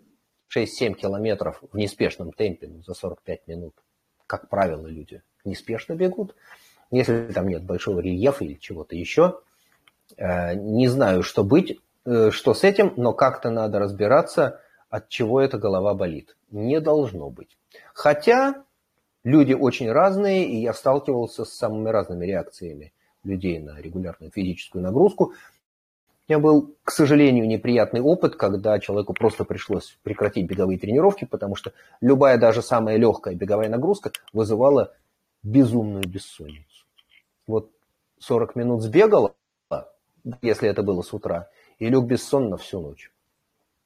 6-7 0.54 0.94
километров 0.96 1.64
в 1.72 1.78
неспешном 1.78 2.34
темпе 2.34 2.68
ну, 2.68 2.84
за 2.84 2.94
45 2.94 3.48
минут, 3.48 3.74
как 4.28 4.50
правило, 4.50 4.86
люди 4.88 5.22
неспешно 5.46 5.94
бегут, 5.94 6.36
если 6.92 7.32
там 7.32 7.48
нет 7.48 7.64
большого 7.64 8.02
рельефа 8.02 8.44
или 8.44 8.56
чего-то 8.56 8.96
еще. 8.96 9.40
Э, 10.18 10.56
не 10.56 10.88
знаю, 10.88 11.24
что 11.24 11.44
быть, 11.44 11.80
что 12.32 12.54
с 12.54 12.64
этим, 12.64 12.94
но 12.96 13.14
как-то 13.14 13.50
надо 13.50 13.80
разбираться, 13.80 14.62
от 14.90 15.10
чего 15.10 15.42
эта 15.42 15.58
голова 15.58 15.94
болит. 15.94 16.38
Не 16.52 16.80
должно 16.80 17.30
быть. 17.30 17.58
Хотя 17.94 18.64
люди 19.24 19.54
очень 19.54 19.92
разные, 19.92 20.48
и 20.48 20.56
я 20.58 20.74
сталкивался 20.74 21.44
с 21.44 21.54
самыми 21.54 21.90
разными 21.90 22.26
реакциями 22.26 22.94
людей 23.24 23.60
на 23.60 23.80
регулярную 23.80 24.32
физическую 24.32 24.84
нагрузку. 24.84 25.34
У 26.30 26.32
меня 26.34 26.40
был, 26.40 26.76
к 26.84 26.92
сожалению, 26.92 27.48
неприятный 27.48 28.02
опыт, 28.02 28.36
когда 28.36 28.80
человеку 28.80 29.14
просто 29.14 29.44
пришлось 29.44 29.98
прекратить 30.04 30.48
беговые 30.48 30.80
тренировки, 30.80 31.26
потому 31.26 31.56
что 31.56 31.74
любая, 32.02 32.38
даже 32.38 32.62
самая 32.62 32.98
легкая 32.98 33.36
беговая 33.36 33.70
нагрузка 33.70 34.12
вызывала 34.34 34.94
безумную 35.44 36.08
бессонницу. 36.08 36.86
Вот 37.48 37.72
40 38.20 38.56
минут 38.56 38.82
сбегала, 38.82 39.36
если 40.42 40.70
это 40.70 40.84
было 40.84 41.02
с 41.02 41.14
утра, 41.14 41.50
и 41.80 41.90
лег 41.90 42.06
бессон 42.06 42.56
всю 42.58 42.82
ночь. 42.82 43.12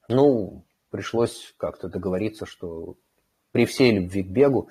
Ну, 0.07 0.63
пришлось 0.89 1.53
как-то 1.57 1.87
договориться, 1.89 2.45
что 2.45 2.95
при 3.51 3.65
всей 3.65 3.91
любви 3.91 4.23
к 4.23 4.27
бегу 4.27 4.69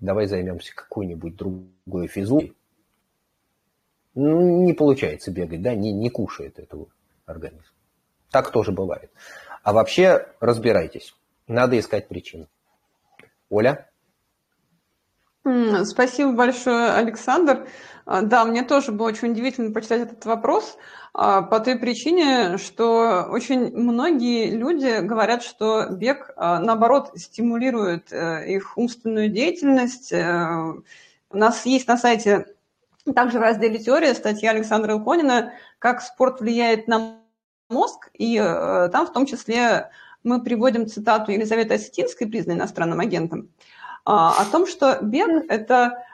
давай 0.00 0.26
займемся 0.26 0.74
какой-нибудь 0.74 1.36
другой 1.36 2.06
физу. 2.06 2.54
Ну, 4.14 4.64
не 4.64 4.72
получается 4.72 5.30
бегать, 5.30 5.62
да, 5.62 5.74
не, 5.74 5.92
не 5.92 6.10
кушает 6.10 6.58
этого 6.58 6.88
организм. 7.26 7.72
Так 8.30 8.50
тоже 8.50 8.72
бывает. 8.72 9.10
А 9.62 9.72
вообще 9.72 10.26
разбирайтесь. 10.40 11.14
Надо 11.46 11.78
искать 11.78 12.08
причину. 12.08 12.48
Оля? 13.48 13.89
Спасибо 15.84 16.32
большое, 16.32 16.90
Александр. 16.90 17.66
А, 18.04 18.22
да, 18.22 18.44
мне 18.44 18.62
тоже 18.62 18.92
было 18.92 19.08
очень 19.08 19.30
удивительно 19.30 19.72
почитать 19.72 20.02
этот 20.02 20.24
вопрос 20.26 20.76
а, 21.14 21.42
по 21.42 21.60
той 21.60 21.76
причине, 21.76 22.58
что 22.58 23.26
очень 23.30 23.74
многие 23.74 24.50
люди 24.50 25.00
говорят, 25.00 25.42
что 25.42 25.86
бег, 25.90 26.32
а, 26.36 26.60
наоборот, 26.60 27.12
стимулирует 27.16 28.12
э, 28.12 28.50
их 28.50 28.76
умственную 28.76 29.30
деятельность. 29.30 30.12
Э, 30.12 30.74
у 31.30 31.36
нас 31.36 31.64
есть 31.64 31.88
на 31.88 31.96
сайте 31.96 32.46
также 33.14 33.38
в 33.38 33.42
разделе 33.42 33.78
«Теория» 33.78 34.14
статья 34.14 34.50
Александра 34.50 34.92
Илконина 34.92 35.52
«Как 35.78 36.02
спорт 36.02 36.40
влияет 36.40 36.86
на 36.86 37.18
мозг», 37.70 38.10
и 38.12 38.36
э, 38.36 38.88
там 38.92 39.06
в 39.06 39.12
том 39.12 39.24
числе 39.24 39.90
мы 40.22 40.42
приводим 40.42 40.86
цитату 40.86 41.32
Елизаветы 41.32 41.74
Осетинской, 41.74 42.26
признанной 42.26 42.58
иностранным 42.58 43.00
агентом, 43.00 43.48
о 44.04 44.44
том, 44.50 44.66
что 44.66 44.98
бег– 45.00 45.44
это 45.48 46.04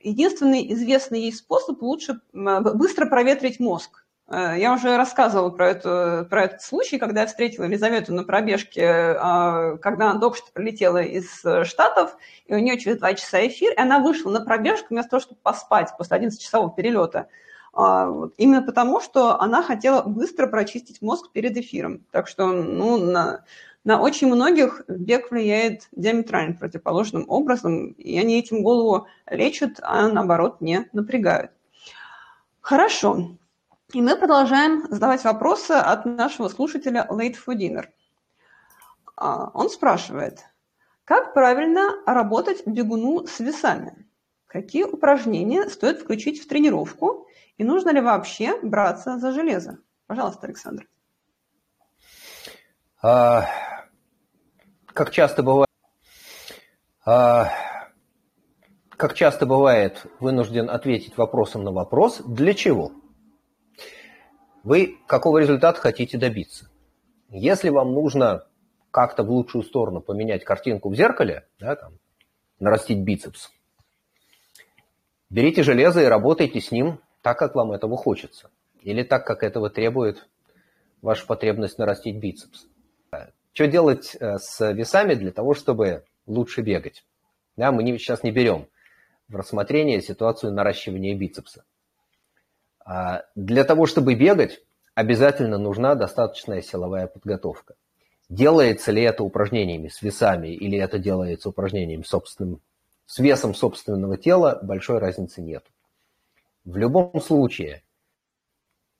единственный 0.00 0.72
известный 0.72 1.20
ей 1.22 1.32
способ 1.32 1.80
лучше 1.82 2.20
быстро 2.32 3.06
проветрить 3.06 3.60
мозг. 3.60 4.04
Э, 4.30 4.54
я 4.56 4.72
уже 4.72 4.96
рассказывала 4.96 5.50
про, 5.50 5.70
это, 5.70 6.26
про 6.30 6.44
этот 6.44 6.62
случай, 6.62 6.98
когда 6.98 7.22
я 7.22 7.26
встретила 7.26 7.64
Елизавету 7.64 8.14
на 8.14 8.24
пробежке, 8.24 8.86
а, 8.86 9.76
когда 9.78 10.10
она 10.10 10.20
только 10.20 10.38
что 10.38 10.52
прилетела 10.52 11.02
из 11.02 11.44
Штатов, 11.66 12.16
и 12.46 12.54
у 12.54 12.58
нее 12.58 12.78
через 12.78 12.98
два 12.98 13.14
часа 13.14 13.46
эфир, 13.46 13.72
и 13.72 13.80
она 13.80 13.98
вышла 13.98 14.30
на 14.30 14.40
пробежку 14.40 14.88
вместо 14.90 15.10
того, 15.10 15.20
чтобы 15.20 15.40
поспать 15.42 15.90
после 15.98 16.18
11-часового 16.18 16.74
перелета. 16.74 17.28
А, 17.72 18.08
именно 18.36 18.62
потому, 18.62 19.00
что 19.00 19.40
она 19.40 19.62
хотела 19.62 20.02
быстро 20.02 20.46
прочистить 20.46 21.02
мозг 21.02 21.30
перед 21.32 21.56
эфиром. 21.56 22.04
Так 22.10 22.28
что 22.28 22.46
ну, 22.46 22.98
на, 22.98 23.44
на 23.84 24.00
очень 24.00 24.28
многих 24.28 24.82
бег 24.88 25.30
влияет 25.30 25.88
диаметрально 25.92 26.54
противоположным 26.54 27.24
образом, 27.28 27.92
и 27.92 28.18
они 28.18 28.38
этим 28.38 28.62
голову 28.62 29.06
лечат, 29.26 29.80
а 29.82 30.08
наоборот 30.08 30.60
не 30.60 30.88
напрягают. 30.92 31.50
Хорошо. 32.60 33.36
И 33.92 34.00
мы 34.00 34.16
продолжаем 34.16 34.86
задавать 34.90 35.24
вопросы 35.24 35.72
от 35.72 36.04
нашего 36.04 36.48
слушателя 36.48 37.06
Late 37.10 37.36
for 37.44 37.56
Dinner. 37.56 37.86
А, 39.16 39.50
он 39.54 39.70
спрашивает, 39.70 40.44
как 41.04 41.34
правильно 41.34 41.96
работать 42.06 42.66
бегуну 42.66 43.26
с 43.26 43.40
весами? 43.40 44.06
какие 44.50 44.82
упражнения 44.82 45.68
стоит 45.68 46.00
включить 46.00 46.42
в 46.42 46.48
тренировку 46.48 47.28
и 47.56 47.64
нужно 47.64 47.90
ли 47.90 48.00
вообще 48.00 48.58
браться 48.62 49.18
за 49.18 49.32
железо? 49.32 49.78
Пожалуйста, 50.06 50.46
Александр. 50.46 50.88
А, 53.00 53.48
как 54.94 55.10
часто 55.10 55.42
бывает, 55.42 55.68
а, 57.04 57.50
как 58.90 59.14
часто 59.14 59.46
бывает, 59.46 60.04
вынужден 60.18 60.68
ответить 60.68 61.16
вопросом 61.16 61.64
на 61.64 61.72
вопрос, 61.72 62.20
для 62.26 62.54
чего? 62.54 62.92
Вы 64.62 64.98
какого 65.06 65.38
результата 65.38 65.80
хотите 65.80 66.18
добиться? 66.18 66.70
Если 67.30 67.70
вам 67.70 67.92
нужно 67.92 68.46
как-то 68.90 69.22
в 69.22 69.30
лучшую 69.30 69.64
сторону 69.64 70.00
поменять 70.00 70.44
картинку 70.44 70.90
в 70.90 70.94
зеркале, 70.94 71.46
да, 71.58 71.76
там, 71.76 71.94
нарастить 72.58 72.98
бицепс, 72.98 73.50
берите 75.30 75.62
железо 75.62 76.02
и 76.02 76.06
работайте 76.06 76.60
с 76.60 76.70
ним 76.70 77.00
так, 77.22 77.38
как 77.38 77.54
вам 77.54 77.72
этого 77.72 77.96
хочется. 77.96 78.50
Или 78.82 79.02
так, 79.02 79.26
как 79.26 79.42
этого 79.42 79.70
требует 79.70 80.28
ваша 81.02 81.26
потребность 81.26 81.78
нарастить 81.78 82.16
бицепс. 82.16 82.66
Что 83.52 83.66
делать 83.66 84.16
э, 84.18 84.38
с 84.38 84.72
весами 84.72 85.14
для 85.14 85.32
того, 85.32 85.54
чтобы 85.54 86.04
лучше 86.26 86.62
бегать? 86.62 87.04
Да, 87.56 87.72
мы 87.72 87.84
сейчас 87.98 88.22
не 88.22 88.30
берем 88.30 88.68
в 89.28 89.36
рассмотрение 89.36 90.00
ситуацию 90.00 90.52
наращивания 90.52 91.14
бицепса. 91.16 91.64
А 92.84 93.24
для 93.34 93.64
того, 93.64 93.86
чтобы 93.86 94.14
бегать, 94.14 94.60
обязательно 94.94 95.58
нужна 95.58 95.94
достаточная 95.94 96.62
силовая 96.62 97.06
подготовка. 97.06 97.74
Делается 98.28 98.92
ли 98.92 99.02
это 99.02 99.24
упражнениями 99.24 99.88
с 99.88 100.02
весами 100.02 100.48
или 100.48 100.78
это 100.78 100.98
делается 100.98 101.48
упражнением 101.48 102.04
собственным, 102.04 102.60
с 103.06 103.18
весом 103.18 103.54
собственного 103.54 104.16
тела, 104.16 104.60
большой 104.62 104.98
разницы 104.98 105.42
нет. 105.42 105.64
В 106.64 106.76
любом 106.76 107.20
случае, 107.20 107.82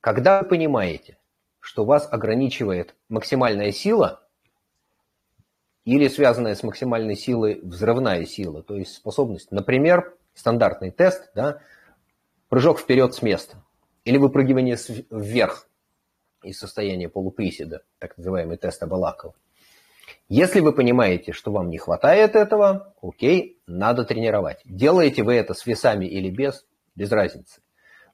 когда 0.01 0.43
вы 0.43 0.49
понимаете, 0.49 1.19
что 1.61 1.85
вас 1.85 2.09
ограничивает 2.11 2.97
максимальная 3.09 3.71
сила 3.71 4.27
или 5.85 6.09
связанная 6.09 6.55
с 6.55 6.63
максимальной 6.63 7.17
силой 7.17 7.61
взрывная 7.63 8.25
сила, 8.25 8.63
то 8.63 8.77
есть 8.77 8.95
способность, 8.95 9.51
например, 9.51 10.17
стандартный 10.35 10.91
тест, 10.91 11.31
да, 11.35 11.61
прыжок 12.49 12.79
вперед 12.79 13.15
с 13.15 13.23
места 13.23 13.63
или 14.05 14.19
выпрыгивание 14.19 14.77
вверх 15.11 15.69
из 16.43 16.59
состояния 16.59 17.09
полуприседа, 17.09 17.83
так 17.99 18.17
называемый 18.17 18.57
тест 18.57 18.83
Абалакова. 18.83 19.35
Если 20.29 20.61
вы 20.61 20.73
понимаете, 20.73 21.33
что 21.33 21.51
вам 21.51 21.71
не 21.71 21.79
хватает 21.79 22.37
этого, 22.37 22.95
окей, 23.03 23.61
надо 23.67 24.05
тренировать. 24.05 24.61
Делаете 24.65 25.23
вы 25.23 25.35
это 25.35 25.55
с 25.55 25.67
весами 25.67 26.07
или 26.07 26.31
без, 26.31 26.67
без 26.95 27.11
разницы. 27.11 27.61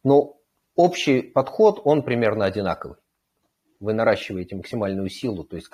Но 0.02 0.38
общий 0.74 1.20
подход, 1.20 1.80
он 1.84 2.02
примерно 2.02 2.46
одинаковый. 2.46 2.96
Вы 3.80 3.92
наращиваете 3.92 4.56
максимальную 4.56 5.10
силу, 5.10 5.44
то 5.44 5.56
есть 5.56 5.70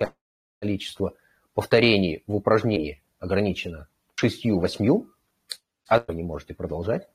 количество 0.60 1.14
повторений 1.54 2.22
в 2.26 2.34
упражнении 2.36 3.02
ограничено 3.18 3.88
6-8, 4.22 5.06
а 5.88 6.04
вы 6.06 6.14
не 6.14 6.22
можете 6.22 6.54
продолжать. 6.54 7.08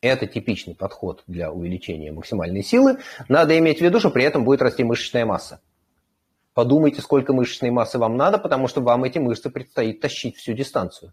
Это 0.00 0.26
типичный 0.26 0.74
подход 0.74 1.22
для 1.26 1.52
увеличения 1.52 2.10
максимальной 2.10 2.62
силы. 2.62 2.98
Надо 3.28 3.58
иметь 3.58 3.78
в 3.78 3.82
виду, 3.82 4.00
что 4.00 4.10
при 4.10 4.24
этом 4.24 4.44
будет 4.44 4.62
расти 4.62 4.82
мышечная 4.82 5.26
масса. 5.26 5.60
Подумайте, 6.54 7.02
сколько 7.02 7.32
мышечной 7.32 7.70
массы 7.70 7.98
вам 7.98 8.16
надо, 8.16 8.38
потому 8.38 8.66
что 8.66 8.80
вам 8.80 9.04
эти 9.04 9.18
мышцы 9.18 9.50
предстоит 9.50 10.00
тащить 10.00 10.36
всю 10.36 10.52
дистанцию. 10.54 11.12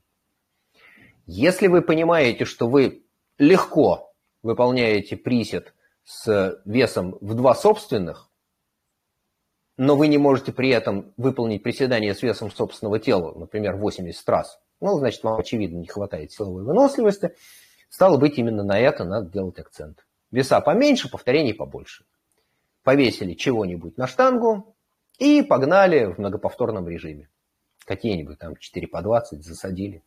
Если 1.26 1.68
вы 1.68 1.82
понимаете, 1.82 2.46
что 2.46 2.68
вы 2.70 3.04
легко 3.38 4.14
выполняете 4.42 5.18
присед 5.18 5.74
с 6.06 6.62
весом 6.64 7.18
в 7.20 7.34
два 7.34 7.54
собственных, 7.54 8.27
но 9.78 9.96
вы 9.96 10.08
не 10.08 10.18
можете 10.18 10.52
при 10.52 10.70
этом 10.70 11.14
выполнить 11.18 11.64
приседание 11.64 12.14
с 12.14 12.22
весом 12.22 12.52
собственного 12.52 13.00
тела, 13.00 13.38
например, 13.38 13.76
80 13.78 14.30
раз, 14.30 14.60
ну, 14.82 14.98
значит, 14.98 15.24
вам, 15.24 15.40
очевидно, 15.40 15.78
не 15.78 15.88
хватает 15.88 16.32
силовой 16.32 16.64
выносливости– 16.64 17.34
Стало 17.90 18.18
быть, 18.18 18.38
именно 18.38 18.64
на 18.64 18.80
это 18.80 19.04
надо 19.06 19.30
делать 19.30 19.60
акцент. 19.60 20.06
Веса 20.32 20.60
поменьше, 20.60 21.10
повторений 21.10 21.54
побольше. 21.54 22.06
Повесили 22.84 23.34
чего-нибудь 23.34 23.98
на 23.98 24.08
штангу 24.08 24.76
и 25.18 25.42
погнали 25.42 26.06
в 26.06 26.18
многоповторном 26.18 26.88
режиме. 26.88 27.30
Какие-нибудь 27.86 28.38
там 28.38 28.56
4 28.58 28.88
по 28.88 29.02
20 29.02 29.44
засадили. 29.44 30.04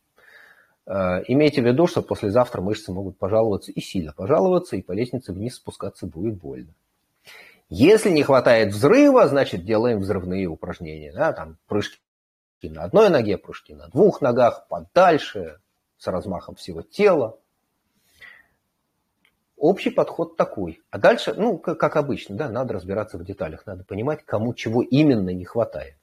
Э, 0.85 1.23
имейте 1.27 1.61
в 1.61 1.65
виду, 1.65 1.87
что 1.87 2.03
послезавтра 2.03 2.61
мышцы 2.61 2.91
могут 2.91 3.17
пожаловаться 3.17 3.71
и 3.71 3.81
сильно 3.81 4.13
пожаловаться, 4.13 4.75
и 4.75 4.81
по 4.81 4.91
лестнице 4.91 5.33
вниз 5.33 5.55
спускаться 5.55 6.05
будет 6.05 6.37
больно. 6.37 6.73
Если 7.73 8.09
не 8.09 8.21
хватает 8.21 8.73
взрыва, 8.73 9.29
значит 9.29 9.63
делаем 9.63 10.01
взрывные 10.01 10.45
упражнения. 10.45 11.13
Да, 11.13 11.31
там 11.31 11.57
прыжки 11.67 12.01
на 12.63 12.83
одной 12.83 13.07
ноге, 13.09 13.37
прыжки 13.37 13.73
на 13.73 13.87
двух 13.87 14.19
ногах, 14.19 14.67
подальше, 14.67 15.61
с 15.97 16.05
размахом 16.07 16.55
всего 16.55 16.81
тела. 16.81 17.39
Общий 19.55 19.89
подход 19.89 20.35
такой. 20.35 20.81
А 20.89 20.97
дальше, 20.97 21.33
ну, 21.33 21.57
как 21.57 21.95
обычно, 21.95 22.35
да, 22.35 22.49
надо 22.49 22.73
разбираться 22.73 23.17
в 23.17 23.23
деталях, 23.23 23.65
надо 23.65 23.85
понимать, 23.85 24.25
кому 24.25 24.53
чего 24.53 24.81
именно 24.81 25.29
не 25.29 25.45
хватает. 25.45 25.95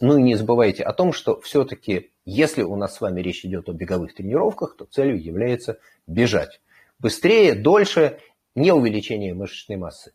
Ну 0.00 0.16
и 0.16 0.22
не 0.22 0.36
забывайте 0.36 0.84
о 0.84 0.92
том, 0.92 1.12
что 1.12 1.40
все-таки, 1.40 2.12
если 2.24 2.62
у 2.62 2.76
нас 2.76 2.94
с 2.94 3.00
вами 3.00 3.20
речь 3.20 3.44
идет 3.44 3.68
о 3.68 3.72
беговых 3.72 4.14
тренировках, 4.14 4.76
то 4.76 4.84
целью 4.84 5.20
является 5.20 5.80
бежать. 6.06 6.60
Быстрее, 7.00 7.56
дольше, 7.56 8.20
не 8.54 8.70
увеличение 8.70 9.34
мышечной 9.34 9.76
массы, 9.76 10.12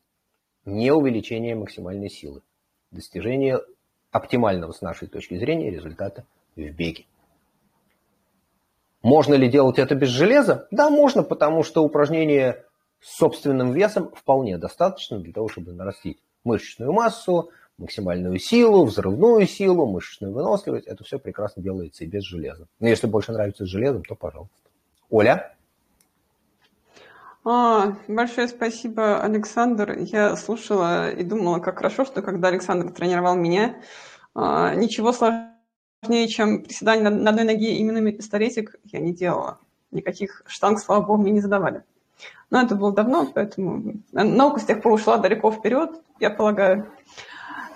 не 0.72 0.92
увеличение 0.92 1.56
максимальной 1.56 2.10
силы. 2.10 2.42
Достижение 2.92 3.60
оптимального 4.12 4.72
с 4.72 4.82
нашей 4.82 5.08
точки 5.08 5.38
зрения 5.38 5.70
результата 5.70 6.26
в 6.56 6.62
беге. 6.62 7.06
Можно 9.04 9.34
ли 9.34 9.50
делать 9.50 9.80
это 9.80 9.96
без 9.96 10.10
железа? 10.10 10.68
Да, 10.72 10.90
можно, 10.90 11.24
потому 11.24 11.64
что 11.64 11.84
упражнение 11.84 12.64
с 13.00 13.18
собственным 13.18 13.72
весом 13.72 14.12
вполне 14.12 14.58
достаточно 14.58 15.20
для 15.20 15.34
того, 15.34 15.48
чтобы 15.48 15.74
нарастить 15.74 16.20
мышечную 16.44 16.94
массу, 16.94 17.50
максимальную 17.78 18.38
силу, 18.38 18.86
взрывную 18.86 19.48
силу, 19.48 19.88
мышечную 19.88 20.34
выносливость. 20.34 20.86
Это 20.86 21.04
все 21.04 21.18
прекрасно 21.18 21.64
делается 21.64 22.04
и 22.04 22.08
без 22.08 22.24
железа. 22.24 22.68
Но 22.80 22.88
если 22.88 23.08
больше 23.08 23.32
нравится 23.32 23.66
с 23.66 23.70
железом, 23.70 24.04
то 24.04 24.16
пожалуйста. 24.16 24.56
Оля? 25.10 25.56
А, 27.44 27.96
большое 28.08 28.48
спасибо, 28.48 29.20
Александр. 29.20 29.98
Я 29.98 30.36
слушала 30.36 31.10
и 31.10 31.24
думала, 31.24 31.60
как 31.60 31.78
хорошо, 31.78 32.06
что 32.06 32.22
когда 32.22 32.50
Александр 32.50 32.92
тренировал 32.92 33.36
меня, 33.36 33.78
а, 34.36 34.76
ничего 34.76 35.12
сложнее, 35.12 36.28
чем 36.28 36.64
приседание 36.64 37.10
на, 37.10 37.32
одной 37.32 37.46
ноге 37.46 37.78
именно 37.78 38.12
пистолетик 38.12 38.76
я 38.84 39.00
не 39.00 39.12
делала. 39.14 39.58
Никаких 39.90 40.44
штанг, 40.46 40.80
слава 40.80 41.02
богу, 41.02 41.24
мне 41.24 41.32
не 41.32 41.42
задавали. 41.42 41.84
Но 42.52 42.62
это 42.62 42.76
было 42.76 42.94
давно, 42.94 43.26
поэтому 43.34 43.96
наука 44.12 44.60
с 44.60 44.66
тех 44.66 44.82
пор 44.84 44.94
ушла 44.94 45.18
далеко 45.18 45.52
вперед, 45.52 46.00
я 46.20 46.30
полагаю. 46.30 46.92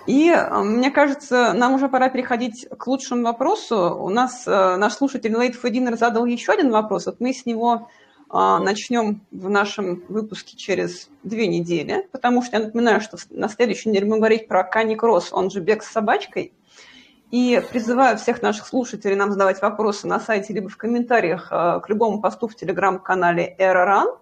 И 0.06 0.30
э, 0.30 0.62
мне 0.62 0.92
кажется, 0.92 1.52
нам 1.52 1.74
уже 1.74 1.88
пора 1.88 2.08
переходить 2.08 2.68
к 2.68 2.86
лучшему 2.86 3.24
вопросу. 3.24 3.96
У 3.98 4.08
нас 4.10 4.46
э, 4.46 4.76
наш 4.76 4.94
слушатель 4.94 5.34
Лейт 5.34 5.56
Фединер 5.56 5.96
задал 5.96 6.26
еще 6.26 6.52
один 6.52 6.70
вопрос. 6.70 7.06
Вот 7.06 7.18
мы 7.18 7.32
с 7.32 7.44
него 7.44 7.88
начнем 8.28 9.20
в 9.30 9.48
нашем 9.48 10.02
выпуске 10.08 10.56
через 10.56 11.08
две 11.22 11.46
недели, 11.46 12.08
потому 12.10 12.42
что 12.42 12.56
я 12.56 12.64
напоминаю, 12.64 13.00
что 13.00 13.16
на 13.30 13.48
следующей 13.48 13.90
неделе 13.90 14.06
мы 14.06 14.16
говорить 14.16 14.48
про 14.48 14.64
Каникросс, 14.64 15.32
он 15.32 15.50
же 15.50 15.60
бег 15.60 15.82
с 15.82 15.90
собачкой– 15.90 16.52
и 17.30 17.60
призываю 17.70 18.18
всех 18.18 18.40
наших 18.40 18.66
слушателей 18.66 19.16
нам 19.16 19.32
задавать 19.32 19.60
вопросы 19.60 20.06
на 20.06 20.20
сайте 20.20 20.52
либо 20.52 20.68
в 20.68 20.76
комментариях 20.76 21.48
э, 21.50 21.80
к 21.80 21.88
любому 21.88 22.20
посту 22.20 22.46
в 22.46 22.54
телеграм-канале 22.54 23.56
ERARAN. 23.58 24.18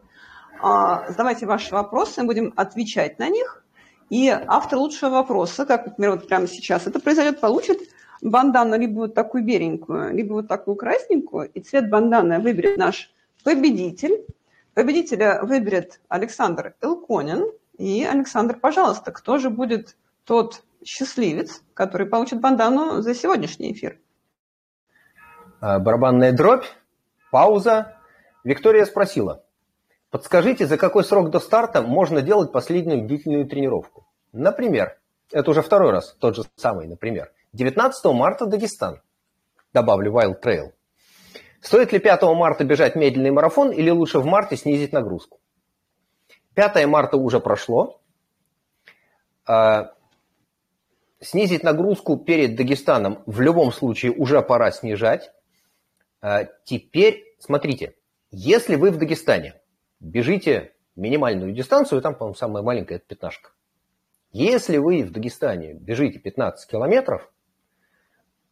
А, 0.63 1.07
задавайте 1.09 1.45
ваши 1.45 1.75
вопросы, 1.75 2.23
мы 2.23 2.29
будем 2.29 2.53
отвечать 2.57 3.19
на 3.19 3.29
них. 3.29 3.63
И 4.09 4.29
автор 4.29 4.79
лучшего 4.79 5.11
вопроса, 5.11 5.67
как, 5.67 5.87
например, 5.87 6.13
вот 6.13 6.29
прямо 6.29 6.47
сейчас 6.47 6.87
это 6.87 6.99
произойдет, 6.99 7.41
получит 7.41 7.79
бандану 8.23 8.79
либо 8.79 9.01
вот 9.01 9.15
такую 9.15 9.45
беленькую, 9.45 10.15
либо 10.15 10.35
вот 10.35 10.49
такую 10.49 10.77
красненькую, 10.77 11.51
и 11.51 11.61
цвет 11.61 11.91
банданы 11.91 12.39
выберет 12.39 12.79
наш 12.79 13.14
победитель. 13.45 14.27
Победителя 14.75 15.41
выберет 15.43 16.01
Александр 16.09 16.75
Илконин. 16.83 17.53
И, 17.79 18.05
Александр, 18.05 18.59
пожалуйста, 18.59 19.13
кто 19.13 19.39
же 19.39 19.51
будет 19.51 19.97
тот 20.25 20.63
счастливец, 20.85 21.63
который 21.75 22.07
получит 22.07 22.41
бандану 22.41 23.01
за 23.01 23.15
сегодняшний 23.15 23.73
эфир. 23.73 23.99
А, 25.61 25.79
барабанная 25.79 26.33
дробь, 26.33 26.65
пауза. 27.31 27.97
Виктория 28.43 28.85
спросила, 28.85 29.43
подскажите, 30.11 30.67
за 30.67 30.77
какой 30.77 31.05
срок 31.05 31.31
до 31.31 31.41
старта 31.41 31.83
можно 31.83 32.21
делать 32.21 32.53
последнюю 32.53 33.07
длительную 33.07 33.47
тренировку? 33.47 34.07
Например, 34.33 34.99
это 35.33 35.51
уже 35.51 35.63
второй 35.63 35.93
раз, 35.93 36.15
тот 36.19 36.37
же 36.37 36.43
самый, 36.57 36.87
например, 36.87 37.33
19 37.55 38.05
марта 38.13 38.47
Дагестан. 38.47 39.01
Добавлю 39.73 40.13
Wild 40.13 40.43
Trail. 40.43 40.73
Стоит 41.65 41.93
ли 41.93 41.99
5 41.99 42.23
марта 42.35 42.63
бежать 42.63 42.95
медленный 42.95 43.31
марафон 43.31 43.71
или 43.73 43.89
лучше 43.89 44.19
в 44.19 44.27
марте 44.27 44.55
снизить 44.55 44.93
нагрузку? 44.93 45.41
5 46.53 46.85
марта 46.87 47.17
уже 47.17 47.41
прошло. 47.41 48.03
А, 49.47 49.95
снизить 51.21 51.63
нагрузку 51.63 52.19
перед 52.19 52.55
Дагестаном 52.55 53.23
в 53.25 53.41
любом 53.41 53.73
случае 53.73 54.13
уже 54.13 54.43
пора 54.43 54.73
снижать. 54.73 55.33
А, 56.21 56.45
теперь, 56.65 57.35
смотрите, 57.39 57.95
если 58.31 58.77
вы 58.77 58.91
в 58.91 58.99
Дагестане 58.99 59.59
бежите 60.01 60.75
минимальную 60.97 61.55
дистанцию, 61.55 62.03
там, 62.03 62.15
по-моему, 62.15 62.35
самая 62.35 62.63
маленькая– 62.63 62.97
это 62.97 63.07
пятнашка. 63.07 63.53
Если 64.33 64.77
вы 64.77 65.03
в 65.03 65.13
Дагестане 65.13 65.73
бежите 65.73 66.19
15 66.19 66.71
километров, 66.71 67.33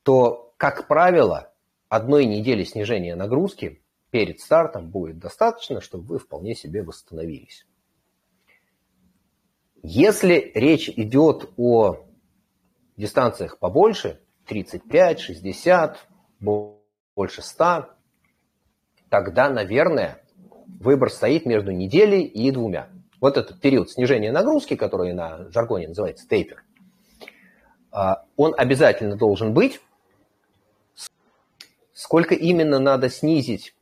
то, 0.03 0.55
как 0.57 0.89
правило, 0.89 1.52
одной 1.93 2.25
недели 2.25 2.65
снижения 2.65 3.15
нагрузки 3.15 3.83
перед 4.11 4.41
стартом 4.41 4.89
будет 4.89 5.19
достаточно, 5.19 5.83
чтобы 5.83 6.07
вы 6.07 6.19
вполне 6.19 6.55
себе 6.55 6.83
восстановились. 6.83 7.67
Если 9.83 10.53
речь 10.55 10.89
идет 10.89 11.51
о 11.59 12.07
дистанциях 12.97 13.59
побольше, 13.59 14.21
35, 14.47 15.21
60, 15.21 16.09
больше 16.41 17.43
100, 17.43 17.91
тогда, 19.11 19.51
наверное, 19.51 20.25
выбор 20.81 21.11
стоит 21.11 21.45
между 21.45 21.73
неделей 21.73 22.23
и 22.23 22.51
двумя. 22.51 22.89
Вот 23.21 23.37
этот 23.37 23.61
период 23.61 23.91
снижения 23.91 24.33
нагрузки, 24.33 24.77
который 24.77 25.13
на 25.13 25.51
жаргоне 25.51 25.89
называется 25.89 26.27
тейпер, 26.27 26.65
а, 27.91 28.25
он 28.37 28.55
обязательно 28.57 29.17
должен 29.17 29.53
быть. 29.53 29.83
Сколько 32.03 32.35
именно 32.35 32.81
надо 32.81 33.09
снизить, 33.09 33.77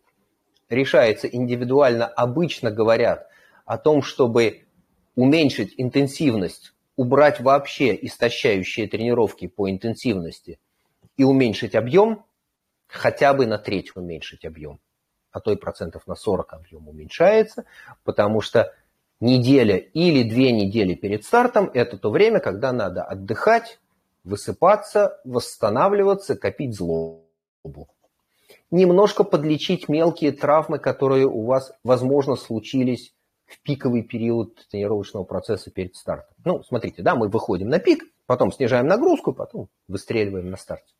решается 0.68 1.27
индивидуально. 1.27 2.07
Обычно 2.07 2.71
говорят 2.71 3.27
о 3.64 3.79
том, 3.79 4.03
чтобы 4.03 4.66
уменьшить 5.14 5.73
интенсивность, 5.79 6.75
убрать 6.97 7.41
вообще 7.41 7.97
истощающие 8.05 8.87
тренировки 8.89 9.47
по 9.47 9.71
интенсивности 9.71 10.61
и 11.16 11.25
уменьшить 11.25 11.75
объем, 11.75 12.27
хотя 12.89 13.33
бы 13.33 13.47
на 13.47 13.57
треть 13.57 13.97
уменьшить 13.97 14.45
объем, 14.45 14.81
а 15.33 15.41
то 15.41 15.51
и 15.51 15.57
процентов 15.57 16.07
на 16.07 16.14
40 16.14 16.53
объем 16.53 16.89
уменьшается, 16.89 17.64
потому 18.05 18.43
что 18.43 18.75
неделя 19.18 19.79
или 19.79 20.29
две 20.29 20.53
недели 20.53 20.95
перед 20.95 21.25
стартом– 21.25 21.71
это 21.73 21.97
то 21.97 22.11
время, 22.11 22.41
когда 22.41 22.71
надо 22.73 23.03
отдыхать, 23.03 23.81
высыпаться, 24.25 25.18
восстанавливаться, 25.25 26.37
копить 26.37 26.77
злобу. 26.77 27.89
Немножко 28.71 29.25
подлечить 29.25 29.89
мелкие 29.89 30.33
травмы, 30.33 30.79
которые 30.79 31.27
у 31.27 31.45
вас, 31.45 31.73
возможно, 31.83 32.37
случились 32.37 33.12
в 33.47 33.61
пиковый 33.62 34.03
период 34.03 34.66
тренировочного 34.71 35.25
процесса 35.25 35.71
перед 35.71 35.97
стартом. 35.97 36.37
Ну, 36.45 36.62
смотрите, 36.62 37.03
да, 37.03 37.16
мы 37.16 37.29
выходим 37.29 37.68
на 37.68 37.81
пик, 37.81 38.05
потом 38.27 38.53
снижаем 38.53 38.87
нагрузку, 38.87 39.33
потом 39.33 39.68
выстреливаем 39.89 40.51
на 40.51 40.57
старте. 40.57 40.95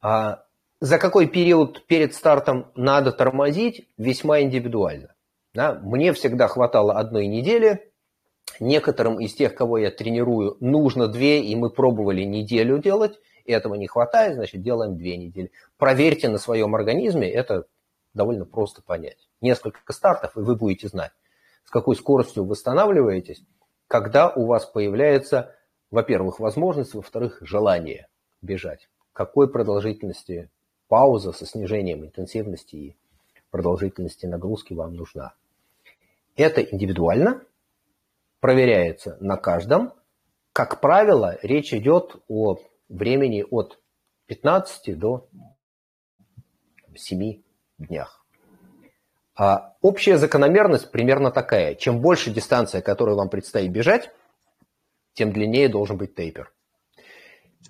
А 0.00 0.44
за 0.80 0.98
какой 0.98 1.28
период 1.28 1.86
перед 1.86 2.12
стартом 2.12 2.72
надо 2.74 3.12
тормозить, 3.12 3.86
весьма 3.96 4.40
индивидуально. 4.40 5.14
Да? 5.54 5.78
Мне 5.80 6.12
всегда 6.12 6.48
хватало 6.48 6.94
одной 6.94 7.28
недели, 7.28 7.92
некоторым 8.58 9.20
из 9.20 9.32
тех, 9.34 9.54
кого 9.54 9.78
я 9.78 9.92
тренирую, 9.92 10.56
нужно 10.58 11.06
две, 11.06 11.40
и 11.40 11.54
мы 11.54 11.70
пробовали 11.70 12.24
неделю 12.24 12.78
делать, 12.78 13.20
этого 13.46 13.74
не 13.74 13.86
хватает, 13.86 14.34
значит, 14.34 14.62
делаем 14.62 14.96
две 14.96 15.16
недели. 15.16 15.50
Проверьте 15.76 16.28
на 16.28 16.38
своем 16.38 16.74
организме, 16.74 17.30
это 17.30 17.66
довольно 18.14 18.44
просто 18.44 18.82
понять. 18.82 19.28
Несколько 19.40 19.92
стартов, 19.92 20.36
и 20.36 20.40
вы 20.40 20.56
будете 20.56 20.88
знать, 20.88 21.12
с 21.64 21.70
какой 21.70 21.96
скоростью 21.96 22.44
восстанавливаетесь, 22.44 23.42
когда 23.88 24.30
у 24.30 24.46
вас 24.46 24.66
появляется, 24.66 25.54
во-первых, 25.90 26.40
возможность, 26.40 26.94
во-вторых, 26.94 27.38
желание 27.40 28.08
бежать. 28.40 28.88
Какой 29.12 29.50
продолжительности 29.50 30.50
пауза 30.88 31.32
со 31.32 31.46
снижением 31.46 32.04
интенсивности 32.04 32.76
и 32.76 32.96
продолжительности 33.50 34.26
нагрузки 34.26 34.72
вам 34.72 34.94
нужна. 34.94 35.34
Это 36.36 36.62
индивидуально, 36.62 37.42
проверяется 38.40 39.16
на 39.20 39.36
каждом. 39.36 39.92
Как 40.52 40.80
правило, 40.80 41.38
речь 41.42 41.72
идет 41.72 42.16
о 42.28 42.58
времени 42.92 43.44
от 43.50 43.80
15 44.26 44.98
до 44.98 45.28
7 46.94 47.42
днях. 47.78 48.24
А 49.34 49.74
общая 49.80 50.18
закономерность 50.18 50.90
примерно 50.90 51.30
такая. 51.30 51.74
Чем 51.74 52.00
больше 52.00 52.30
дистанция, 52.30 52.82
которую 52.82 53.16
вам 53.16 53.30
предстоит 53.30 53.72
бежать, 53.72 54.10
тем 55.14 55.32
длиннее 55.32 55.68
должен 55.68 55.96
быть 55.96 56.14
тейпер. 56.14 56.52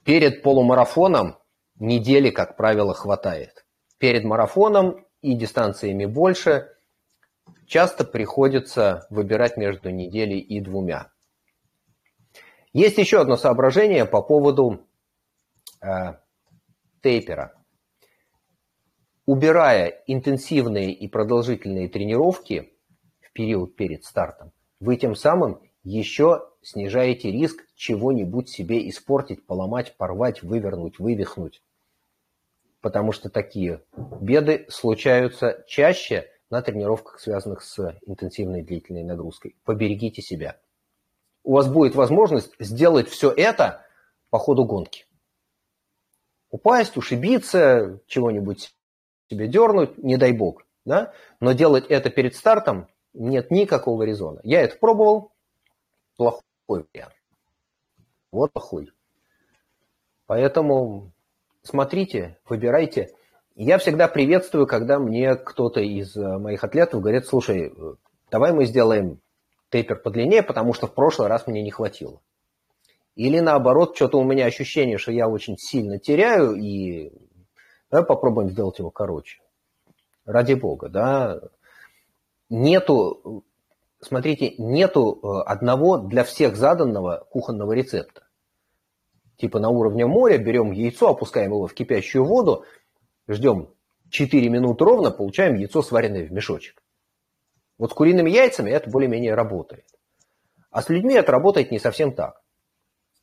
Перед 0.04 0.42
полумарафоном 0.42 1.38
недели, 1.78 2.30
как 2.30 2.56
правило, 2.56 2.94
хватает. 2.94 3.64
Перед 3.98 4.24
марафоном 4.24 5.06
и 5.20 5.34
дистанциями 5.34 6.06
больше 6.06 6.68
часто 7.66 8.04
приходится 8.04 9.06
выбирать 9.10 9.56
между 9.56 9.90
неделей 9.90 10.40
и 10.40 10.60
двумя. 10.60 11.10
Есть 12.72 12.98
еще 12.98 13.20
одно 13.20 13.36
соображение 13.36 14.04
по 14.04 14.22
поводу 14.22 14.86
тейпера 17.02 17.62
убирая 19.26 20.02
интенсивные 20.06 20.92
и 20.92 21.08
продолжительные 21.08 21.88
тренировки 21.88 22.72
в 23.20 23.32
период 23.32 23.76
перед 23.76 24.04
стартом, 24.04 24.52
вы 24.80 24.96
тем 24.96 25.14
самым 25.14 25.60
еще 25.84 26.48
снижаете 26.62 27.30
риск 27.30 27.64
чего-нибудь 27.74 28.48
себе 28.48 28.88
испортить, 28.88 29.46
поломать, 29.46 29.96
порвать, 29.96 30.42
вывернуть, 30.42 30.98
вывихнуть. 30.98 31.62
Потому 32.80 33.12
что 33.12 33.30
такие 33.30 33.82
беды 34.20 34.66
случаются 34.68 35.64
чаще 35.68 36.28
на 36.50 36.62
тренировках, 36.62 37.20
связанных 37.20 37.62
с 37.62 37.96
интенсивной 38.06 38.62
длительной 38.62 39.04
нагрузкой. 39.04 39.56
Поберегите 39.64 40.20
себя. 40.20 40.58
У 41.44 41.54
вас 41.54 41.68
будет 41.68 41.94
возможность 41.94 42.52
сделать 42.58 43.08
все 43.08 43.30
это 43.30 43.84
по 44.30 44.38
ходу 44.38 44.64
гонки. 44.64 45.06
Упасть, 46.52 46.98
ушибиться, 46.98 47.98
чего-нибудь 48.06 48.74
себе 49.30 49.48
дернуть, 49.48 49.96
не 49.96 50.18
дай 50.18 50.32
бог. 50.32 50.66
Да? 50.84 51.12
Но 51.40 51.52
делать 51.52 51.86
это 51.88 52.10
перед 52.10 52.36
стартом 52.36 52.88
нет 53.14 53.50
никакого 53.50 54.02
резона. 54.02 54.40
Я 54.44 54.60
это 54.60 54.76
пробовал, 54.78 55.32
плохой 56.16 56.42
вариант. 56.68 57.14
Вот 58.30 58.52
плохой. 58.52 58.92
Поэтому 60.26 61.12
смотрите, 61.62 62.38
выбирайте. 62.46 63.14
Я 63.54 63.78
всегда 63.78 64.06
приветствую, 64.06 64.66
когда 64.66 64.98
мне 64.98 65.34
кто-то 65.36 65.80
из 65.80 66.14
э, 66.16 66.38
моих 66.38 66.64
атлетов 66.64 67.00
говорит, 67.00 67.26
слушай, 67.26 67.68
э, 67.68 67.94
давай 68.30 68.52
мы 68.52 68.66
сделаем 68.66 69.20
тейпер 69.70 69.96
подлиннее, 69.96 70.42
потому 70.42 70.74
что 70.74 70.86
в 70.86 70.94
прошлый 70.94 71.28
раз 71.28 71.46
мне 71.46 71.62
не 71.62 71.70
хватило. 71.70 72.20
Или 73.14 73.40
наоборот, 73.40 73.94
что-то 73.96 74.18
у 74.18 74.24
меня 74.24 74.46
ощущение, 74.46 74.98
что 74.98 75.12
я 75.12 75.28
очень 75.28 75.58
сильно 75.58 75.98
теряю, 75.98 76.54
и 76.54 77.12
Давай 77.92 78.06
попробуем 78.06 78.48
сделать 78.48 78.78
его 78.78 78.90
короче. 78.90 79.38
Ради 80.24 80.54
бога, 80.54 80.88
да. 80.88 81.40
Нету, 82.48 83.44
смотрите, 84.00 84.54
нету 84.56 85.20
э, 85.22 85.42
одного 85.42 85.98
для 85.98 86.24
всех 86.24 86.56
заданного 86.56 87.26
кухонного 87.30 87.72
рецепта. 87.72 88.22
Типа 89.36 89.60
на 89.60 89.68
уровне 89.68 90.06
моря 90.06 90.38
берем 90.38 90.72
яйцо, 90.72 91.10
опускаем 91.10 91.50
его 91.50 91.66
в 91.66 91.74
кипящую 91.74 92.24
воду, 92.24 92.64
ждем 93.28 93.68
4 94.08 94.48
минуты 94.48 94.84
ровно, 94.84 95.10
получаем 95.10 95.56
яйцо, 95.56 95.82
сваренное 95.82 96.26
в 96.26 96.32
мешочек. 96.32 96.82
Вот 97.76 97.90
с 97.90 97.94
куриными 97.94 98.30
яйцами 98.30 98.70
это 98.70 98.88
более-менее 98.88 99.34
работает. 99.34 99.84
А 100.70 100.80
с 100.80 100.88
людьми 100.88 101.12
это 101.12 101.30
работает 101.30 101.70
не 101.70 101.78
совсем 101.78 102.14
так. 102.14 102.41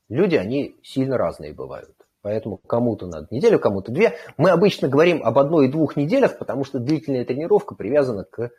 Люди, 0.09 0.35
они 0.35 0.75
сильно 0.83 1.17
разные 1.17 1.53
бывают. 1.53 1.95
Поэтому 2.21 2.57
кому-то 2.57 3.07
надо 3.07 3.27
неделю, 3.31 3.59
кому-то 3.59 3.91
две. 3.91 4.17
Мы 4.37 4.49
обычно 4.49 4.89
говорим 4.89 5.23
об 5.23 5.39
одной 5.39 5.67
и 5.67 5.71
двух 5.71 5.95
неделях, 5.95 6.37
потому 6.37 6.65
что 6.65 6.79
длительная 6.79 7.23
тренировка 7.23 7.75
привязана 7.75 8.25
к 8.25 8.51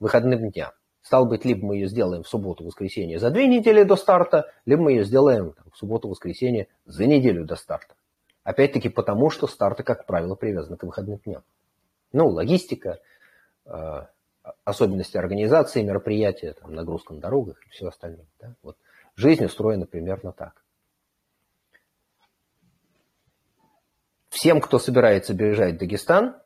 выходным 0.00 0.50
дням. 0.50 0.70
Стало 1.02 1.26
быть, 1.26 1.44
либо 1.44 1.66
мы 1.66 1.76
ее 1.76 1.88
сделаем 1.88 2.22
в 2.22 2.28
субботу-воскресенье 2.28 3.18
за 3.18 3.30
две 3.30 3.46
недели 3.46 3.82
до 3.82 3.96
старта, 3.96 4.50
либо 4.64 4.84
мы 4.84 4.92
ее 4.92 5.04
сделаем 5.04 5.52
там, 5.52 5.66
в 5.70 5.76
субботу-воскресенье 5.76 6.68
за 6.86 7.04
неделю 7.04 7.44
до 7.44 7.56
старта. 7.56 7.94
Опять-таки 8.42 8.88
потому, 8.88 9.28
что 9.28 9.46
старты, 9.46 9.82
как 9.82 10.06
правило, 10.06 10.34
привязаны 10.34 10.78
к 10.78 10.82
выходным 10.84 11.18
дням. 11.18 11.42
Ну, 12.12 12.28
логистика, 12.28 13.00
э, 13.66 14.06
особенности 14.64 15.18
организации 15.18 15.82
мероприятия, 15.82 16.54
там, 16.54 16.74
нагрузка 16.74 17.12
на 17.12 17.20
дорогах 17.20 17.58
и 17.66 17.70
все 17.70 17.88
остальное. 17.88 18.26
Да? 18.40 18.54
Вот. 18.62 18.78
Жизнь 19.14 19.44
устроена 19.44 19.84
примерно 19.84 20.32
так. 20.32 20.63
Всем, 24.34 24.60
кто 24.60 24.80
собирается 24.80 25.32
бежать 25.32 25.76
в 25.76 25.78
Дагестан, 25.78 26.36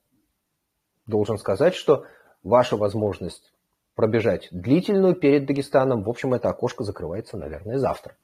должен 1.07 1.39
сказать, 1.39 1.75
что 1.75 2.05
ваша 2.43 2.77
возможность 2.77 3.51
пробежать 3.95 4.49
длительную 4.51 5.15
перед 5.15 5.47
Дагестаном, 5.47 6.03
в 6.03 6.11
общем, 6.11 6.35
это 6.35 6.51
окошко 6.51 6.85
закрывается, 6.85 7.39
наверное, 7.39 7.79
завтра. 7.79 8.15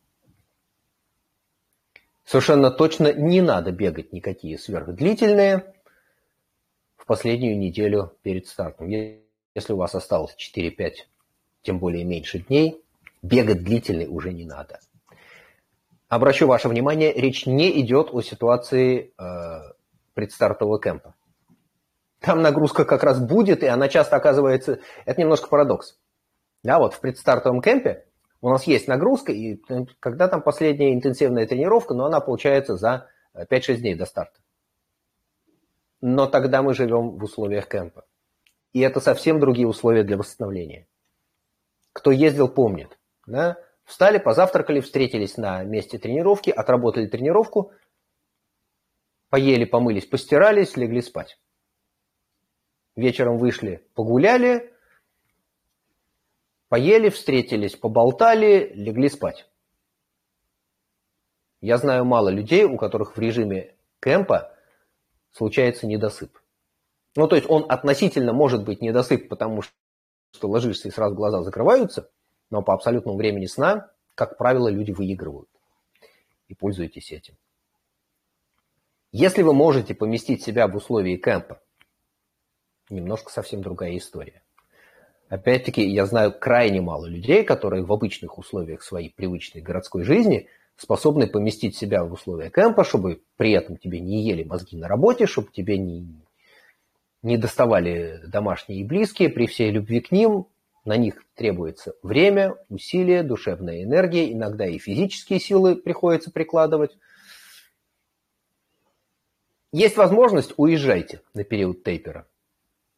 Совершенно 2.27 2.71
точно 2.71 3.15
не 3.15 3.41
надо 3.41 3.73
бегать 3.73 4.13
никакие 4.13 4.59
сверхдлительные 4.59 5.75
в 6.97 7.07
последнюю 7.07 7.59
неделю 7.59 8.19
перед 8.23 8.47
стартом. 8.47 8.89
Если 8.89 9.73
у 9.73 9.77
вас 9.77 9.95
осталось 9.95 10.37
4-5, 10.37 10.93
тем 11.63 11.79
более 11.79 12.05
меньше 12.05 12.41
дней, 12.41 12.85
бегать 13.23 13.65
длительный 13.65 14.09
уже 14.09 14.31
не 14.35 14.45
надо. 14.45 14.79
Обращу 16.09 16.47
ваше 16.47 16.69
внимание, 16.69 17.13
речь 17.13 17.47
не 17.47 17.81
идет 17.81 18.11
о 18.13 18.21
ситуации 18.21 19.15
э, 19.19 19.73
предстартового 20.15 20.81
кемпа. 20.81 21.15
Там 22.21 22.43
нагрузка 22.43 22.85
как 22.85 23.03
раз 23.03 23.21
будет, 23.21 23.63
и 23.63 23.67
она 23.67 23.89
часто 23.89 24.17
оказывается... 24.17 24.81
Это 25.05 25.21
немножко 25.21 25.49
парадокс. 25.49 25.99
Да, 26.63 26.79
вот 26.79 26.95
в 26.95 27.01
предстартовом 27.01 27.61
кемпе 27.61 28.07
у 28.41 28.51
нас 28.51 28.65
есть 28.65 28.89
нагрузка, 28.89 29.33
и 29.33 29.61
э, 29.69 29.87
когда 30.01 30.29
там 30.29 30.43
последняя 30.43 30.93
интенсивная 30.93 31.47
тренировка, 31.47 31.95
но 31.95 32.05
она 32.05 32.21
получается 32.21 32.77
за 32.77 33.09
5-6 33.35 33.49
э, 33.51 33.77
дней 33.77 33.95
до 33.95 34.05
старта. 34.05 34.41
Но 36.01 36.27
тогда 36.27 36.63
мы 36.63 36.75
живем 36.75 37.19
в 37.19 37.25
условиях 37.25 37.69
кемпа. 37.69 38.05
И 38.75 38.81
это 38.81 39.01
совсем 39.01 39.41
другие 39.41 39.67
условия 39.67 40.03
для 40.03 40.19
восстановления. 40.19 40.87
Кто 41.95 42.11
ездил, 42.11 42.49
помнит. 42.49 42.99
Да? 43.27 43.57
Встали, 43.85 44.19
позавтракали, 44.19 44.81
встретились 44.81 45.37
на 45.37 45.63
месте 45.63 45.99
тренировки, 45.99 46.51
отработали 46.51 47.07
тренировку, 47.07 47.73
поели, 49.29 49.65
помылись, 49.65 50.07
постирались, 50.07 50.77
легли 50.77 51.03
спать. 51.03 51.39
Вечером 52.97 53.39
вышли, 53.39 53.87
погуляли, 53.95 54.75
Поели, 56.75 57.09
встретились, 57.09 57.77
поболтали, 57.77 58.73
легли 58.75 59.09
спать. 59.09 59.49
Я 61.61 61.79
знаю 61.79 62.05
мало 62.05 62.31
людей, 62.31 62.65
у 62.65 62.77
которых 62.77 63.17
в 63.17 63.21
режиме 63.21 63.77
кемпа 64.01 64.53
случается 65.31 65.87
недосып. 65.87 66.37
Ну, 67.15 67.29
то 67.29 67.37
есть 67.37 67.49
он 67.49 67.65
относительно 67.69 68.33
может 68.33 68.65
быть 68.65 68.81
недосып, 68.81 69.29
потому 69.29 69.63
что 69.63 69.73
ложишься 70.43 70.89
и 70.89 70.91
сразу 70.91 71.15
глаза 71.15 71.43
закрываются, 71.43 72.11
но 72.51 72.63
по 72.63 72.75
абсолютному 72.75 73.17
времени 73.17 73.47
сна, 73.47 73.91
как 74.15 74.39
правило, 74.39 74.69
люди 74.69 74.93
выигрывают. 74.93 75.49
И 76.49 76.55
пользуйтесь 76.55 77.11
этим. 77.11 77.35
Если 79.13 79.43
вы 79.43 79.55
можете 79.55 79.95
поместить 79.95 80.43
себя 80.43 80.67
в 80.67 80.75
условии 80.77 81.17
кемпа, 81.17 81.61
немножко 82.91 83.31
совсем 83.31 83.63
другая 83.63 83.97
история. 83.97 84.43
Опять-таки, 85.29 85.83
я 85.87 86.07
знаю 86.07 86.33
крайне 86.33 86.81
мало 86.81 87.07
людей, 87.07 87.45
которые 87.45 87.85
в 87.85 87.93
обычных 87.93 88.39
условиях 88.39 88.83
своей 88.83 89.11
привычной 89.11 89.63
городской 89.63 90.05
жизни 90.05 90.49
способны 90.77 91.27
поместить 91.27 91.77
себя 91.77 92.05
в 92.05 92.13
условия 92.13 92.51
кемпа, 92.51 92.85
чтобы 92.85 93.23
при 93.37 93.53
этом 93.53 93.77
тебе 93.77 94.01
не 94.01 94.23
ели 94.23 94.45
мозги 94.45 94.77
на 94.77 94.89
работе, 94.89 95.27
чтобы 95.27 95.49
тебе 95.53 95.79
не, 95.79 96.07
не 97.23 97.37
доставали 97.37 98.21
домашние 98.27 98.81
и 98.81 98.85
близкие, 98.85 99.29
при 99.29 99.47
всей 99.47 99.71
любви 99.71 100.01
к 100.01 100.11
ним, 100.11 100.47
на 100.85 100.97
них 100.97 101.25
требуется 101.35 101.95
время, 102.03 102.57
усилия, 102.69 103.23
душевная 103.23 103.83
энергия, 103.83 104.33
иногда 104.33 104.67
и 104.67 104.79
физические 104.79 105.41
силы 105.41 105.77
приходится 105.77 106.31
прикладывать. 106.31 106.97
Есть 109.73 109.97
возможность, 109.97 110.55
уезжайте 110.57 111.23
на 111.33 111.43
период 111.43 111.83
тейпера, 111.83 112.27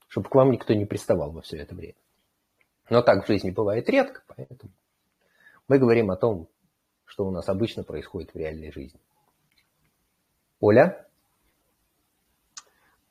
чтобы 0.09 0.29
к 0.29 0.35
вам 0.35 0.51
никто 0.51 0.75
не 0.75 0.85
приставал 0.85 1.31
во 1.31 1.43
все 1.43 1.59
это 1.59 1.75
время. 1.75 1.95
Но 2.91 3.03
так 3.03 3.25
в 3.25 3.29
жизни 3.29 3.51
бывает 3.51 3.89
редко, 3.89 4.23
поэтому 4.27 4.73
мы 5.69 5.79
говорим 5.79 6.11
о 6.11 6.17
том, 6.17 6.49
что 7.05 7.27
у 7.27 7.31
нас 7.31 7.49
обычно 7.49 7.83
происходит 7.83 8.35
в 8.35 8.37
реальной 8.37 8.73
жизни. 8.73 9.01
Оля? 10.61 11.07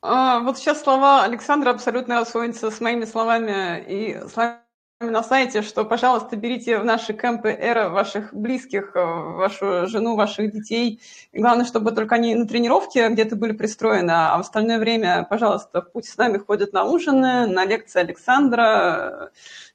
А, 0.02 0.42
вот 0.42 0.58
сейчас 0.58 0.84
слова 0.84 1.24
Александра 1.24 1.72
абсолютно 1.72 2.20
расходятся 2.20 2.70
с 2.70 2.80
моими 2.82 3.06
словами 3.06 3.84
и 3.88 4.28
словами 4.28 4.65
на 5.02 5.24
сайте, 5.24 5.62
что, 5.62 5.84
пожалуйста, 5.84 6.38
берите 6.38 6.78
в 6.80 6.86
наши 6.86 7.14
кемпы 7.14 7.50
эра 7.50 7.90
ваших 7.90 8.34
близких, 8.34 8.96
э, 8.96 9.00
вашу 9.00 9.88
жену, 9.88 10.16
ваших 10.16 10.54
детей. 10.54 11.02
И 11.34 11.40
главное, 11.40 11.66
чтобы 11.66 11.92
только 11.92 12.16
они 12.16 12.34
на 12.34 12.48
тренировке 12.48 13.10
где-то 13.10 13.36
были 13.36 13.52
пристроены, 13.52 14.12
а 14.12 14.38
в 14.38 14.42
остальное 14.42 14.80
время, 14.80 15.28
пожалуйста, 15.30 15.82
в 15.82 15.92
путь 15.92 16.06
с 16.06 16.16
нами 16.18 16.38
ходят 16.38 16.72
на 16.72 16.86
ужины, 16.86 17.46
на 17.46 17.66
лекции 17.66 18.00
Александра, 18.00 19.32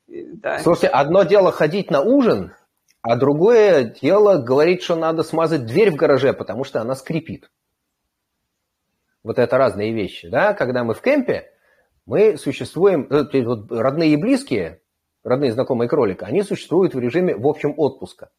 да. 0.08 0.58
Слушайте, 0.60 0.88
одно 0.88 1.22
дело 1.22 1.52
ходить 1.52 1.90
на 1.90 2.00
ужин, 2.00 2.54
а 3.02 3.16
другое 3.16 3.84
дело 3.84 4.38
говорить, 4.38 4.82
что 4.82 4.96
надо 4.96 5.22
смазать 5.22 5.66
дверь 5.66 5.90
в 5.90 5.96
гараже, 5.96 6.32
потому 6.32 6.64
что 6.64 6.80
она 6.80 6.94
скрипит. 6.94 7.50
Вот 9.22 9.38
это 9.38 9.58
разные 9.58 9.92
вещи, 9.92 10.28
да? 10.28 10.54
Когда 10.54 10.82
мы 10.82 10.94
в 10.94 11.02
кемпе, 11.02 11.52
мы 12.06 12.38
существуем, 12.38 13.06
э, 13.10 13.42
вот 13.44 13.70
родные 13.70 14.14
и 14.14 14.16
близкие, 14.16 14.80
родные 15.22 15.52
знакомые 15.52 15.88
кролика, 15.88 16.26
они 16.26 16.42
существуют 16.42 16.94
в 16.94 16.98
режиме, 16.98 17.36
в 17.36 17.46
общем, 17.46 17.74
отпуска. 17.76 18.30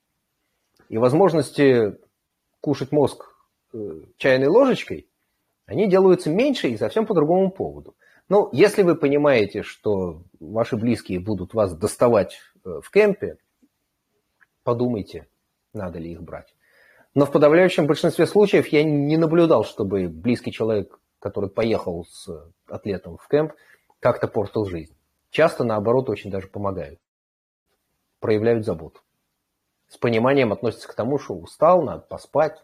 И 0.89 0.97
возможности 0.97 1.97
кушать 2.59 2.91
мозг 2.91 3.25
э, 3.73 3.77
чайной 4.17 4.47
ложечкой, 4.47 5.07
они 5.65 5.87
делаются 5.87 6.29
меньше 6.29 6.69
и 6.69 6.77
совсем 6.77 7.05
по 7.05 7.13
другому 7.13 7.49
поводу. 7.51 7.95
Ну, 8.29 8.49
если 8.51 8.83
вы 8.83 8.95
понимаете, 8.95 9.63
что 9.63 10.23
ваши 10.39 10.77
близкие 10.77 11.19
будут 11.19 11.53
вас 11.53 11.75
доставать 11.75 12.39
э, 12.63 12.79
в 12.81 12.89
кемпе, 12.91 13.37
подумайте, 14.63 15.27
надо 15.73 15.99
ли 15.99 16.11
их 16.11 16.21
брать. 16.21 16.53
Но 17.13 17.25
в 17.25 17.31
подавляющем 17.31 17.87
большинстве 17.87 18.25
случаев 18.25 18.67
я 18.67 18.83
не 18.83 19.17
наблюдал, 19.17 19.65
чтобы 19.65 20.07
близкий 20.07 20.51
человек, 20.51 20.99
который 21.19 21.49
поехал 21.49 22.05
с 22.05 22.29
атлетом 22.67 23.17
в 23.17 23.27
кемп, 23.27 23.53
как-то 23.99 24.27
портил 24.27 24.65
жизнь. 24.65 24.95
Часто, 25.31 25.63
наоборот, 25.63 26.09
очень 26.09 26.29
даже 26.29 26.47
помогают. 26.47 26.99
Проявляют 28.19 28.65
заботу. 28.65 29.01
С 29.87 29.97
пониманием 29.97 30.53
относятся 30.53 30.87
к 30.87 30.93
тому, 30.93 31.17
что 31.17 31.33
устал, 31.33 31.81
надо 31.83 32.01
поспать. 32.01 32.61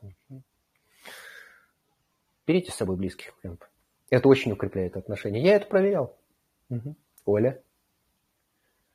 Берите 2.45 2.71
с 2.71 2.75
собой 2.75 2.97
близких. 2.97 3.33
Это 4.09 4.29
очень 4.29 4.51
укрепляет 4.51 4.95
отношения. 4.95 5.41
Я 5.41 5.55
это 5.55 5.67
проверял. 5.67 6.15
Угу. 6.69 6.95
Оля? 7.25 7.61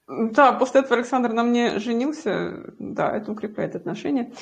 Да, 0.08 0.52
после 0.52 0.80
этого 0.80 0.96
Александр 0.96 1.32
на 1.32 1.44
мне 1.44 1.78
женился. 1.78 2.74
Да, 2.78 3.16
это 3.16 3.30
укрепляет 3.30 3.76
отношения. 3.76 4.32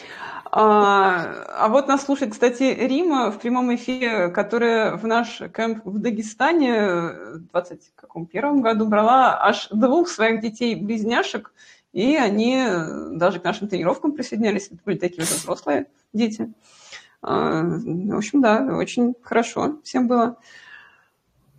А, 0.46 1.44
а 1.48 1.68
вот 1.68 1.86
нас 1.86 2.04
слушает, 2.04 2.32
кстати, 2.32 2.62
Рима 2.62 3.30
в 3.30 3.38
прямом 3.38 3.74
эфире, 3.74 4.28
которая 4.28 4.96
в 4.96 5.06
наш 5.06 5.40
кемп 5.54 5.84
в 5.84 5.98
Дагестане 5.98 7.12
в 7.34 7.50
21 7.52 8.62
году 8.62 8.86
брала 8.86 9.38
аж 9.42 9.68
двух 9.70 10.08
своих 10.08 10.40
детей-близняшек, 10.40 11.52
и 11.92 12.16
они 12.16 12.64
даже 13.12 13.38
к 13.38 13.44
нашим 13.44 13.68
тренировкам 13.68 14.12
присоединялись. 14.12 14.68
Это 14.68 14.80
были 14.84 14.96
такие 14.96 15.22
уже 15.22 15.34
взрослые 15.34 15.86
дети. 16.14 16.52
А, 17.22 17.62
в 17.62 18.16
общем, 18.16 18.40
да, 18.40 18.62
очень 18.76 19.14
хорошо 19.22 19.78
всем 19.84 20.08
было. 20.08 20.38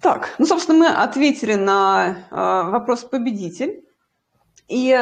Так, 0.01 0.33
ну, 0.39 0.47
собственно, 0.47 0.79
мы 0.79 0.87
ответили 0.87 1.53
на 1.53 2.25
а, 2.31 2.63
вопрос 2.63 3.03
победитель. 3.03 3.85
И 4.71 4.97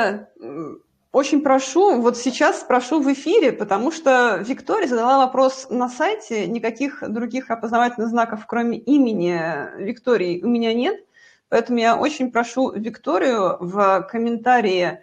очень 1.11 1.41
прошу, 1.41 2.01
вот 2.01 2.17
сейчас 2.17 2.61
спрошу 2.61 3.01
в 3.01 3.13
эфире, 3.13 3.51
потому 3.51 3.91
что 3.91 4.37
Виктория 4.37 4.87
задала 4.87 5.25
вопрос 5.25 5.67
на 5.69 5.89
сайте, 5.89 6.47
никаких 6.47 7.03
других 7.07 7.51
опознавательных 7.51 8.09
знаков, 8.09 8.47
кроме 8.47 8.79
имени 8.79 9.39
Виктории, 9.77 10.41
у 10.43 10.47
меня 10.47 10.73
нет. 10.73 11.05
Поэтому 11.49 11.77
я 11.77 11.97
очень 11.97 12.31
прошу 12.31 12.71
Викторию 12.71 13.57
в 13.59 14.07
комментарии 14.11 15.01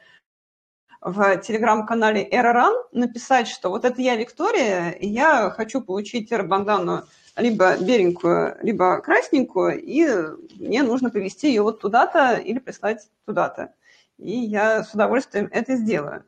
в 1.01 1.37
телеграм-канале 1.39 2.27
Эроран 2.29 2.75
написать, 2.91 3.47
что 3.47 3.71
вот 3.71 3.85
это 3.85 4.03
я 4.03 4.17
Виктория, 4.17 4.91
и 4.91 5.07
я 5.07 5.51
хочу 5.51 5.81
получить 5.81 6.33
бандану 6.45 7.05
либо 7.37 7.77
беленькую, 7.77 8.57
либо 8.63 9.01
красненькую, 9.01 9.81
и 9.81 10.09
мне 10.59 10.83
нужно 10.83 11.11
привести 11.11 11.49
ее 11.49 11.63
вот 11.63 11.81
туда-то 11.81 12.35
или 12.35 12.59
прислать 12.59 13.09
туда-то. 13.27 13.75
И 14.19 14.31
я 14.31 14.83
с 14.83 14.95
удовольствием 14.95 15.49
это 15.53 15.77
сделаю. 15.77 16.25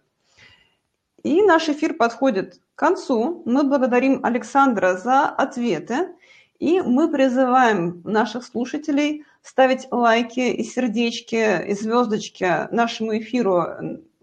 И 1.23 1.43
наш 1.43 1.69
эфир 1.69 1.95
подходит 1.95 2.61
к 2.75 2.79
концу. 2.79 3.43
Мы 3.45 3.65
благодарим 3.65 4.25
Александра 4.25 4.97
за 4.97 5.27
ответы. 5.27 6.15
И 6.59 6.81
мы 6.81 7.11
призываем 7.11 8.03
наших 8.05 8.45
слушателей 8.45 9.25
ставить 9.43 9.87
лайки 9.93 10.41
и 10.41 10.65
сердечки, 10.65 11.67
и 11.67 11.73
звездочки 11.75 12.73
нашему 12.75 13.17
эфиру 13.17 13.65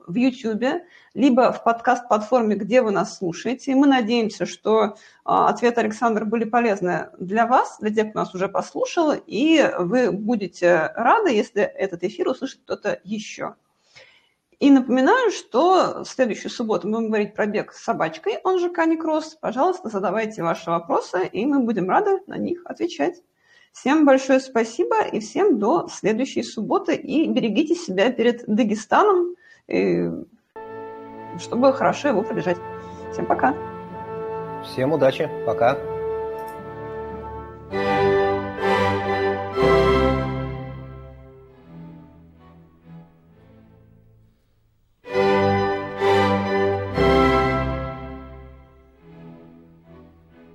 в 0.08 0.16
YouTube, 0.16 0.84
либо 1.14 1.52
в 1.52 1.64
подкаст-платформе, 1.64 2.56
где 2.56 2.82
вы 2.82 2.92
нас 2.92 3.18
слушаете. 3.18 3.72
И 3.72 3.76
мы 3.76 3.88
надеемся, 3.88 4.46
что 4.46 4.98
а, 5.24 5.50
ответы 5.50 5.82
Александра 5.82 6.26
были 6.26 6.44
полезны 6.44 7.10
для 7.20 7.48
вас, 7.48 7.78
для 7.80 7.94
тех, 7.94 8.10
кто 8.10 8.20
нас 8.20 8.36
уже 8.36 8.48
послушал, 8.48 9.14
и 9.14 9.70
вы 9.80 10.12
будете 10.12 10.92
рады, 10.96 11.32
если 11.32 11.62
этот 11.62 12.04
эфир 12.04 12.28
услышит 12.28 12.62
кто-то 12.64 13.00
еще. 13.04 13.56
И 14.60 14.72
напоминаю, 14.72 15.32
что 15.32 16.04
в 16.04 16.08
следующую 16.08 16.50
субботу 16.50 16.88
мы 16.88 16.98
будем 16.98 17.08
говорить 17.10 17.34
про 17.34 17.46
бег 17.46 17.74
с 17.74 17.84
собачкой, 17.84 18.40
он 18.44 18.60
же 18.60 18.70
Каникросс. 18.70 19.38
Пожалуйста, 19.42 19.90
задавайте 19.90 20.44
ваши 20.44 20.70
вопросы, 20.70 21.28
и 21.28 21.46
мы 21.46 21.60
будем 21.60 21.90
рады 21.90 22.22
на 22.28 22.38
них 22.38 22.62
отвечать. 22.66 23.22
Всем 23.74 24.06
большое 24.06 24.40
спасибо 24.40 25.04
и 25.04 25.20
всем 25.20 25.60
до 25.60 25.90
следующей 25.90 26.44
субботы. 26.44 26.96
И 26.96 27.28
берегите 27.28 27.76
себя 27.76 28.10
перед 28.10 28.46
Дагестаном, 28.48 29.36
чтобы 31.40 31.74
хорошо 31.74 32.10
его 32.10 32.22
пробежать. 32.22 32.58
Всем 33.12 33.26
пока. 33.26 33.54
Всем 34.64 34.94
удачи. 34.94 35.30
Пока. 35.46 35.78